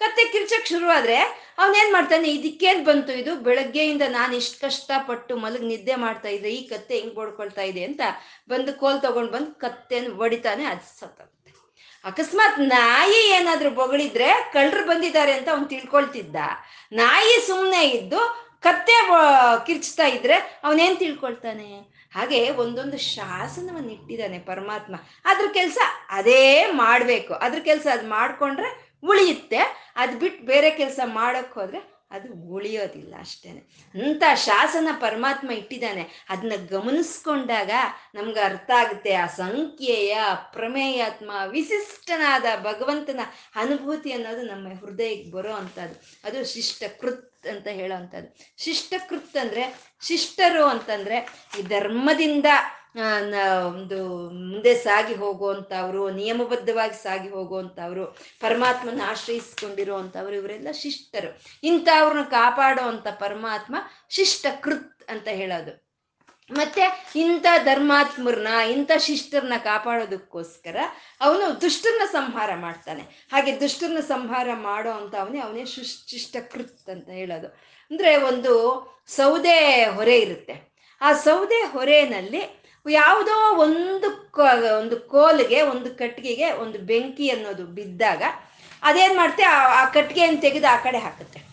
ಕತ್ತೆ 0.00 0.22
ಕಿರ್ಚಕ್ 0.32 0.70
ಶುರುವಾದ್ರೆ 0.72 1.16
ಅವನೇನ್ 1.62 1.90
ಮಾಡ್ತಾನೆ, 1.96 2.28
ಇದಕ್ಕೇನ್ 2.36 2.80
ಬಂತು 2.88 3.12
ಇದು? 3.22 3.32
ಬೆಳಗ್ಗೆಯಿಂದ 3.46 4.04
ನಾನು 4.18 4.32
ಇಷ್ಟು 4.42 4.56
ಕಷ್ಟಪಟ್ಟು 4.66 5.32
ಮಲಗ್ 5.44 5.66
ನಿದ್ದೆ 5.72 5.96
ಮಾಡ್ತಾ 6.04 6.30
ಇದ್ದೆ 6.36 6.50
ಈ 6.58 6.60
ಕತ್ತೆ 6.70 6.94
ಹಿಂಗ್ 7.00 7.16
ಬಡ್ಕೊಳ್ತಾ 7.20 7.64
ಇದೆ 7.72 7.82
ಅಂತ 7.88 8.02
ಬಂದು 8.52 8.72
ಕೋಲ್ 8.82 9.00
ತಗೊಂಡ್ 9.06 9.32
ಬಂದು 9.36 9.52
ಕತ್ತೆನ 9.64 10.12
ಹೊಡಿತಾನೆ, 10.20 10.64
ಅದು 10.72 10.86
ಸತ್ತೋಗುತ್ತೆ 11.00 11.39
ಅಕಸ್ಮಾತ್ 12.04 12.58
ನಾಯಿ 12.58 13.30
ಏನಾದ್ರೂ 13.30 13.70
ಬೊಗಳಿದ್ರೆ 13.70 14.50
ಕಳ್ಳರು 14.52 14.86
ಬಂದಿದ್ದಾರೆ 14.86 15.32
ಅಂತ 15.32 15.48
ಅವ್ನು 15.48 15.66
ತಿಳ್ಕೊಳ್ತಿದ್ದ. 15.66 16.36
ನಾಯಿ 16.92 17.46
ಸುಮ್ಮನೆ 17.46 17.88
ಇದ್ದು 17.88 18.50
ಕತ್ತೆ 18.62 18.92
ಕಿರ್ಚ್ತಾ 19.66 20.06
ಇದ್ರೆ 20.06 20.60
ಅವನೇನ್ 20.64 20.98
ತಿಳ್ಕೊಳ್ತಾನೆ? 20.98 22.00
ಹಾಗೆ 22.14 22.50
ಒಂದೊಂದು 22.50 22.98
ಶಾಸನವನ್ನು 22.98 23.92
ಇಟ್ಟಿದ್ದಾನೆ 23.92 24.38
ಪರಮಾತ್ಮ. 24.38 24.94
ಅದ್ರ 25.24 25.44
ಕೆಲಸ 25.52 25.78
ಅದೇ 26.08 26.66
ಮಾಡ್ಬೇಕು. 26.66 27.34
ಅದ್ರ 27.34 27.58
ಕೆಲಸ 27.58 27.86
ಅದು 27.92 28.08
ಮಾಡ್ಕೊಂಡ್ರೆ 28.08 28.98
ಉಳಿಯುತ್ತೆ. 29.02 29.92
ಅದ್ 29.96 30.20
ಬಿಟ್ಟು 30.20 30.46
ಬೇರೆ 30.46 30.70
ಕೆಲಸ 30.70 31.00
ಮಾಡೋಕ್ಕೆ 31.04 31.60
ಹೋದ್ರೆ 31.60 31.89
ಅದು 32.10 32.32
ಉಳಿಯೋದಿಲ್ಲ 32.32 33.14
ಅಷ್ಟೇನೆ 33.18 33.60
ಅಂತ 34.08 34.22
ಶಾಸನ 34.34 34.88
ಪರಮಾತ್ಮ 35.00 35.50
ಇಟ್ಟಿದ್ದಾನೆ. 35.50 36.26
ಅದನ್ನ 36.28 36.52
ಗಮನಿಸ್ಕೊಂಡಾಗ 36.70 37.70
ನಮ್ಗೆ 38.14 38.40
ಅರ್ಥ 38.40 38.70
ಆಗುತ್ತೆ, 38.76 39.14
ಆ 39.14 39.26
ಸಂಖ್ಯೆಯ 39.26 40.18
ಪ್ರಮೇಯಾತ್ಮ 40.52 41.30
ವಿಶಿಷ್ಟನಾದ 41.48 42.44
ಭಗವಂತನ 42.60 43.20
ಅನುಭೂತಿ 43.54 44.12
ಅನ್ನೋದು 44.12 44.42
ನಮ್ಮ 44.42 44.68
ಹೃದಯಕ್ಕೆ 44.68 45.30
ಬರೋ 45.30 45.52
ಅಂಥದ್ದು. 45.52 45.96
ಅದು 46.24 46.44
ಶಿಷ್ಟಕೃತ್ 46.52 47.46
ಅಂತ 47.46 47.66
ಹೇಳೋ 47.66 47.96
ಅಂಥದ್ದು. 47.96 48.62
ಶಿಷ್ಟಕೃತ್ 48.64 49.36
ಅಂದ್ರೆ 49.36 49.74
ಶಿಷ್ಟರು 50.02 50.64
ಅಂತಂದ್ರೆ 50.64 51.48
ಈ 51.58 51.62
ಧರ್ಮದಿಂದ 51.62 52.46
ಒಂದು 53.66 54.30
ಮುಂದೆ 54.30 54.74
ಸಾಗಿ 54.74 55.14
ಹೋಗುವಂಥವ್ರು, 55.14 56.10
ನಿಯಮಬದ್ಧವಾಗಿ 56.10 57.02
ಸಾಗಿ 57.02 57.28
ಹೋಗುವಂಥವ್ರು, 57.28 58.06
ಪರಮಾತ್ಮನ 58.40 59.00
ಆಶ್ರಯಿಸ್ಕೊಂಡಿರುವಂಥವ್ರು 59.06 60.34
ಇವರೆಲ್ಲ 60.34 60.68
ಶಿಷ್ಟರು. 60.72 61.42
ಇಂಥವ್ರನ್ನ 61.62 62.22
ಕಾಪಾಡುವಂಥ 62.22 63.06
ಪರಮಾತ್ಮ 63.06 63.76
ಶಿಷ್ಟ 64.08 64.46
ಕೃತ್ 64.60 65.10
ಅಂತ 65.10 65.28
ಹೇಳೋದು. 65.28 65.90
ಮತ್ತೆ 66.50 67.12
ಇಂಥ 67.16 67.46
ಧರ್ಮಾತ್ಮರನ್ನ 67.64 68.46
ಇಂಥ 68.46 68.90
ಶಿಷ್ಟರನ್ನ 68.98 69.52
ಕಾಪಾಡೋದಕ್ಕೋಸ್ಕರ 69.58 70.76
ಅವನು 71.20 71.60
ದುಷ್ಟರನ್ನ 71.60 72.12
ಸಂಹಾರ 72.12 72.54
ಮಾಡ್ತಾನೆ. 72.54 73.02
ಹಾಗೆ 73.32 73.60
ದುಷ್ಟರನ್ನ 73.60 74.00
ಸಂಹಾರ 74.00 74.48
ಮಾಡೋ 74.54 74.90
ಅಂತ 74.90 75.14
ಅವನೇ 75.14 75.40
ಅವನೇ 75.40 75.64
ಶಿಷ್ಟ 76.06 76.36
ಕೃತ್ 76.52 76.90
ಅಂತ 76.90 77.08
ಹೇಳೋದು. 77.08 77.46
ಅಂದ್ರೆ 77.90 78.16
ಒಂದು 78.16 78.86
ಸೌದೆ 79.06 79.84
ಹೊರೆ 79.84 80.18
ಇರುತ್ತೆ. 80.18 80.72
ಆ 81.00 81.12
ಸೌದೆ 81.12 81.62
ಹೊರೆನಲ್ಲಿ 81.62 82.59
ಯಾವುದೋ 82.88 83.56
ಒಂದು 83.56 84.30
ಒಂದು 84.78 85.00
ಕೋಲಿಗೆ, 85.00 85.62
ಒಂದು 85.62 85.94
ಕಟ್ಟಿಗೆಗೆ 85.94 86.52
ಒಂದು 86.52 86.78
ಬೆಂಕಿ 86.78 87.30
ಅನ್ನೋದು 87.30 87.64
ಬಿದ್ದಾಗ 87.64 88.22
ಅದೇನ್ 88.82 89.16
ಮಾಡುತ್ತೆ 89.16 89.42
ಆ- 89.42 89.84
ಕಟ್ಟಿಗೆಯನ್ನು 89.84 90.40
ತೆಗೆದು 90.40 90.72
ಆ 90.72 90.76
ಕಡೆ 90.76 90.98
ಹಾಕುತ್ತೆ. 90.98 91.50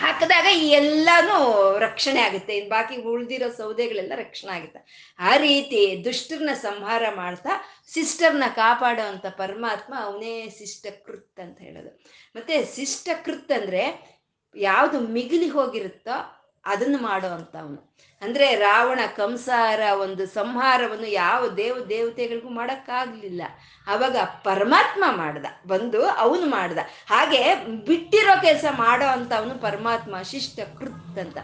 ಹಾಕಿದಾಗ 0.00 0.46
ಈ 0.46 0.70
ಎಲ್ಲಾನು 0.70 1.78
ರಕ್ಷಣೆ 1.78 2.20
ಆಗುತ್ತೆ. 2.20 2.56
ಇನ್ನು 2.56 2.70
ಬಾಕಿ 2.70 2.96
ಉಳ್ದಿರೋ 2.96 3.50
ಸೌದೆಗಳೆಲ್ಲ 3.50 4.12
ರಕ್ಷಣೆ 4.14 4.56
ಆಗುತ್ತೆ. 4.56 5.14
ಆ 5.18 5.36
ರೀತಿ 5.36 6.04
ದುಷ್ಟರನ್ನ 6.04 6.50
ಸಂಹಾರ 6.52 7.02
ಮಾಡ್ತಾ, 7.16 7.48
ಸಿಸ್ಟರ್ನ 7.88 8.44
ಕಾಪಾಡೋ 8.56 9.02
ಅಂತ 9.02 9.26
ಪರಮಾತ್ಮ 9.26 9.94
ಅವನೇ 9.98 10.48
ಸಿಷ್ಟಕೃತ್ 10.48 11.40
ಅಂತ 11.40 11.60
ಹೇಳೋದು. 11.60 11.88
ಮತ್ತೆ 12.36 12.64
ಸಿಷ್ಟಕೃತ್ 12.64 13.52
ಅಂದ್ರೆ 13.52 14.08
ಯಾವುದು 14.56 15.00
ಮಿಗಿಲಿ 15.00 15.48
ಹೋಗಿರುತ್ತೋ 15.48 16.37
ಅದನ್ನು 16.64 16.98
ಮಾಡೋ 16.98 17.28
ಅಂತ 17.28 17.56
ಅವನು 17.56 17.94
ಅಂದ್ರೆ 18.22 18.54
ರಾವಣ 18.54 19.00
ಕಂಸಾರ 19.16 19.80
ಒಂದು 20.00 20.26
ಸಂಹಾರವನ್ನು 20.26 21.06
ಯಾವ 21.06 21.48
ದೇವ 21.48 21.78
ದೇವತೆಗಳಿಗೂ 21.88 22.48
ಮಾಡೋಕ್ಕಾಗಲಿಲ್ಲ. 22.48 23.42
ಅವಾಗ 23.86 24.16
ಪರಮಾತ್ಮ 24.44 25.04
ಮಾಡ್ದ, 25.16 25.46
ಬಂದು 25.66 26.06
ಅವನು 26.06 26.46
ಮಾಡ್ದ. 26.46 26.78
ಹಾಗೆ 27.10 27.54
ಬಿಟ್ಟಿರೋ 27.86 28.40
ಕೆಲಸ 28.42 28.64
ಮಾಡೋ 28.70 29.06
ಅಂತ 29.06 29.32
ಅವನು 29.32 29.58
ಪರಮಾತ್ಮ 29.58 30.22
ಶಿಷ್ಟ 30.22 30.60
ಕೃತ್ 30.78 31.18
ಅಂತ. 31.18 31.38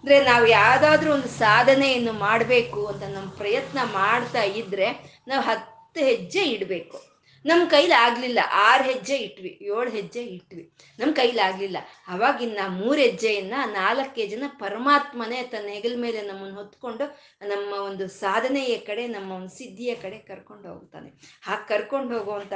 ಅಂದ್ರೆ 0.00 0.24
ನಾವು 0.24 0.46
ಯಾವುದಾದ್ರೂ 0.46 1.12
ಒಂದು 1.12 1.28
ಸಾಧನೆಯನ್ನು 1.28 2.12
ಮಾಡಬೇಕು 2.12 2.86
ಅಂತ 2.86 3.02
ನಮ್ಮ 3.02 3.30
ಪ್ರಯತ್ನ 3.30 3.78
ಮಾಡ್ತಾ 3.84 4.42
ಇದ್ರೆ 4.42 5.20
ನಾವು 5.28 5.42
ಹತ್ತು 5.42 6.00
ಹೆಜ್ಜೆ 6.00 6.40
ಇಡಬೇಕು. 6.40 7.07
ನಮ್ಮ 7.48 7.62
ಕೈಲಿ 7.68 7.96
ಆಗ್ಲಿಲ್ಲ, 8.06 8.40
ಆರು 8.68 8.84
ಹೆಜ್ಜೆ 8.84 9.16
ಇಟ್ವಿ, 9.26 9.50
ಏಳು 9.62 9.90
ಹೆಜ್ಜೆ 9.90 10.22
ಇಟ್ವಿ. 10.36 10.64
ನಮ್ಮ 10.98 11.10
ಕೈಲಿ 11.14 11.42
ಆಗ್ಲಿಲ್ಲ. 11.48 11.78
ಅವಾಗಿನ್ನ 12.08 12.60
ಮೂರು 12.68 13.00
ಹೆಜ್ಜೆಯನ್ನ 13.00 13.54
ನಾಲ್ಕು 13.72 14.16
ಹೆಜ್ಜೆನ 14.20 14.48
ಪರಮಾತ್ಮನೇ 14.58 15.40
ತನ್ನ 15.52 15.68
ಹೆಗಲ 15.68 15.94
ಮೇಲೆ 15.96 16.20
ನಮ್ಮನ್ನು 16.22 16.56
ಹೊತ್ಕೊಂಡು 16.56 17.06
ನಮ್ಮ 17.48 17.70
ಒಂದು 17.88 18.06
ಸಾಧನೆಯ 18.08 18.74
ಕಡೆ, 18.88 19.06
ನಮ್ಮ 19.06 19.32
ಒಂದು 19.32 19.52
ಸಿದ್ಧಿಯ 19.58 19.94
ಕಡೆ 19.94 20.18
ಕರ್ಕೊಂಡು 20.30 20.68
ಹೋಗ್ತಾನೆ. 20.72 21.10
ಹಾಗೆ 21.42 21.68
ಕರ್ಕೊಂಡು 21.68 22.18
ಹೋಗುವಂತ 22.18 22.52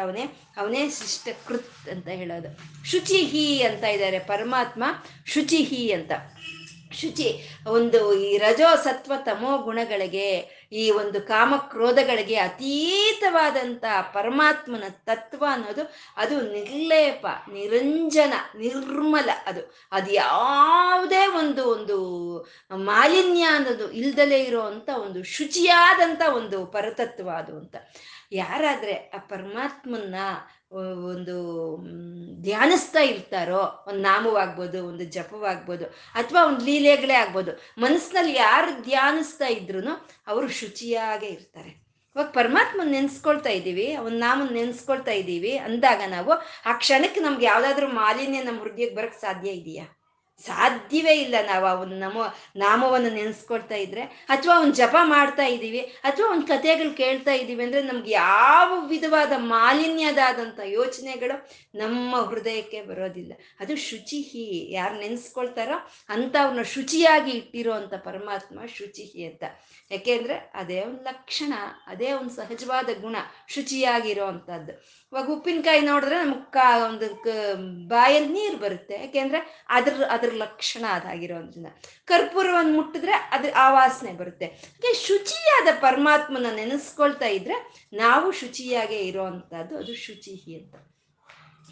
ಅವನೇ 0.61 0.89
ಶಿಷ್ಟ 1.01 1.29
ಕೃತ್ 1.47 1.89
ಅಂತ 1.89 2.09
ಹೇಳೋದು. 2.21 2.51
ಶುಚಿಹಿ 2.91 3.47
ಅಂತ 3.63 3.85
ಇದ್ದಾರೆ 3.85 4.19
ಪರಮಾತ್ಮ 4.33 4.85
ಶುಚಿಹಿ 5.27 5.83
ಅಂತ. 5.93 6.13
ಶುಚಿ 7.01 7.29
ಒಂದು 7.69 8.01
ಈ 8.15 8.31
ರಜೋ 8.39 8.71
ಸತ್ವ 8.85 9.13
ತಮೋ 9.25 9.53
ಗುಣಗಳಿಗೆ 9.59 10.27
ಈ 10.73 10.91
ಒಂದು 10.91 11.21
ಕಾಮಕ್ರೋಧಗಳಿಗೆ 11.21 12.37
ಅತೀತವಾದಂಥ 12.37 13.85
ಪರಮಾತ್ಮನ 14.13 14.85
ತತ್ವ 15.05 15.45
ಅನ್ನೋದು 15.51 15.83
ಅದು 16.17 16.41
ನಿರ್ಲೇಪ, 16.53 17.27
ನಿರಂಜನ, 17.53 18.33
ನಿರ್ಮಲ 18.57 19.31
ಅದು. 19.47 19.63
ಅದು 19.93 20.11
ಯಾವುದೇ 20.13 21.27
ಒಂದು 21.27 21.65
ಒಂದು 21.71 21.99
ಮಾಲಿನ್ಯ 22.77 23.43
ಅನ್ನೋದು 23.43 23.93
ಇಲ್ದಲೇ 23.93 24.41
ಇರೋವಂಥ 24.41 24.89
ಒಂದು 24.97 25.25
ಶುಚಿಯಾದಂಥ 25.25 26.23
ಒಂದು 26.37 26.67
ಪರತತ್ವ 26.67 27.31
ಅದು 27.31 27.59
ಅಂತ. 27.59 27.77
ಯಾರಾದ್ರೆ 28.33 28.95
ಆ 29.15 29.19
ಪರಮಾತ್ಮನ್ನ 29.19 30.15
ಒಂದು 30.75 31.37
ಧ್ಯಾನಿಸ್ತಾ 32.43 33.01
ಇರ್ತಾರೋ, 33.01 33.85
ಒಂದು 33.89 34.03
ನಾಮವಾಗ್ಬೋದು, 34.03 34.87
ಒಂದು 34.87 35.05
ಜಪವಾಗ್ಬೋದು, 35.05 35.85
ಅಥವಾ 36.15 36.45
ಒಂದು 36.45 36.65
ಲೀಲೆಗಳೇ 36.65 37.15
ಆಗ್ಬೋದು 37.15 37.53
ಮನಸ್ಸಿನಲ್ಲಿ 37.79 38.35
ಯಾರು 38.37 38.83
ಧ್ಯಾನಿಸ್ತಾ 38.83 39.47
ಇದ್ರು 39.47 39.81
ಅವರು 40.27 40.49
ಶುಚಿಯಾಗೇ 40.49 41.27
ಇರ್ತಾರೆ. 41.27 41.69
ಇವಾಗ 42.17 42.27
ಪರಮಾತ್ಮನ 42.27 42.89
ನೆನ್ಸ್ಕೊಳ್ತಾ 42.91 43.51
ಇದ್ದೀವಿ, 43.51 43.93
ಅವನ್ 43.93 44.13
ನಾಮನ 44.13 44.53
ನೆನ್ಸ್ಕೊಳ್ತಾ 44.53 45.11
ಇದ್ದೀವಿ, 45.11 45.57
ಅಂದಾಗ 45.57 46.01
ನಾವು 46.09 46.33
ಆ 46.67 46.73
ಕ್ಷಣಕ್ಕೆ 46.73 47.21
ನಮ್ಗೆ 47.21 47.47
ಯಾವುದಾದ್ರೂ 47.47 47.89
ಮಾಲಿನ್ಯ 47.89 48.43
ನಮ್ಮ 48.43 48.61
ಹೃದಯಕ್ಕೆ 48.61 48.97
ಬರೋಕ್ಕೆ 48.97 49.21
ಸಾಧ್ಯ 49.21 49.51
ಇದೆಯಾ? 49.51 50.02
ಸಾಧ್ಯವೇ 50.47 51.15
ಇಲ್ಲ 51.15 51.35
ನಾವು 51.47 51.67
ಅವನ 51.67 52.05
ನಮ, 52.05 52.19
ನಾಮವನ್ನು 52.57 53.11
ನೆನೆಸ್ಕೊಳ್ತಾ 53.11 53.75
ಇದ್ರೆ, 53.75 54.03
ಅಥವಾ 54.03 54.57
ಅವ್ನ 54.57 54.73
ಜಪ 54.73 54.97
ಮಾಡ್ತಾ 55.03 55.47
ಇದ್ದೀವಿ 55.47 55.81
ಅಥವಾ 55.81 56.27
ಅವ್ನ 56.29 56.45
ಕಥೆಗಳು 56.49 56.97
ಕೇಳ್ತಾ 56.97 57.33
ಇದ್ದೀವಿ 57.33 57.65
ಅಂದ್ರೆ 57.65 57.83
ನಮ್ಗೆ 57.83 58.11
ಯಾವ 58.11 58.87
ವಿಧವಾದ 58.87 59.33
ಮಾಲಿನ್ಯದಾದಂಥ 59.37 60.61
ಯೋಚನೆಗಳು 60.65 61.37
ನಮ್ಮ 61.75 62.17
ಹೃದಯಕ್ಕೆ 62.23 62.83
ಬರೋದಿಲ್ಲ. 62.83 63.33
ಅದು 63.61 63.77
ಶುಚಿಹಿ 63.77 64.73
ಯಾರು 64.73 64.95
ನೆನೆಸ್ಕೊಳ್ತಾರೋ 64.95 65.91
ಅಂಥವ್ನ 66.09 66.63
ಶುಚಿಯಾಗಿ 66.63 67.31
ಇಟ್ಟಿರೋ 67.31 67.73
ಅಂತ 67.73 67.95
ಪರಮಾತ್ಮ 67.95 68.59
ಶುಚಿಹಿ 68.79 69.25
ಅಂತ. 69.25 69.45
ಯಾಕೆಂದ್ರೆ 69.91 70.35
ಅದೇ 70.55 70.81
ಒಂದು 70.81 71.03
ಲಕ್ಷಣ, 71.03 71.53
ಅದೇ 71.87 72.13
ಒಂದು 72.13 72.31
ಸಹಜವಾದ 72.31 72.89
ಗುಣ 73.01 73.17
ಶುಚಿಯಾಗಿರೋ 73.49 74.27
ಅಂಥದ್ದು 74.27 74.73
ಇವಾಗ 75.13 75.31
ಉಪ್ಪಿನಕಾಯಿ 75.31 75.81
ನೋಡಿದ್ರೆ 75.81 76.17
ನಮ್ಗೆ 76.25 76.51
ಕಾ, 76.51 76.87
ಒಂದು 76.89 77.07
ಬಾಯಲ್ಲಿ 77.89 78.29
ನೀರು 78.29 78.57
ಬರುತ್ತೆ. 78.57 78.95
ಯಾಕೆಂದ್ರೆ 78.95 79.65
ಅದ್ರ 79.69 80.05
ಅದ್ರ 80.11 80.32
ಲಕ್ಷಣ 80.33 80.85
ಅದಾಗಿರೋದ್ರಿಂದ. 80.91 81.67
ಕರ್ಪೂರವನ್ನು 82.05 82.73
ಮುಟ್ಟಿದ್ರೆ 82.73 83.13
ಅದ್ರ 83.13 83.51
ಆ 83.57 83.73
ವಾಸನೆ 83.73 84.13
ಬರುತ್ತೆ. 84.13 84.47
ಶುಚಿಯಾದ 84.95 85.79
ಪರಮಾತ್ಮನ 85.81 86.47
ನೆನೆಸ್ಕೊಳ್ತಾ 86.55 87.27
ಇದ್ರೆ 87.27 87.87
ನಾವು 87.93 88.33
ಶುಚಿಯಾಗೆ 88.33 89.01
ಇರೋ 89.01 89.25
ಅಂಥದ್ದು 89.25 89.79
ಅದು 89.79 89.95
ಶುಚಿ 89.95 90.55
ಅಂತ. 90.55 90.92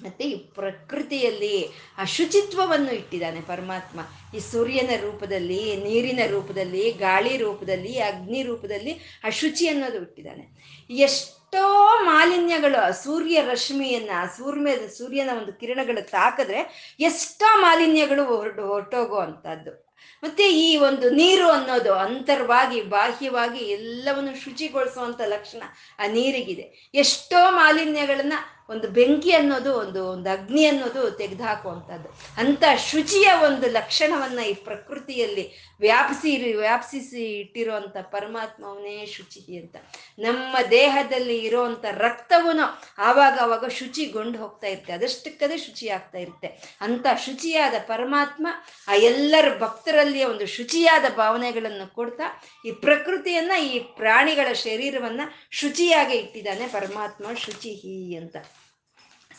ಮತ್ತೆ 0.02 0.24
ಈ 0.24 0.36
ಪ್ರಕೃತಿಯಲ್ಲಿ 0.36 1.68
ಆ 1.98 2.04
ಶುಚಿತ್ವವನ್ನು 2.04 2.92
ಇಟ್ಟಿದ್ದಾನೆ 2.94 3.40
ಪರಮಾತ್ಮ. 3.40 4.00
ಈ 4.36 4.38
ಸೂರ್ಯನ 4.38 4.90
ರೂಪದಲ್ಲಿ, 5.00 5.76
ನೀರಿನ 5.76 6.20
ರೂಪದಲ್ಲಿ, 6.30 6.90
ಗಾಳಿ 6.90 7.36
ರೂಪದಲ್ಲಿ, 7.36 8.00
ಅಗ್ನಿ 8.00 8.42
ರೂಪದಲ್ಲಿ 8.42 9.20
ಆ 9.24 9.30
ಶುಚಿ 9.30 9.68
ಅನ್ನೋದು 9.68 10.02
ಇಟ್ಟಿದ್ದಾನೆ. 10.02 10.44
ಎಷ್ಟೋ 10.90 11.88
ಮಾಲಿನ್ಯಗಳು 12.04 12.84
ಆ 12.84 12.90
ಸೂರ್ಯ 12.90 13.42
ರಶ್ಮಿಯನ್ನ, 13.42 14.10
ಸೂರ್ಯ, 14.36 14.88
ಸೂರ್ಯನ 14.88 15.30
ಒಂದು 15.38 15.52
ಕಿರಣಗಳು 15.52 16.10
ತಾಕಿದ್ರೆ 16.10 16.96
ಎಷ್ಟೋ 17.00 17.60
ಮಾಲಿನ್ಯಗಳು 17.60 18.24
ಹೊರಟು 18.24 18.66
ಹೊರಟೋಗೋ 18.66 19.16
ಅಂಥದ್ದು 19.16 19.90
ಮತ್ತೆ 20.22 20.50
ಈ 20.50 20.76
ಒಂದು 20.76 21.10
ನೀರು 21.10 21.50
ಅನ್ನೋದು 21.50 21.94
ಅಂತರ್ವಾಗಿ, 21.94 22.82
ಬಾಹ್ಯವಾಗಿ 22.82 23.64
ಎಲ್ಲವನ್ನು 23.64 24.44
ಶುಚಿಗೊಳಿಸುವಂತ 24.44 25.20
ಲಕ್ಷಣ 25.26 25.62
ಆ 25.98 26.06
ನೀರಿಗಿದೆ. 26.06 26.90
ಎಷ್ಟೋ 26.94 27.50
ಮಾಲಿನ್ಯಗಳನ್ನ 27.50 28.32
ಒಂದು 28.70 28.88
ಬೆಂಕಿ 28.88 29.32
ಅನ್ನೋದು, 29.32 29.74
ಒಂದು 29.74 30.04
ಒಂದು 30.04 30.30
ಅಗ್ನಿ 30.30 30.66
ಅನ್ನೋದು 30.66 31.10
ತೆಗೆದುಹಾಕುವಂಥದ್ದು. 31.10 32.08
ಅಂತ 32.36 32.64
ಶುಚಿಯ 32.90 33.32
ಒಂದು 33.44 33.70
ಲಕ್ಷಣವನ್ನ 33.70 34.38
ಈ 34.38 34.54
ಪ್ರಕೃತಿಯಲ್ಲಿ 34.54 35.74
ವ್ಯಾಪಿಸಿ 35.80 36.52
ವ್ಯಾಪಿಸಿ 36.52 37.40
ಇಟ್ಟಿರುವಂಥ 37.40 37.96
ಪರಮಾತ್ಮವನೇ 38.02 39.06
ಶುಚಿ 39.06 39.58
ಅಂತ. 39.58 39.76
ನಮ್ಮ 40.18 40.56
ದೇಹದಲ್ಲಿ 40.70 41.38
ಇರೋವಂಥ 41.38 41.84
ರಕ್ತವೂ 41.90 42.50
ಆವಾಗ 42.98 43.38
ಆವಾಗ 43.42 43.64
ಶುಚಿಗೊಂಡು 43.68 44.38
ಹೋಗ್ತಾ 44.38 44.66
ಇರುತ್ತೆ. 44.66 44.92
ಅದಷ್ಟಕ್ಕದೇ 44.92 45.58
ಶುಚಿ 45.58 45.88
ಆಗ್ತಾ 45.88 46.18
ಇರುತ್ತೆ. 46.18 46.78
ಅಂತ 46.80 47.06
ಶುಚಿಯಾದ 47.24 47.74
ಪರಮಾತ್ಮ 47.86 48.46
ಆ 48.88 48.94
ಎಲ್ಲರ 48.94 49.58
ಭಕ್ತರಲ್ಲಿ 49.58 50.24
ಒಂದು 50.24 50.46
ಶುಚಿಯಾದ 50.46 51.16
ಭಾವನೆಗಳನ್ನು 51.16 51.94
ಕೊಡ್ತಾ 51.94 52.42
ಈ 52.66 52.70
ಪ್ರಕೃತಿಯನ್ನ, 52.70 53.52
ಈ 53.62 53.78
ಪ್ರಾಣಿಗಳ 53.78 54.52
ಶರೀರವನ್ನ 54.52 55.20
ಶುಚಿಯಾಗಿ 55.50 56.18
ಇಟ್ಟಿದ್ದಾನೆ 56.18 56.66
ಪರಮಾತ್ಮ 56.66 57.24
ಶುಚಿಹಿ 57.36 58.16
ಅಂತ. 58.16 58.36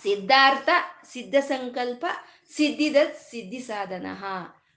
ಸಿದ್ಧಾರ್ಥ, 0.03 0.69
ಸಿದ್ಧ 1.13 1.35
ಸಂಕಲ್ಪ 1.35 2.05
ಸಿದ್ಧಿದ 2.55 2.95
ಸಿದ್ಧಿ 3.29 3.59
ಸಾಧನ. 3.59 4.07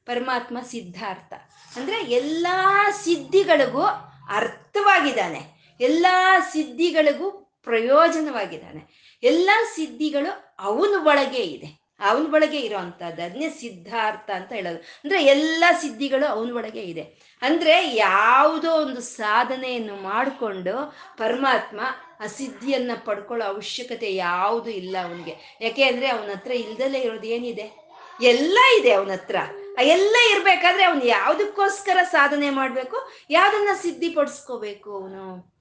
ಪರಮಾತ್ಮ 0.06 0.58
ಸಿದ್ಧಾರ್ಥ. 0.60 1.32
ಅಂದ್ರೆ 1.76 2.02
ಎಲ್ಲಾ 2.02 2.90
ಸಿದ್ಧಿಗಳಿಗೂ 2.90 3.82
ಅರ್ಥವಾಗಿದ್ದಾನೆ. 4.30 5.76
ಎಲ್ಲಾ 5.80 6.40
ಸಿದ್ಧಿಗಳಿಗೂ 6.40 7.30
ಪ್ರಯೋಜನವಾಗಿದ್ದಾನೆ. 7.64 9.14
ಎಲ್ಲ 9.22 9.50
ಸಿದ್ಧಿಗಳು 9.74 10.56
ಅವನ 10.58 11.06
ಒಳಗೆ 11.06 11.42
ಇದೆ. 11.42 11.84
ಅವನ 12.00 12.34
ಒಳಗೆ 12.34 12.60
ಇರೋವಂಥದ್ದು 12.60 13.22
ಅದನ್ನೇ 13.22 13.48
ಸಿದ್ಧಾರ್ಥ 13.48 14.30
ಅಂತ 14.30 14.52
ಹೇಳೋದು. 14.52 14.78
ಅಂದ್ರೆ 14.78 15.24
ಎಲ್ಲ 15.24 15.64
ಸಿದ್ಧಿಗಳು 15.80 16.26
ಅವನ 16.26 16.56
ಒಳಗೆ 16.56 16.82
ಇದೆ. 16.82 17.02
ಅಂದ್ರೆ 17.42 17.94
ಯಾವುದೋ 17.94 18.72
ಒಂದು 18.72 19.00
ಸಾಧನೆಯನ್ನು 19.00 19.96
ಮಾಡಿಕೊಂಡು 19.96 20.94
ಪರಮಾತ್ಮ 21.18 21.80
ಆ 22.20 22.26
ಸಿದ್ಧಿಯನ್ನ 22.26 22.90
ಪಡ್ಕೊಳ್ಳೋ 23.04 23.46
ಅವಶ್ಯಕತೆ 23.46 24.14
ಯಾವುದು 24.14 24.70
ಇಲ್ಲ 24.70 24.96
ಅವನಿಗೆ. 25.04 25.58
ಯಾಕೆ 25.60 25.82
ಅಂದ್ರೆ 25.82 26.06
ಅವನ 26.06 26.30
ಹತ್ರ 26.30 26.50
ಇಲ್ದಲೇ 26.50 27.00
ಇರೋದು 27.00 27.24
ಏನಿದೆ? 27.24 27.84
ಎಲ್ಲ 28.22 28.58
ಇದೆ 28.80 28.92
ಅವನ 28.92 29.12
ಹತ್ರ. 29.12 29.36
ಎಲ್ಲ 29.82 30.16
ಇರ್ಬೇಕಾದ್ರೆ 30.32 30.84
ಅವನು 30.84 31.04
ಯಾವುದಕ್ಕೋಸ್ಕರ 31.04 31.98
ಸಾಧನೆ 32.02 32.50
ಮಾಡ್ಬೇಕು? 32.50 33.10
ಯಾವ್ದನ್ನ 33.30 33.68
ಸಿದ್ಧಿ 33.74 34.08
ಪಡಿಸ್ಕೋಬೇಕು 34.08 35.00
ಅವನು? 35.00 35.53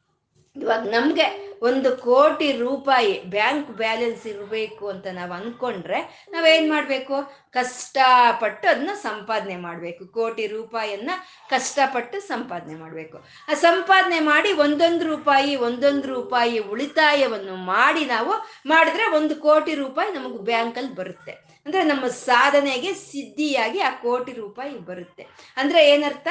ಇವಾಗ 0.56 0.88
ನಮ್ಗೆ 0.88 1.54
ಒಂದು 1.62 1.98
ಕೋಟಿ 1.98 2.52
ರೂಪಾಯಿ 2.52 3.24
ಬ್ಯಾಂಕ್ 3.24 3.70
ಬ್ಯಾಲೆನ್ಸ್ 3.72 4.28
ಇರಬೇಕು 4.28 4.90
ಅಂತ 4.90 5.08
ನಾವು 5.08 5.34
ಅನ್ಕೊಂಡ್ರೆ 5.34 6.28
ನಾವೇನ್ 6.32 6.70
ಮಾಡ್ಬೇಕು? 6.70 7.16
ಕಷ್ಟಪಟ್ಟು 7.52 8.68
ಅದನ್ನ 8.68 8.90
ಸಂಪಾದನೆ 8.94 9.56
ಮಾಡಬೇಕು. 9.56 10.06
ಕೋಟಿ 10.06 10.48
ರೂಪಾಯಿಯನ್ನ 10.48 11.12
ಕಷ್ಟಪಟ್ಟು 11.50 12.20
ಸಂಪಾದನೆ 12.20 12.76
ಮಾಡಬೇಕು. 12.76 13.18
ಆ 13.50 13.54
ಸಂಪಾದನೆ 13.54 14.20
ಮಾಡಿ 14.20 14.54
ಒಂದೊಂದು 14.54 15.06
ರೂಪಾಯಿ 15.06 15.56
ಒಂದೊಂದು 15.56 16.08
ರೂಪಾಯಿ 16.08 16.60
ಉಳಿತಾಯವನ್ನು 16.60 17.56
ಮಾಡಿ 17.56 18.06
ನಾವು 18.06 18.34
ಮಾಡಿದ್ರೆ 18.66 19.16
ಒಂದು 19.16 19.36
ಕೋಟಿ 19.36 19.76
ರೂಪಾಯಿ 19.76 20.14
ನಮಗೆ 20.14 20.38
ಬ್ಯಾಂಕಲ್ಲಿ 20.38 20.96
ಬರುತ್ತೆ. 20.96 21.32
ಅಂದ್ರೆ 21.66 21.84
ನಮ್ಮ 21.84 22.08
ಸಾಧನೆಗೆ 22.08 22.94
ಸಿದ್ಧಿಯಾಗಿ 22.94 23.80
ಆ 23.80 23.90
ಕೋಟಿ 23.90 24.32
ರೂಪಾಯಿ 24.34 24.78
ಬರುತ್ತೆ. 24.78 25.28
ಅಂದ್ರೆ 25.58 25.90
ಏನರ್ಥ? 25.90 26.28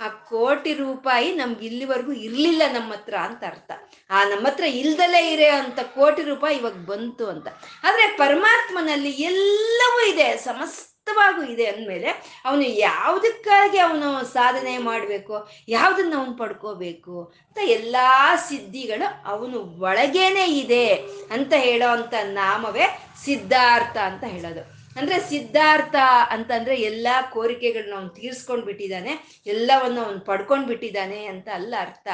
ಆ 0.00 0.08
ಕೋಟಿ 0.08 0.72
ರೂಪಾಯಿ 0.74 1.28
ನಮ್ಗೆ 1.34 1.64
ಇಲ್ಲಿವರೆಗೂ 1.66 2.12
ಇರಲಿಲ್ಲ 2.26 2.62
ನಮ್ಮ 2.72 2.90
ಹತ್ರ 2.92 3.14
ಅಂತ 3.26 3.42
ಅರ್ಥ. 3.50 3.70
ಆ 4.10 4.24
ನಮ್ಮ 4.30 4.46
ಹತ್ರ 4.48 4.64
ಇಲ್ದಲೇ 4.80 5.20
ಇರೋ 5.34 5.50
ಅಂತ 5.58 5.80
ಕೋಟಿ 5.98 6.22
ರೂಪಾಯಿ 6.22 6.56
ಇವಾಗ 6.58 6.80
ಬಂತು 6.90 7.26
ಅಂತ. 7.34 7.46
ಆದರೆ 7.84 8.06
ಪರಮಾತ್ಮನಲ್ಲಿ 8.22 9.12
ಎಲ್ಲವೂ 9.30 10.00
ಇದೆ, 10.12 10.28
ಸಮಸ್ತವಾಗೂ 10.48 11.42
ಇದೆ 11.54 11.66
ಅಂದಮೇಲೆ 11.66 12.10
ಅವನು 12.44 12.66
ಯಾವುದಕ್ಕಾಗಿ 12.88 13.78
ಅವನು 13.78 14.08
ಸಾಧನೆ 14.36 14.74
ಮಾಡಬೇಕು, 14.78 15.34
ಯಾವುದನ್ನು 15.68 16.16
ಅವನು 16.20 16.34
ಪಡ್ಕೋಬೇಕು 16.42 17.16
ಅಂತ 17.46 17.58
ಎಲ್ಲಾ 17.78 18.08
ಸಿದ್ಧಿಗಳು 18.48 19.08
ಅವನು 19.24 19.58
ಒಳಗೇನೆ 19.88 20.46
ಇದೆ 20.62 20.86
ಅಂತ 21.30 21.52
ಹೇಳೋ 21.66 21.90
ಅಂತ 21.98 22.14
ನಾಮವೇ 22.40 22.86
ಸಿದ್ಧಾರ್ಥ 23.26 23.96
ಅಂತ 24.10 24.24
ಹೇಳೋದು. 24.24 24.64
ಅಂದ್ರೆ 24.96 25.20
ಸಿದ್ಧಾರ್ಥ 25.20 25.94
ಅಂತಂದ್ರೆ 26.30 26.76
ಎಲ್ಲಾ 26.76 27.22
ಕೋರಿಕೆಗಳನ್ನ 27.22 27.94
ಅವ್ನು 27.94 28.08
ತೀರ್ಸ್ಕೊಂಡ್ 28.08 28.64
ಬಿಟ್ಟಿದ್ದಾನೆ, 28.64 29.42
ಎಲ್ಲವನ್ನ 29.46 29.98
ಅವ್ನು 29.98 30.20
ಪಡ್ಕೊಂಡ್ 30.20 30.66
ಬಿಟ್ಟಿದ್ದಾನೆ 30.66 31.26
ಅಂತ 31.26 31.48
ಅಲ್ಲ 31.48 31.74
ಅರ್ಥ. 31.80 32.08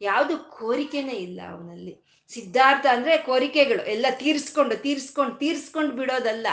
ಯಾವುದು 0.00 0.38
ಕೋರಿಕೆನೇ 0.38 1.12
ಇಲ್ಲ 1.12 1.40
ಅವನಲ್ಲಿ. 1.50 2.10
ಸಿದ್ಧಾರ್ಥ 2.28 2.86
ಅಂದ್ರೆ 2.86 3.16
ಕೋರಿಕೆಗಳು 3.16 3.86
ಎಲ್ಲ 3.86 4.06
ತೀರ್ಸ್ಕೊಂಡು, 4.10 4.76
ತೀರಿಸ್ಕೊಂಡು 4.76 5.34
ತೀರಿಸ್ಕೊಂಡು 5.34 5.92
ಬಿಡೋದಲ್ಲ. 5.92 6.46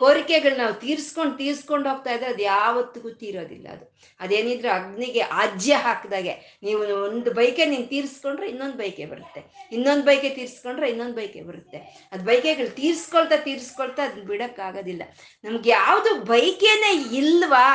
ಕೋರಿಕೆಗಳು 0.00 0.56
ನಾವು 0.56 0.74
ತೀರ್ಸ್ಕೊಂಡು 0.74 1.38
ತೀರ್ಸ್ಕೊಂಡು 1.38 1.88
ಹೋಗ್ತಾ 1.88 2.10
ಇದ್ರೆ 2.12 2.26
ಅದು 2.26 2.42
ಯಾವತ್ತಿಗೂ 2.42 3.10
ತೀರೋದಿಲ್ಲ 3.10 3.68
ಅದು. 3.68 3.84
ಅದೇನಿದ್ರು 4.20 4.70
ಅಗ್ನಿಗೆ 4.70 5.20
ಆಜ್ಯ 5.20 5.74
ಹಾಕಿದಾಗೆ 5.74 6.60
ನೀವು 6.62 6.80
ಒಂದು 6.82 7.30
ಬೈಕೆ 7.30 7.64
ನೀನು 7.64 7.86
ತೀರ್ಸ್ಕೊಂಡ್ರೆ 7.86 8.48
ಇನ್ನೊಂದು 8.48 8.76
ಬೈಕೆ 8.76 9.06
ಬರುತ್ತೆ. 9.06 9.68
ಇನ್ನೊಂದು 9.72 10.04
ಬೈಕೆ 10.04 10.28
ತೀರ್ಸ್ಕೊಂಡ್ರೆ 10.28 10.90
ಇನ್ನೊಂದು 10.90 11.14
ಬೈಕೆ 11.14 11.42
ಬರುತ್ತೆ. 11.42 12.08
ಅದು 12.12 12.24
ಬೈಕೆಗಳು 12.24 12.70
ತೀರ್ಸ್ಕೊಳ್ತಾ 12.70 13.36
ತೀರ್ಸ್ಕೊಳ್ತಾ 13.36 14.04
ಅದನ್ನ 14.04 14.22
ಬಿಡೋಕ್ಕಾಗೋದಿಲ್ಲ. 14.22 15.02
ನಮ್ಗೆ 15.44 15.70
ಯಾವುದು 15.70 16.24
ಬೈಕೆನೇ 16.24 16.92
ಇಲ್ವಾ 17.16 17.66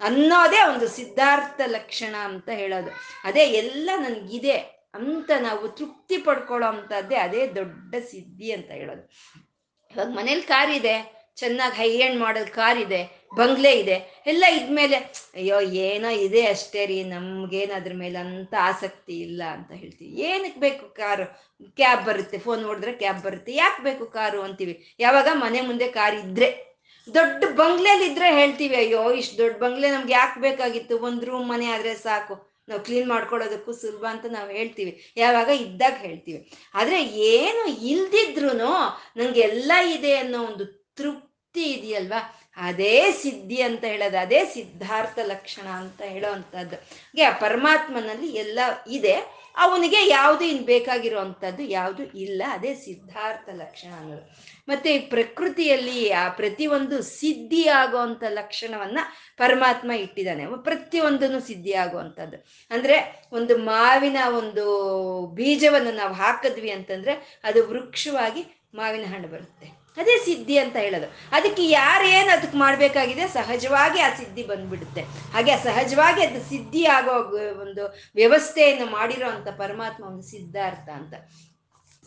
ಅನ್ನೋದೇ 0.00 0.60
ಒಂದು 0.72 0.88
ಸಿದ್ಧಾರ್ಥ 0.88 1.60
ಲಕ್ಷಣ 1.66 2.14
ಅಂತ 2.24 2.48
ಹೇಳೋದು. 2.48 2.90
ಅದೇ 3.24 3.44
ಎಲ್ಲ 3.44 3.90
ನನಗಿದೆ 3.96 4.56
ಅಂತ 4.94 5.30
ನಾವು 5.40 5.68
ತೃಪ್ತಿ 5.68 6.18
ಪಡ್ಕೊಳ್ಳೋ 6.18 6.68
ಅಂಥದ್ದೇ 6.68 7.16
ಅದೇ 7.16 7.46
ದೊಡ್ಡ 7.46 7.94
ಸಿದ್ಧಿ 8.10 8.52
ಅಂತ 8.52 8.70
ಹೇಳೋದು. 8.70 9.02
ಇವಾಗ 9.94 10.08
ಮನೇಲಿ 10.10 10.42
ಕಾರ್ 10.42 10.70
ಇದೆ 10.70 11.17
ಚೆನ್ನಾಗಿ 11.38 11.76
ಹೈ 11.80 11.90
ಎಂಡ್ 12.06 12.18
ಮಾಡಲ್ 12.20 12.48
ಕಾರ್ 12.58 12.78
ಇದೆ, 12.78 13.00
ಬಂಗ್ಲೆ 13.36 13.72
ಇದೆ, 13.80 13.96
ಎಲ್ಲ 14.26 14.44
ಇದ್ಮೇಲೆ, 14.58 14.96
ಅಯ್ಯೋ, 15.38 15.58
ಏನೋ 15.88 16.10
ಇದೆ 16.26 16.42
ಅಷ್ಟೇ 16.46 16.82
ರೀ 16.90 16.98
ನಮ್ಗೇನು 17.12 17.74
ಅದ್ರ 17.74 17.92
ಮೇಲೆ 18.02 18.18
ಅಂತ 18.18 18.54
ಆಸಕ್ತಿ 18.60 19.16
ಇಲ್ಲ 19.26 19.42
ಅಂತ 19.56 19.70
ಹೇಳ್ತೀವಿ. 19.72 20.10
ಏನಕ್ಕೆ 20.30 20.60
ಬೇಕು 20.60 20.86
ಕಾರು 21.00 21.26
ಕ್ಯಾಬ್ 21.80 22.02
ಬರುತ್ತೆ 22.06 22.38
ಫೋನ್ 22.46 22.62
ನೋಡಿದ್ರೆ 22.62 22.92
ಕ್ಯಾಬ್ 23.02 23.20
ಬರುತ್ತೆ, 23.22 23.52
ಯಾಕೆ 23.54 23.82
ಬೇಕು 23.82 24.06
ಕಾರು 24.18 24.40
ಅಂತೀವಿ. 24.42 24.74
ಯಾವಾಗ 25.00 25.28
ಮನೆ 25.44 25.60
ಮುಂದೆ 25.60 25.88
ಕಾರ್ 25.98 26.16
ಇದ್ರೆ, 26.24 26.50
ದೊಡ್ಡ 27.08 27.44
ಬಂಗ್ಲೆಲಿದ್ರೆ 27.60 28.28
ಹೇಳ್ತೀವಿ, 28.40 28.76
ಅಯ್ಯೋ, 28.76 29.02
ಇಷ್ಟು 29.20 29.36
ದೊಡ್ಡ 29.38 29.54
ಬಂಗ್ಲೆ 29.58 29.90
ನಮ್ಗೆ 29.90 30.12
ಯಾಕೆ 30.12 30.38
ಬೇಕಾಗಿತ್ತು? 30.40 30.94
ಒಂದು 31.08 31.24
ರೂಮ್ 31.26 31.46
ಮನೆ 31.48 31.66
ಆದ್ರೆ 31.74 31.94
ಸಾಕು. 32.06 32.34
ನಾವು 32.68 32.80
ಕ್ಲೀನ್ 32.86 33.08
ಮಾಡ್ಕೊಳ್ಳೋದಕ್ಕೂ 33.08 33.72
ಸುಲಭ 33.72 34.04
ಅಂತ 34.10 34.26
ನಾವು 34.30 34.50
ಹೇಳ್ತೀವಿ. 34.50 34.92
ಯಾವಾಗ 35.16 35.50
ಇದ್ದಾಗ 35.60 35.94
ಹೇಳ್ತೀವಿ. 36.06 36.40
ಆದ್ರೆ 36.74 36.98
ಏನು 37.30 37.62
ಇಲ್ದಿದ್ರು 37.92 38.50
ನಂಗೆಲ್ಲ 39.20 39.72
ಇದೆ 39.96 40.12
ಅನ್ನೋ 40.16 40.40
ಒಂದು 40.50 40.64
ತೃಪ್ತಿ 40.98 41.27
ಇದೆಯಲ್ವಾ? 41.62 42.34
ಅದೇ 42.56 43.12
ಸಿದ್ಧಿ 43.12 43.62
ಅಂತ 43.62 43.84
ಹೇಳೋದು, 43.84 44.18
ಅದೇ 44.18 44.44
ಸಿದ್ಧಾರ್ಥ 44.44 45.18
ಲಕ್ಷಣ 45.22 45.68
ಅಂತ 45.68 46.02
ಹೇಳೋ 46.02 46.32
ಅಂಥದ್ದು. 46.32 46.76
ಹಾಗೆ 46.76 47.22
ಆ 47.22 47.38
ಪರಮಾತ್ಮನಲ್ಲಿ 47.38 48.26
ಎಲ್ಲ 48.26 48.58
ಇದೆ. 48.90 49.38
ಅವನಿಗೆ 49.56 50.08
ಯಾವುದು 50.08 50.44
ಇನ್ನು 50.44 50.64
ಬೇಕಾಗಿರೋ 50.64 51.20
ಅಂಥದ್ದು 51.20 51.62
ಯಾವುದು 51.62 52.02
ಇಲ್ಲ. 52.02 52.42
ಅದೇ 52.50 52.74
ಸಿದ್ಧಾರ್ಥ 52.74 53.48
ಲಕ್ಷಣ 53.52 54.00
ಅನ್ನೋದು. 54.00 54.36
ಮತ್ತೆ 54.68 54.98
ಪ್ರಕೃತಿಯಲ್ಲಿ 54.98 56.10
ಆ 56.10 56.28
ಪ್ರತಿಯೊಂದು 56.28 57.02
ಸಿದ್ಧಿ 57.02 57.68
ಆಗುವಂಥ 57.68 58.24
ಲಕ್ಷಣವನ್ನ 58.28 58.98
ಪರಮಾತ್ಮ 59.36 59.92
ಇಟ್ಟಿದ್ದಾನೆ. 59.92 60.46
ಪ್ರತಿಯೊಂದನ್ನು 60.46 61.40
ಸಿದ್ಧಿ 61.40 61.72
ಆಗುವಂಥದ್ದು 61.72 62.44
ಅಂದ್ರೆ 62.70 63.22
ಒಂದು 63.32 63.58
ಮಾವಿನ 63.58 64.16
ಒಂದು 64.28 65.26
ಬೀಜವನ್ನು 65.26 65.92
ನಾವು 65.92 66.12
ಹಾಕಿದ್ವಿ 66.12 66.70
ಅಂತಂದ್ರೆ 66.70 67.40
ಅದು 67.44 67.68
ವೃಕ್ಷವಾಗಿ 67.68 68.44
ಮಾವಿನ 68.74 69.04
ಹಣ್ಣು 69.06 69.28
ಬರುತ್ತೆ. 69.28 69.77
ಅದೇ 69.98 70.18
ಸಿದ್ಧಿ 70.18 70.58
ಅಂತ 70.58 70.76
ಹೇಳೋದು. 70.76 71.06
ಅದಕ್ಕೆ 71.32 71.68
ಯಾರೇನು 71.68 72.38
ಅದಕ್ಕೆ 72.38 72.58
ಮಾಡಬೇಕಾಗಿದೆ? 72.58 73.28
ಸಹಜವಾಗಿ 73.28 74.00
ಆ 74.00 74.14
ಸಿದ್ಧಿ 74.14 74.42
ಬಂದ್ಬಿಡುತ್ತೆ. 74.42 75.00
ಹಾಗೆ 75.32 75.56
ಸಹಜವಾಗಿ 75.56 76.26
ಅದು 76.26 76.48
ಸಿದ್ಧಿ 76.48 76.86
ಆಗೋ 76.86 77.12
ಒಂದು 77.60 77.96
ವ್ಯವಸ್ಥೆಯನ್ನು 78.14 78.86
ಮಾಡಿರೋ 78.86 79.28
ಅಂತ 79.28 79.48
ಪರಮಾತ್ಮ 79.48 80.04
ಒಂದು 80.04 80.22
ಸಿದ್ಧಾರ್ಥ 80.22 80.88
ಅಂತ. 80.88 81.14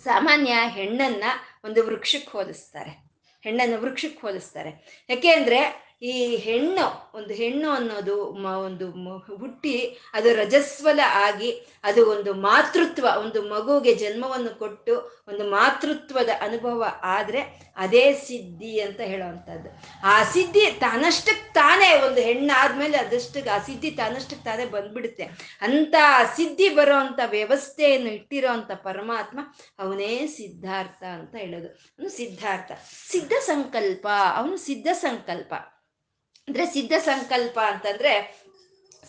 ಸಾಮಾನ್ಯ 0.03 0.53
ಹೆಣ್ಣನ್ನ 0.67 1.23
ಒಂದು 1.63 1.85
ವೃಕ್ಷಕ್ಕೆ 1.85 2.31
ಹೋಲಿಸ್ತಾರೆ. 2.31 3.11
ಹೆಣ್ಣನ್ನು 3.41 3.81
ವೃಕ್ಷಕ್ಕೆ 3.81 4.21
ಹೋಲಿಸ್ತಾರೆ. 4.21 5.05
ಯಾಕೆ 5.09 5.31
ಅಂದ್ರೆ 5.31 5.90
ಈ 6.01 6.35
ಹೆಣ್ಣು, 6.35 7.11
ಒಂದು 7.17 7.33
ಹೆಣ್ಣು 7.33 7.69
ಅನ್ನೋದು 7.69 8.15
ಒಂದು 8.17 8.91
ಹುಟ್ಟಿ 9.35 9.97
ಅದು 10.13 10.35
ರಜಸ್ವಲ 10.35 10.99
ಆಗಿ 11.05 11.65
ಅದು 11.83 12.11
ಒಂದು 12.11 12.33
ಮಾತೃತ್ವ, 12.33 13.07
ಒಂದು 13.19 13.41
ಮಗುಗೆ 13.41 13.95
ಜನ್ಮವನ್ನು 13.95 14.59
ಕೊಟ್ಟು 14.59 15.25
ಒಂದು 15.27 15.49
ಮಾತೃತ್ವದ 15.49 16.29
ಅನುಭವ 16.41 16.83
ಆದ್ರೆ 17.01 17.41
ಅದೇ 17.75 18.13
ಸಿದ್ಧಿ 18.13 18.79
ಅಂತ 18.79 19.01
ಹೇಳುವಂಥದ್ದು. 19.01 19.69
ಆ 20.03 20.23
ಸಿದ್ಧಿ 20.23 20.71
ತಾನಷ್ಟಕ್ಕೆ 20.71 21.53
ತಾನೇ 21.53 22.01
ಒಂದು 22.07 22.21
ಹೆಣ್ಣಾದ್ಮೇಲೆ 22.21 22.97
ಅದಷ್ಟಕ್ಕೆ 22.97 23.49
ಆ 23.49 23.57
ಸಿದ್ಧಿ 23.57 23.91
ತಾನಷ್ಟಕ್ಕೆ 23.91 24.45
ತಾನೇ 24.45 24.65
ಬಂದ್ಬಿಡುತ್ತೆ. 24.65 25.23
ಅಂತ 25.61 25.95
ಸಿದ್ಧಿ 26.35 26.69
ಬರೋ 26.69 26.95
ಅಂತ 26.95 27.19
ವ್ಯವಸ್ಥೆಯನ್ನು 27.25 28.09
ಇಟ್ಟಿರೋ 28.09 28.47
ಅಂತ 28.47 28.71
ಪರಮಾತ್ಮ 28.71 29.39
ಅವನೇ 29.79 30.27
ಸಿದ್ಧಾರ್ಥ 30.27 31.03
ಅಂತ 31.03 31.35
ಹೇಳೋದು. 31.35 31.67
ಅವನು 31.67 32.09
ಸಿದ್ಧಾರ್ಥ. 32.09 32.71
ಸಿದ್ಧ 33.11 33.33
ಸಂಕಲ್ಪ. 33.39 34.07
ಅವನು 34.35 34.57
ಸಿದ್ಧ 34.57 34.87
ಸಂಕಲ್ಪ. 34.93 35.53
ಅಂದ್ರೆ 36.47 36.65
ಸಿದ್ಧ 36.65 36.93
ಸಂಕಲ್ಪ 36.99 37.59
ಅಂತಂದ್ರೆ 37.59 38.41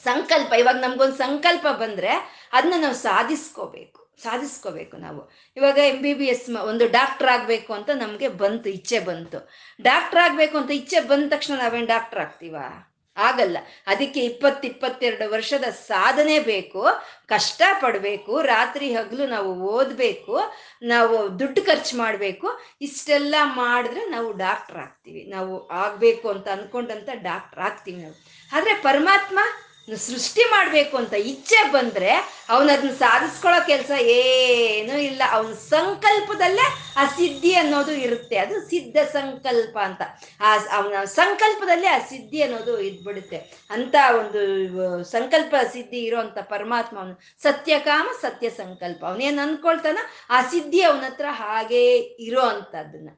ಸಂಕಲ್ಪ, 0.04 0.52
ಇವಾಗ 0.52 0.76
ನಮ್ಗೊಂದು 0.76 1.16
ಸಂಕಲ್ಪ 1.16 1.66
ಬಂದ್ರೆ 1.66 2.12
ಅದನ್ನ 2.52 2.74
ನಾವು 2.80 2.94
ಸಾಧಿಸ್ಕೋಬೇಕು 2.94 3.98
ಸಾಧಿಸ್ಕೋಬೇಕು 4.22 4.96
ನಾವು. 4.96 5.30
ಇವಾಗ 5.56 5.78
ಎಂ 5.78 6.02
ಬಿ 6.02 6.14
ಬಿ 6.14 6.26
ಎಸ್ 6.26 6.50
ಒಂದು 6.50 6.88
ಡಾಕ್ಟರ್ 6.88 7.28
ಆಗಬೇಕು 7.28 7.72
ಅಂತ 7.72 7.90
ನಮಗೆ 7.90 8.28
ಬಂತು, 8.28 8.68
ಇಚ್ಛೆ 8.68 8.98
ಬಂತು. 8.98 9.50
ಡಾಕ್ಟರ್ 9.80 10.20
ಆಗಬೇಕು 10.20 10.58
ಅಂತ 10.58 10.70
ಇಚ್ಛೆ 10.70 11.00
ಬಂದ 11.00 11.30
ತಕ್ಷಣ 11.30 11.54
ನಾವೇನು 11.58 11.86
ಡಾಕ್ಟರ್ 11.86 12.20
ಆಗ್ತೀವಾ? 12.20 12.91
ಆಗಲ್ಲ. 13.16 13.56
ಅದಕ್ಕೆ 13.86 14.24
ಇಪ್ಪತ್ತು 14.24 14.66
ಇಪ್ಪತ್ತೆರಡು 14.66 15.30
ವರ್ಷದ 15.30 15.64
ಸಾಧನೆ 15.64 16.38
ಬೇಕು 16.38 16.82
ಕಷ್ಟ 17.28 17.62
ಪಡಬೇಕು 17.80 18.40
ರಾತ್ರಿ 18.40 18.94
ಹಗಲು 18.94 19.26
ನಾವು 19.26 19.50
ಓದಬೇಕು, 19.68 20.36
ನಾವು 20.82 21.38
ದುಡ್ಡು 21.38 21.66
ಖರ್ಚು 21.66 21.96
ಮಾಡಬೇಕು, 21.96 22.60
ಇಷ್ಟೆಲ್ಲ 22.80 23.34
ಮಾಡಿದ್ರೆ 23.42 24.04
ನಾವು 24.10 24.32
ಡಾಕ್ಟರ್ 24.32 24.76
ಆಗ್ತೀವಿ. 24.76 25.24
ನಾವು 25.30 25.68
ಆಗಬೇಕು 25.70 26.28
ಅಂತ 26.28 26.48
ಅಂದ್ಕೊಂಡಂತ 26.48 27.08
ಡಾಕ್ಟರ್ 27.22 27.60
ಆಗ್ತೀವಿ 27.60 28.02
ನಾವು. 28.02 28.16
ಆದರೆ 28.52 28.74
ಪರಮಾತ್ಮ 28.82 29.38
ಸೃಷ್ಟಿ 29.88 30.40
ಮಾಡಬೇಕು 30.40 30.96
ಅಂತ 30.96 31.12
ಇಚ್ಛೆ 31.12 31.72
ಬಂದ್ರೆ 31.72 32.10
ಅವನದನ್ನ 32.48 32.90
ಸಾಧಿಸ್ಕೊಳ್ಳೋ 32.90 33.66
ಕೆಲಸ 33.66 33.90
ಏನೂ 34.00 34.98
ಇಲ್ಲ. 34.98 35.22
ಅವನ 35.30 35.52
ಸಂಕಲ್ಪದಲ್ಲೇ 35.52 36.66
ಆ 36.96 37.04
ಸಿದ್ಧಿ 37.04 37.54
ಅನ್ನೋದು 37.54 37.92
ಇರುತ್ತೆ. 37.92 38.36
ಅದು 38.36 38.60
ಸಿದ್ಧ 38.60 38.96
ಸಂಕಲ್ಪ 39.12 39.78
ಅಂತ. 39.78 40.02
ಆ 40.40 40.56
ಅವನ 40.72 41.04
ಸಂಕಲ್ಪದಲ್ಲೇ 41.04 41.86
ಆ 41.86 41.98
ಸಿದ್ಧಿ 41.98 42.42
ಅನ್ನೋದು 42.42 42.80
ಇದ್ಬಿಡುತ್ತೆ. 42.80 43.36
ಅಂತ 43.70 43.94
ಒಂದು 44.18 44.40
ಸಂಕಲ್ಪ 45.04 45.54
ಸಿದ್ಧಿ 45.72 45.98
ಇರೋಂಥ 45.98 46.38
ಪರಮಾತ್ಮ 46.38 46.98
ಅವನು. 46.98 47.42
ಸತ್ಯಕಾಮ 47.42 48.08
ಸತ್ಯ 48.20 48.50
ಸಂಕಲ್ಪ. 48.50 49.04
ಅವನೇನು 49.04 49.42
ಅನ್ಕೊಳ್ತಾನ 49.42 49.98
ಆ 50.30 50.42
ಸಿದ್ಧಿ 50.42 50.82
ಅವನ 50.82 51.04
ಹತ್ರ 51.04 51.26
ಹಾಗೇ 51.30 51.96
ಇರೋ 51.98 52.40
ಅಂಥದ್ದನ್ನ 52.40 53.08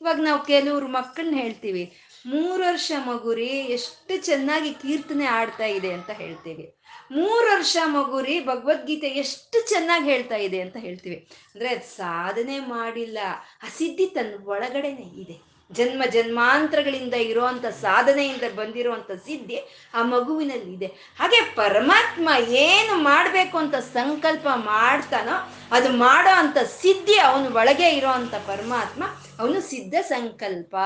ಇವಾಗ 0.00 0.16
ನಾವು 0.20 0.44
ಕೆಲವ್ರು 0.44 0.86
ಮಕ್ಕಳನ್ನ 0.88 1.36
ಹೇಳ್ತೀವಿ 1.36 1.96
ಮೂರು 2.26 2.62
ವರ್ಷ 2.64 2.92
ಮಗುರಿ 3.06 3.46
ಎಷ್ಟು 3.46 4.24
ಚೆನ್ನಾಗಿ 4.24 4.74
ಕೀರ್ತನೆ 4.74 5.26
ಆಡ್ತಾ 5.26 5.64
ಇದೆ 5.64 5.92
ಅಂತ 5.92 6.10
ಹೇಳ್ತೀವಿ. 6.10 6.76
ಮೂರು 7.12 7.56
ವರ್ಷ 7.56 7.76
ಮಗುರಿ 7.84 8.40
ಭಗವದ್ಗೀತೆ 8.40 9.06
ಎಷ್ಟು 9.06 9.68
ಚೆನ್ನಾಗಿ 9.68 10.04
ಹೇಳ್ತಾ 10.04 10.36
ಇದೆ 10.36 10.60
ಅಂತ 10.60 10.76
ಹೇಳ್ತೀವಿ. 10.76 11.16
ಅಂದ್ರೆ 11.54 11.68
ಅದು 11.68 11.96
ಸಾಧನೆ 11.96 12.58
ಮಾಡಿಲ್ಲ 12.58 13.18
ಆ 13.62 13.68
ಸಿದ್ಧಿ 13.78 14.06
ತನ್ನ 14.06 14.34
ಒಳಗಡೆನೆ 14.46 15.20
ಇದೆ. 15.20 15.54
ಜನ್ಮ 15.72 16.02
ಜನ್ಮಾಂತರಗಳಿಂದ 16.04 17.14
ಇರುವಂತ 17.14 17.66
ಸಾಧನೆಯಿಂದ 17.66 18.42
ಬಂದಿರುವಂತ 18.54 19.12
ಸಿದ್ಧಿ 19.12 19.58
ಆ 19.94 20.02
ಮಗುವಿನಲ್ಲಿ 20.02 20.74
ಇದೆ. 20.74 20.86
ಹಾಗೆ 20.86 21.54
ಪರಮಾತ್ಮ 21.54 22.28
ಏನು 22.48 22.96
ಮಾಡಬೇಕು 22.96 23.58
ಅಂತ 23.58 23.74
ಸಂಕಲ್ಪ 23.74 24.48
ಮಾಡ್ತಾನೋ, 24.54 25.52
ಅದು 25.72 25.88
ಮಾಡೋ 25.88 26.34
ಅಂತ 26.34 26.58
ಸಿದ್ಧಿ 26.58 27.18
ಅವನ 27.18 27.56
ಒಳಗೆ 27.56 27.90
ಇರೋ 27.90 28.08
ಅಂತ 28.08 28.34
ಪರಮಾತ್ಮ, 28.34 29.04
ಅವನು 29.38 29.60
ಸಿದ್ಧ 29.60 29.94
ಸಂಕಲ್ಪ. 30.02 30.76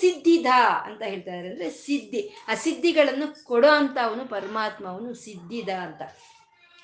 ಸಿದ್ಧಿದ 0.00 0.46
ಅಂತ 0.84 1.02
ಹೇಳ್ತಾರೆ 1.02 1.48
ಅಂದ್ರೆ 1.48 1.70
ಸಿದ್ಧಿ. 1.70 2.44
ಆ 2.48 2.54
ಸಿದ್ಧಿಗಳನ್ನು 2.54 3.44
ಕೊಡೋ 3.44 3.68
ಅಂತ 3.68 3.98
ಅವನು 4.02 4.24
ಪರಮಾತ್ಮ 4.24 4.86
ಅಂತ. 5.70 6.02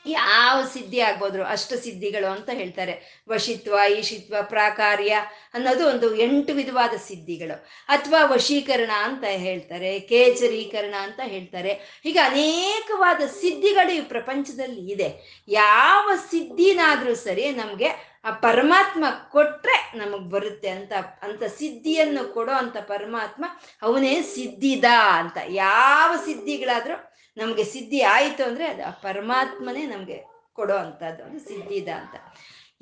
ಯಾವ 0.07 0.65
ಸಿದ್ಧಿ 0.73 1.01
ಆಗ್ಬೋದ್ರು 1.01 1.45
ಅಷ್ಟ 1.45 1.73
ಸಿದ್ಧಿಗಳು 1.73 2.31
ಅಂತ 2.31 2.51
ಹೇಳ್ತಾರೆ. 2.53 3.25
ವಶಿತ್ವ, 3.29 3.79
ಈಶಿತ್ವ, 3.99 4.35
ಪ್ರಾಕಾರ್ಯ 4.43 5.17
ಅನ್ನೋದು 5.55 5.89
ಒಂದು 5.89 6.15
ಎಂಟು 6.15 6.55
ವಿಧವಾದ 6.55 6.97
ಸಿದ್ಧಿಗಳು. 7.07 7.67
ಅಥವಾ 7.89 8.27
ವಶೀಕರಣ 8.27 8.91
ಅಂತ 8.97 9.25
ಹೇಳ್ತಾರೆ 9.25 10.01
ಕೇಚರೀಕರಣ 10.01 10.95
ಅಂತ 10.99 11.21
ಹೇಳ್ತಾರೆ. 11.25 11.73
ಹೀಗೆ 12.03 12.19
ಅನೇಕವಾದ 12.19 13.21
ಸಿದ್ಧಿಗಳು 13.27 13.93
ಈ 13.93 14.01
ಪ್ರಪಂಚದಲ್ಲಿ 14.01 14.93
ಇದೆ. 14.93 15.41
ಯಾವ 15.49 16.11
ಸಿದ್ಧಿನಾದ್ರೂ 16.31 17.15
ಸರಿ 17.15 17.51
ನಮಗೆ 17.51 18.11
ಆ 18.25 18.31
ಪರಮಾತ್ಮ 18.31 19.05
ಕೊಟ್ರೆ 19.31 19.99
ನಮಗ್ 19.99 20.31
ಬರುತ್ತೆ 20.31 20.69
ಅಂತ 20.69 20.93
ಅಂತ 21.23 21.43
ಸಿದ್ಧಿಯನ್ನು 21.45 22.35
ಕೊಡೋ 22.35 22.53
ಅಂತ 22.53 22.77
ಪರಮಾತ್ಮ 22.77 23.45
ಅವನೇ 23.83 24.23
ಸಿದ್ಧಿದ 24.23 24.85
ಅಂತ. 25.13 25.37
ಯಾವ 25.49 26.17
ಸಿದ್ಧಿಗಳಾದ್ರೂ 26.25 27.10
ನಮಗೆ 27.37 27.65
ಸಿದ್ಧಿ 27.65 28.01
ಆಯಿತು 28.01 28.45
ಅಂದ್ರೆ 28.45 28.67
ಅದು 28.67 28.85
ಆ 28.87 28.91
ಪರಮಾತ್ಮನೇ 28.91 29.87
ನಮಗೆ 29.87 30.31
ಕೊಡೋ 30.53 30.75
ಅಂಥದ್ದು 30.75 31.25
ಅದು 31.25 31.39
ಸಿದ್ಧಿದ 31.39 31.89
ಅಂತ. 31.89 32.15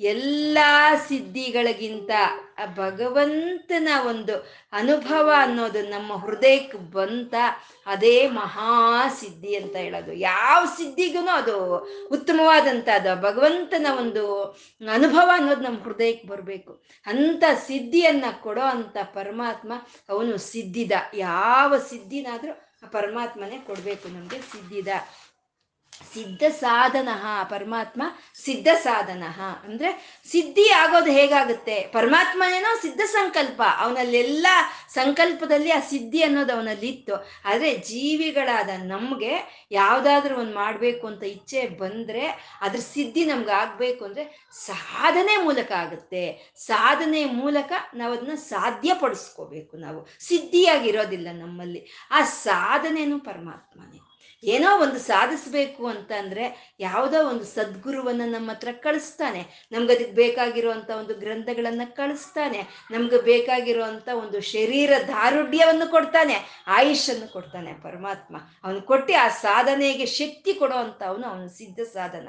ಎಲ್ಲ 0.01 0.57
ಸಿದ್ಧಿಗಳಿಗಿಂತ 1.07 2.11
ಆ 2.57 2.65
ಭಗವಂತನ 2.65 3.87
ಒಂದು 4.07 4.51
ಅನುಭವ 4.73 5.33
ಅನ್ನೋದು 5.37 5.89
ನಮ್ಮ 5.89 6.13
ಹೃದಯಕ್ಕೆ 6.13 6.77
ಬಂತ 6.77 7.33
ಅದೇ 7.85 8.27
ಮಹಾ 8.27 9.07
ಸಿದ್ಧಿ 9.07 9.55
ಅಂತ 9.55 9.75
ಹೇಳೋದು. 9.75 10.13
ಯಾವ 10.13 10.65
ಸಿದ್ಧಿಗೂ 10.65 11.27
ಅದು 11.27 11.77
ಉತ್ತಮವಾದಂಥದ್ದು. 12.11 13.21
ಭಗವಂತನ 13.21 13.87
ಒಂದು 13.97 14.43
ಅನುಭವ 14.91 15.29
ಅನ್ನೋದು 15.33 15.61
ನಮ್ಮ 15.61 15.83
ಹೃದಯಕ್ಕೆ 15.83 16.27
ಬರಬೇಕು. 16.27 16.83
ಅಂಥ 17.05 17.43
ಸಿದ್ಧಿಯನ್ನು 17.67 18.41
ಕೊಡೋ 18.41 18.61
ಅಂತ 18.61 18.97
ಪರಮಾತ್ಮ 19.03 19.73
ಅವನು 20.09 20.37
ಸಿದ್ಧಿದ. 20.37 20.91
ಯಾವ 21.13 21.77
ಸಿದ್ಧಿನಾದ್ರೂ 21.77 22.68
ಪರಮಾತ್ಮನೇ 22.87 23.57
ಕೊಡಬೇಕು 23.59 24.07
ನಮಗೆ 24.07 24.41
ಸಿದ್ಧಿದ 24.41 24.91
ಸಿದ್ಧ 26.13 26.43
ಸಾಧನ 26.43 27.09
ಪರಮಾತ್ಮ 27.49 28.01
ಸಿದ್ಧ 28.35 28.67
ಸಾಧನ 28.83 29.23
ಅಂದ್ರೆ 29.63 30.21
ಸಿದ್ಧಿ 30.31 30.69
ಆಗೋದು 30.69 31.11
ಹೇಗಾಗುತ್ತೆ? 31.11 31.89
ಪರಮಾತ್ಮನೇನೋ 31.93 32.81
ಸಿದ್ಧ 32.81 33.01
ಸಂಕಲ್ಪ. 33.01 33.61
ಅವನಲ್ಲೆಲ್ಲ 33.77 34.47
ಸಂಕಲ್ಪದಲ್ಲಿ 34.89 35.71
ಆ 35.71 35.79
ಸಿದ್ಧಿ 35.79 36.23
ಅನ್ನೋದು 36.23 36.53
ಅವನಲ್ಲಿ 36.53 36.87
ಇತ್ತು 36.87 37.15
ಆದರೆ 37.45 37.75
ಜೀವಿಗಳಾದ 37.75 38.69
ನಮಗೆ 38.83 39.65
ಯಾವುದಾದ್ರೂ 39.71 40.37
ಒಂದು 40.37 40.53
ಮಾಡಬೇಕು 40.53 41.07
ಅಂತ 41.07 41.23
ಇಚ್ಛೆ 41.23 41.67
ಬಂದರೆ 41.67 42.27
ಅದ್ರ 42.61 42.79
ಸಿದ್ಧಿ 42.79 43.25
ನಮ್ಗೆ 43.25 43.51
ಆಗಬೇಕು 43.51 44.05
ಅಂದರೆ 44.05 44.51
ಸಾಧನೆ 44.53 45.37
ಮೂಲಕ 45.37 45.71
ಆಗುತ್ತೆ. 45.71 46.55
ಸಾಧನೆ 46.57 47.25
ಮೂಲಕ 47.25 47.71
ನಾವು 47.93 48.13
ಅದನ್ನ 48.13 48.35
ಸಾಧ್ಯಪಡಿಸ್ಕೋಬೇಕು 48.35 49.77
ನಾವು. 49.77 50.07
ಸಿದ್ಧಿಯಾಗಿರೋದಿಲ್ಲ 50.19 51.27
ನಮ್ಮಲ್ಲಿ. 51.31 52.07
ಆ 52.11 52.21
ಸಾಧನೆನೂ 52.21 53.19
ಪರಮಾತ್ಮನೇ. 53.19 54.08
ಏನೋ 54.43 54.81
ಒಂದು 54.81 54.99
ಸಾಧಿಸ್ಬೇಕು 54.99 55.87
ಅಂತ 55.87 56.11
ಅಂದ್ರೆ 56.11 56.75
ಯಾವುದೋ 56.79 57.29
ಒಂದು 57.29 57.45
ಸದ್ಗುರುವನ್ನ 57.45 58.21
ನಮ್ಮ 58.25 58.51
ಹತ್ರ 58.51 58.71
ಕಳಿಸ್ತಾನೆ. 58.71 59.41
ನಮ್ಗೆ 59.71 59.93
ಅದಕ್ಕೆ 59.95 60.11
ಬೇಕಾಗಿರುವಂತ 60.11 60.89
ಒಂದು 60.89 61.13
ಗ್ರಂಥಗಳನ್ನ 61.13 61.81
ಕಳಿಸ್ತಾನೆ. 61.85 62.61
ನಮ್ಗೆ 62.91 63.21
ಬೇಕಾಗಿರುವಂತ 63.21 64.09
ಒಂದು 64.13 64.41
ಶರೀರ 64.41 64.91
ದಾರುಢ್ಯವನ್ನು 65.07 65.91
ಕೊಡ್ತಾನೆ. 65.91 66.63
ಆಯುಷನ್ನು 66.67 67.27
ಕೊಡ್ತಾನೆ 67.27 67.73
ಪರಮಾತ್ಮ. 67.73 68.37
ಅವನು 68.63 68.81
ಕೊಟ್ಟು 68.81 69.21
ಆ 69.21 69.27
ಸಾಧನೆಗೆ 69.27 70.05
ಶಕ್ತಿ 70.05 70.53
ಕೊಡೋ 70.53 70.75
ಅಂತ 70.75 71.03
ಅವನು 71.03 71.27
ಅವನು 71.27 71.49
ಸಿದ್ಧ 71.49 71.79
ಸಾಧನ. 71.93 72.27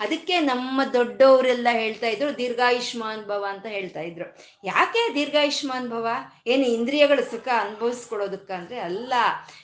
ಅದಕ್ಕೆ 0.00 0.40
ನಮ್ಮ 0.40 0.84
ದೊಡ್ಡವರೆಲ್ಲ 0.92 1.68
ಹೇಳ್ತಾ 1.70 2.06
ಇದ್ರು, 2.06 2.38
ದೀರ್ಘಾಯುಷ್ಮಾನ್ 2.38 3.24
ಭವ 3.26 3.46
ಅಂತ 3.48 3.66
ಹೇಳ್ತಾ 3.66 4.00
ಇದ್ರು. 4.00 4.38
ಯಾಕೆ 4.64 5.14
ದೀರ್ಘಾಯುಷ್ಮಾನ್ 5.14 5.88
ಭವ? 5.90 6.08
ಏನು 6.46 6.66
ಇಂದ್ರಿಯಗಳು 6.66 7.30
ಸುಖ 7.30 7.48
ಅನುಭವಿಸ್ಕೊಡೋದಕ್ಕ 7.60 8.50
ಅಂದ್ರೆ 8.50 8.78
ಅಲ್ಲ, 8.80 9.12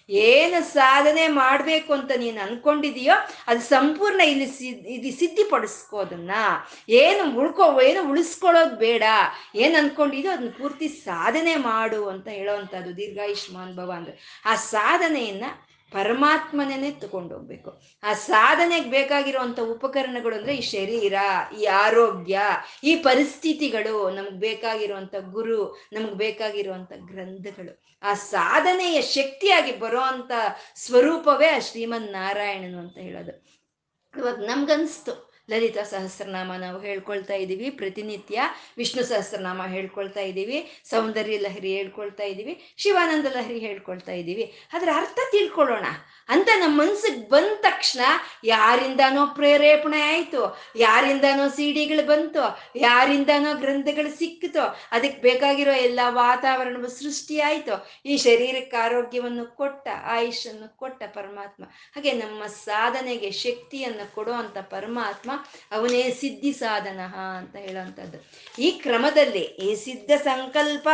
ಏನು 0.08 0.64
ಸಾಧನೆ 0.72 1.28
ಮಾಡ್ಬೇಕು 1.66 1.92
ಅಂತ 1.92 2.12
ನೀನು 2.16 2.40
ಅನ್ಕೊಂಡಿದೀಯೋ, 2.46 3.14
ಅದು 3.46 3.60
ಸಂಪೂರ್ಣ 3.60 4.20
ಇಲ್ಲಿ 4.20 4.44
ಇದು 4.94 5.18
ಸಿದ್ಧಿಪಡಿಸ್ಕೋ 5.18 5.96
ಅದನ್ನ. 5.98 6.30
ಏನು 6.88 7.40
ಉಳ್ಕೋ, 7.40 7.80
ಏನು 7.80 8.10
ಉಳಿಸ್ಕೊಳ್ಳೋದು 8.10 8.76
ಬೇಡ. 8.76 9.02
ಏನ್ 9.54 9.76
ಅನ್ಕೊಂಡಿದ್ಯೋ 9.76 10.32
ಅದನ್ನ 10.32 10.50
ಪೂರ್ತಿ 10.58 10.88
ಸಾಧನೆ 10.88 11.56
ಮಾಡು 11.56 12.08
ಅಂತ 12.08 12.28
ಹೇಳೋವಂಥದ್ದು 12.28 12.96
ದೀರ್ಘಾಯುಷ್ಮಾನ್ 12.96 13.76
ಭವ 13.76 13.92
ಅಂದ್ರೆ. 13.96 14.42
ಆ 14.44 14.54
ಸಾಧನೆಯನ್ನ 14.54 15.44
ಪರಮಾತ್ಮನೇ 15.92 16.90
ತಗೊಂಡೋಗ್ಬೇಕು 16.90 17.82
ಆ 18.02 18.12
ಸಾಧನೆಗೆ 18.12 18.90
ಬೇಕಾಗಿರುವಂಥ 18.90 19.60
ಉಪಕರಣಗಳು 19.60 20.36
ಅಂದ್ರೆ 20.36 20.56
ಈ 20.56 20.60
ಶರೀರ, 20.60 21.14
ಈ 21.60 21.64
ಆರೋಗ್ಯ, 21.64 22.40
ಈ 22.84 22.96
ಪರಿಸ್ಥಿತಿಗಳು, 22.96 24.10
ನಮ್ಗೆ 24.10 24.38
ಬೇಕಾಗಿರುವಂಥ 24.38 25.14
ಗುರು, 25.14 25.80
ನಮ್ಗೆ 25.92 26.14
ಬೇಕಾಗಿರುವಂಥ 26.14 26.92
ಗ್ರಂಥಗಳು. 26.92 27.82
ಆ 28.02 28.14
ಸಾಧನೆಯ 28.14 29.00
ಶಕ್ತಿಯಾಗಿ 29.00 29.78
ಬರೋ 29.78 30.30
ಸ್ವರೂಪವೇ 30.76 31.48
ಆ 31.48 31.58
ಶ್ರೀಮನ್ 31.58 32.12
ನಾರಾಯಣನು 32.12 32.78
ಅಂತ 32.78 32.98
ಹೇಳೋದು. 32.98 33.46
ಇವಾಗ 34.18 34.38
ನಮ್ಗನ್ಸ್ತು. 34.38 35.25
ಲಲಿತಾ 35.48 35.82
ಸಹಸ್ರನಾಮ 35.84 36.52
ನಾವು 36.56 36.78
ಹೇಳ್ಕೊಳ್ತಾ 36.80 37.34
ಇದ್ದೀವಿ 37.34 37.68
ಪ್ರತಿನಿತ್ಯ 37.70 38.40
ವಿಷ್ಣು 38.78 39.02
ಸಹಸ್ರನಾಮ 39.04 39.62
ಹೇಳ್ಕೊಳ್ತಾ 39.66 40.22
ಇದ್ದೀವಿ 40.30 40.58
ಸೌಂದರ್ಯ 40.90 41.38
ಲಹರಿ 41.38 41.72
ಹೇಳ್ಕೊಳ್ತಾ 41.76 42.24
ಇದ್ದೀವಿ 42.24 42.54
ಶಿವಾನಂದ 42.76 43.30
ಲಹರಿ 43.36 43.60
ಹೇಳ್ಕೊಳ್ತಾ 43.60 44.12
ಇದ್ದೀವಿ 44.12 44.46
ಅದರ 44.72 44.90
ಅರ್ಥ 44.96 45.18
ತಿಳ್ಕೊಳ್ಳೋಣ. 45.30 45.86
ಅಂತ 46.28 46.48
ನಮ್ಮ 46.56 46.80
ಮನ್ಸಿಗೆ 46.80 47.28
ಬಂದ 47.28 47.48
ತಕ್ಷಣ 47.60 48.00
ಯಾರಿಂದಾನೋ 48.44 49.26
ಪ್ರೇರೇಪಣೆ 49.26 50.00
ಆಯಿತು, 50.02 50.58
ಯಾರಿಂದಾನೋ 50.76 51.48
ಸಿಡಿಗಳು 51.48 52.06
ಬಂತು, 52.06 52.44
ಯಾರಿಂದಾನೋ 52.76 53.54
ಗ್ರಂಥಗಳು 53.54 54.18
ಸಿಕ್ಕಿತು, 54.18 54.64
ಅದಕ್ಕೆ 54.92 55.20
ಬೇಕಾಗಿರೋ 55.22 55.72
ಎಲ್ಲ 55.72 56.00
ವಾತಾವರಣವು 56.08 56.88
ಸೃಷ್ಟಿ 56.88 57.40
ಆಯಿತು 57.40 57.88
ಈ 58.06 58.16
ಶರೀರಕ್ಕೆ 58.16 58.76
ಆರೋಗ್ಯವನ್ನು 58.76 59.56
ಕೊಟ್ಟ 59.56 59.88
ಆಯುಷನ್ನು 60.04 60.76
ಕೊಟ್ಟ 60.76 61.02
ಪರಮಾತ್ಮ. 61.14 61.64
ಹಾಗೆ 61.64 62.12
ನಮ್ಮ 62.12 62.46
ಸಾಧನೆಗೆ 62.46 63.30
ಶಕ್ತಿಯನ್ನು 63.30 64.14
ಕೊಡೋ 64.14 64.32
ಪರಮಾತ್ಮ 64.70 65.30
ಅವನೇ 65.72 66.10
ಸಿದ್ಧಿ 66.10 66.52
ಸಾಧನ 66.52 67.00
ಅಂತ 67.38 67.56
ಹೇಳುವಂಥದ್ದು. 67.56 68.18
ಈ 68.58 68.70
ಕ್ರಮದಲ್ಲಿ 68.70 69.44
ಈ 69.66 69.74
ಸಿದ್ಧ 69.74 70.10
ಸಂಕಲ್ಪ 70.24 70.88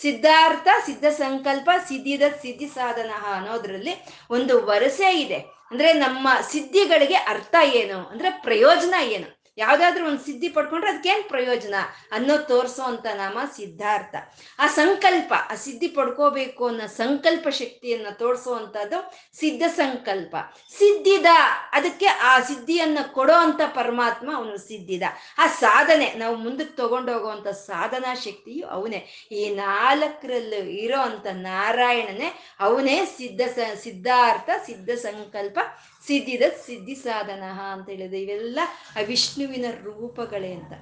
ಸಿದ್ಧಾರ್ಥ, 0.00 0.68
ಸಿದ್ಧ 0.86 1.04
ಸಂಕಲ್ಪ, 1.04 1.70
ಸಿದ್ಧಿದ 1.88 2.22
ಸಿದ್ಧಿ 2.42 2.66
ಸಾಧನ 2.66 3.10
ಅನ್ನೋದ್ರಲ್ಲಿ 3.24 3.94
ಒಂದು 4.30 4.51
ವರಸೆ 4.60 5.20
ಇದೆ. 5.20 5.38
ಅಂದ್ರೆ 5.70 5.92
ನಮ್ಮ 5.92 6.28
ಸಿದ್ಧಿಗಳಿಗೆ 6.50 7.14
ಅರ್ಥ 7.14 7.54
ಏನು? 7.64 7.98
ಅಂದ್ರೆ 7.98 8.30
ಪ್ರಯೋಜನ 8.30 8.94
ಏನು? 9.02 9.41
ಯಾವ್ದಾದ್ರು 9.56 10.06
ಒಂದು 10.06 10.20
ಸಿದ್ಧಿ 10.20 10.48
ಪಡ್ಕೊಂಡ್ರೆ 10.48 10.90
ಅದಕ್ಕೇನ್ 10.90 11.24
ಪ್ರಯೋಜನ? 11.24 11.74
ಅನ್ನೋ 12.12 12.36
ತೋರಿಸೋ 12.36 12.82
ಅಂತ 12.82 13.06
ನಾಮ 13.14 13.38
ಸಿದ್ಧಾರ್ಥ. 13.56 14.14
ಆ 14.58 14.66
ಸಂಕಲ್ಪ, 14.66 15.34
ಆ 15.50 15.54
ಸಿದ್ಧಿ 15.54 15.88
ಪಡ್ಕೋಬೇಕು 15.88 16.66
ಅನ್ನೋ 16.66 16.86
ಸಂಕಲ್ಪ 16.86 17.48
ಶಕ್ತಿಯನ್ನ 17.48 18.06
ತೋರಿಸುವಂತದ್ದು 18.10 19.12
ಸಿದ್ಧ 19.40 19.62
ಸಂಕಲ್ಪ. 19.76 20.36
ಸಿದ್ಧಿದ, 20.78 21.26
ಅದಕ್ಕೆ 21.72 22.06
ಆ 22.06 22.40
ಸಿದ್ಧಿಯನ್ನ 22.40 22.98
ಕೊಡೋ 23.12 23.32
ಅಂತ 23.32 23.60
ಪರಮಾತ್ಮ 23.74 24.36
ಅವನು 24.36 24.58
ಸಿದ್ಧಿದ. 24.58 25.02
ಆ 25.38 25.46
ಸಾಧನೆ, 25.46 26.14
ನಾವು 26.14 26.36
ಮುಂದಕ್ಕೆ 26.36 26.76
ತಗೊಂಡೋಗುವಂತ 26.76 27.48
ಸಾಧನಾ 27.48 28.14
ಶಕ್ತಿಯು 28.14 28.66
ಅವನೇ. 28.66 29.28
ಈ 29.32 29.54
ನಾಲ್ಕರಲ್ಲೂ 29.54 30.64
ಇರೋ 30.64 31.00
ಅಂತ 31.00 31.26
ನಾರಾಯಣನೇ 31.32 32.56
ಅವನೇ 32.60 33.04
ಸಿದ್ಧ 33.04 33.40
ಸಿದ್ಧಾರ್ಥ, 33.74 34.50
ಸಿದ್ಧ 34.66 34.90
ಸಂಕಲ್ಪ 34.90 35.58
ಸಿದ್ಧಿದ 36.06 36.42
ಸಿದ್ಧಿ 36.66 36.94
ಸಾಧನ 36.94 37.42
ಅಂತ 37.72 37.88
ಹೇಳಿದ್ರೆ 37.88 38.22
ಇವೆಲ್ಲ 38.22 38.60
ಆ 38.96 39.00
ವಿಷ್ಣುವಿನ 39.06 39.64
ರೂಪಗಳೇ 39.82 40.52
ಅಂತ. 40.52 40.72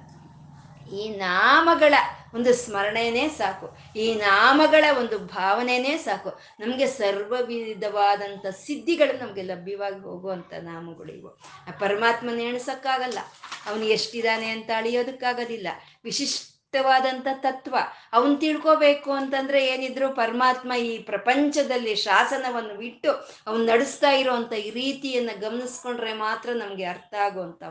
ಈ 0.93 1.09
ನಾಮಗಳ 1.09 1.93
ಒಂದು 2.33 2.53
ಸ್ಮರಣೆನೇ 2.53 3.29
ಸಾಕು. 3.29 3.99
ಈ 3.99 4.15
ನಾಮಗಳ 4.15 4.85
ಒಂದು 4.99 5.19
ಭಾವನೆನೇ 5.19 5.97
ಸಾಕು. 5.97 6.29
ನಮಗೆ 6.59 6.87
ಸರ್ವ 6.87 7.35
ವಿಧವಾದಂಥ 7.41 8.45
ಸಿದ್ಧಿಗಳು 8.47 9.27
ನಮಗೆ 9.27 9.41
ಲಭ್ಯವಾಗಿ 9.41 9.99
ಹೋಗುವಂಥ 9.99 10.53
ನಾಮಗಳು 10.53 11.13
ಇವು. 11.13 11.29
ಆ 11.67 11.71
ಪರಮಾತ್ಮನ 11.79 12.39
ಎಣಿಸೋಕ್ಕಾಗಲ್ಲ. 12.39 13.19
ಅವನು 13.65 13.85
ಎಷ್ಟಿದ್ದಾನೆ 13.85 14.47
ಅಂತ 14.47 14.69
ಅಳಿಯೋದಕ್ಕಾಗೋದಿಲ್ಲ. 14.75 15.67
ವಿಶಿಷ್ಟ 16.03 16.50
ವಾದಂಥ 16.79 17.27
ತತ್ವ. 17.33 17.75
ಅವನ್ 18.13 18.39
ತಿಳ್ಕೋಬೇಕು 18.39 19.11
ಅಂತಂದ್ರೆ 19.11 19.65
ಏನಿದ್ರು 19.65 20.15
ಪರಮಾತ್ಮ 20.15 20.73
ಈ 20.73 20.97
ಪ್ರಪಂಚದಲ್ಲಿ 20.97 21.95
ಶಾಸನವನ್ನು 21.95 22.73
ಬಿಟ್ಟು 22.73 23.11
ಅವನು 23.47 23.65
ನಡೆಸ್ತಾ 23.65 24.11
ಇರೋವಂಥ 24.11 24.53
ಈ 24.53 24.69
ರೀತಿಯನ್ನ 24.69 25.29
ಗಮನಿಸ್ಕೊಂಡ್ರೆ 25.39 26.13
ಮಾತ್ರ 26.13 26.49
ನಮ್ಗೆ 26.49 26.83
ಅರ್ಥ 26.83 27.13
ಆಗುವಂತ 27.13 27.63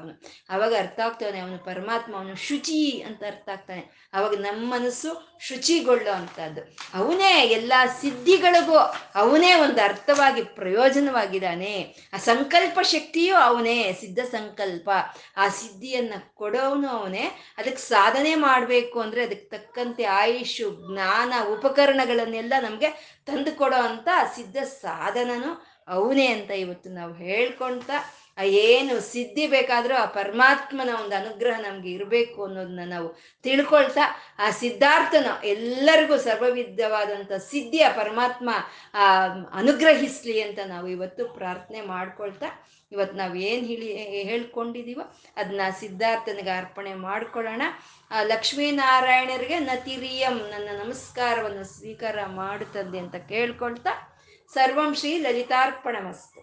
ಅವಾಗ 0.51 0.75
ಅರ್ಥ 0.79 1.01
ಆಗ್ತಾನೆ 1.01 1.39
ಅವನು 1.39 1.59
ಪರಮಾತ್ಮ, 1.59 2.17
ಅವನು 2.17 2.37
ಶುಚಿ 2.37 3.03
ಅಂತ 3.07 3.23
ಅರ್ಥ 3.27 3.49
ಆಗ್ತಾನೆ. 3.49 4.11
ಅವಾಗ 4.13 4.35
ನಮ್ಮ 4.35 4.75
ಮನಸ್ಸು 4.75 5.39
ಶುಚಿಗೊಳ್ಳೋ 5.41 6.13
ಅಂತದ್ದು. 6.13 6.77
ಅವನೇ 6.95 7.47
ಎಲ್ಲ 7.47 7.73
ಸಿದ್ಧಿಗಳಿಗೂ 8.01 8.77
ಅವನೇ 9.15 9.55
ಒಂದು 9.55 9.83
ಅರ್ಥವಾಗಿ 9.83 10.43
ಪ್ರಯೋಜನವಾಗಿದ್ದಾನೆ. 10.43 11.95
ಆ 12.13 12.17
ಸಂಕಲ್ಪ 12.17 12.81
ಶಕ್ತಿಯೂ 12.81 13.37
ಅವನೇ, 13.37 13.93
ಸಿದ್ಧ 14.01 14.19
ಸಂಕಲ್ಪ. 14.19 14.91
ಆ 15.37 15.49
ಸಿದ್ಧಿಯನ್ನ 15.49 16.15
ಕೊಡೋನು 16.35 16.89
ಅವನೇ. 16.89 17.55
ಅದಕ್ಕೆ 17.59 17.83
ಸಾಧನೆ 17.83 18.35
ಮಾಡಬೇಕು 18.35 18.90
ಅಂದ್ರೆ 18.99 19.23
ಅದಕ್ಕೆ 19.23 19.57
ತಕ್ಕಂತೆ 19.57 20.05
ಆಯುಷು, 20.05 20.71
ಜ್ಞಾನ, 20.87 21.33
ಉಪಕರಣಗಳನ್ನೆಲ್ಲ 21.51 22.53
ನಮಗೆ 22.63 22.91
ತಂದು 23.27 23.57
ಕೊಡೋ 23.57 23.77
ಅಂತ 23.77 24.09
ಸಿದ್ಧ 24.37 24.57
ಸಾಧನನು 24.57 25.51
ಅವನೇ 25.89 26.27
ಅಂತ 26.27 26.51
ಇವತ್ತು 26.51 26.91
ನಾವು 26.91 27.13
ಹೇಳ್ಕೊಂತ 28.41 28.91
ಏನು 28.91 29.01
ಸಿದ್ಧಿ 29.01 29.47
ಬೇಕಾದರೂ 29.47 29.95
ಆ 29.95 30.05
ಪರಮಾತ್ಮನ 30.05 30.91
ಒಂದು 31.05 31.17
ಅನುಗ್ರಹ 31.17 31.61
ನಮ್ಗೆ 31.61 31.91
ಇರಬೇಕು 31.91 32.45
ಅನ್ನೋದನ್ನ 32.45 32.81
ನಾವು 32.85 33.21
ತಿಳ್ಕೊಳ್ತಾ 33.43 34.01
ಆ 34.39 34.51
ಸಿದ್ಧಾರ್ಥನ 34.51 35.27
ಎಲ್ಲರಿಗೂ 35.45 36.17
ಸರ್ವವಿಧವಾದಂಥ 36.17 37.33
ಸಿದ್ಧಿ 37.33 37.83
ಆ 37.83 37.89
ಪರಮಾತ್ಮ, 37.89 38.51
ಆ, 38.95 39.27
ಅನುಗ್ರಹಿಸ್ಲಿ 39.53 40.41
ಅಂತ 40.43 40.59
ನಾವು 40.67 40.89
ಇವತ್ತು 40.89 41.29
ಪ್ರಾರ್ಥನೆ 41.29 41.81
ಮಾಡ್ಕೊಳ್ತಾ, 41.81 42.69
ಇವತ್ತು 42.93 43.17
ನಾವು 43.17 43.35
ಏನು 43.35 43.67
ಹೇಳಿ 43.67 43.97
ಹೇಳ್ಕೊಂಡಿದ್ದೀವೋ 43.97 45.15
ಅದನ್ನ 45.37 45.61
ಸಿದ್ಧಾರ್ಥನಿಗೆ 45.79 46.51
ಅರ್ಪಣೆ 46.51 46.95
ಮಾಡ್ಕೊಳ್ಳೋಣ. 46.95 47.63
ಆ, 48.11 48.23
ಲಕ್ಷ್ಮೀನಾರಾಯಣರಿಗೆ 48.23 49.59
ನತಿರಿಯಂ 49.59 50.39
ನನ್ನ 50.39 50.69
ನಮಸ್ಕಾರವನ್ನು 50.85 51.65
ಸ್ವೀಕಾರ 51.65 52.19
ಮಾಡುತ್ತದೆ 52.27 52.99
ಅಂತ 52.99 53.17
ಕೇಳ್ಕೊಳ್ತಾ, 53.17 54.19
ಸರ್ವಂ 54.55 54.95
ಶ್ರೀ 54.95 55.19
ಲಲಿತಾರ್ಪಣಮಸ್ತು. 55.19 56.40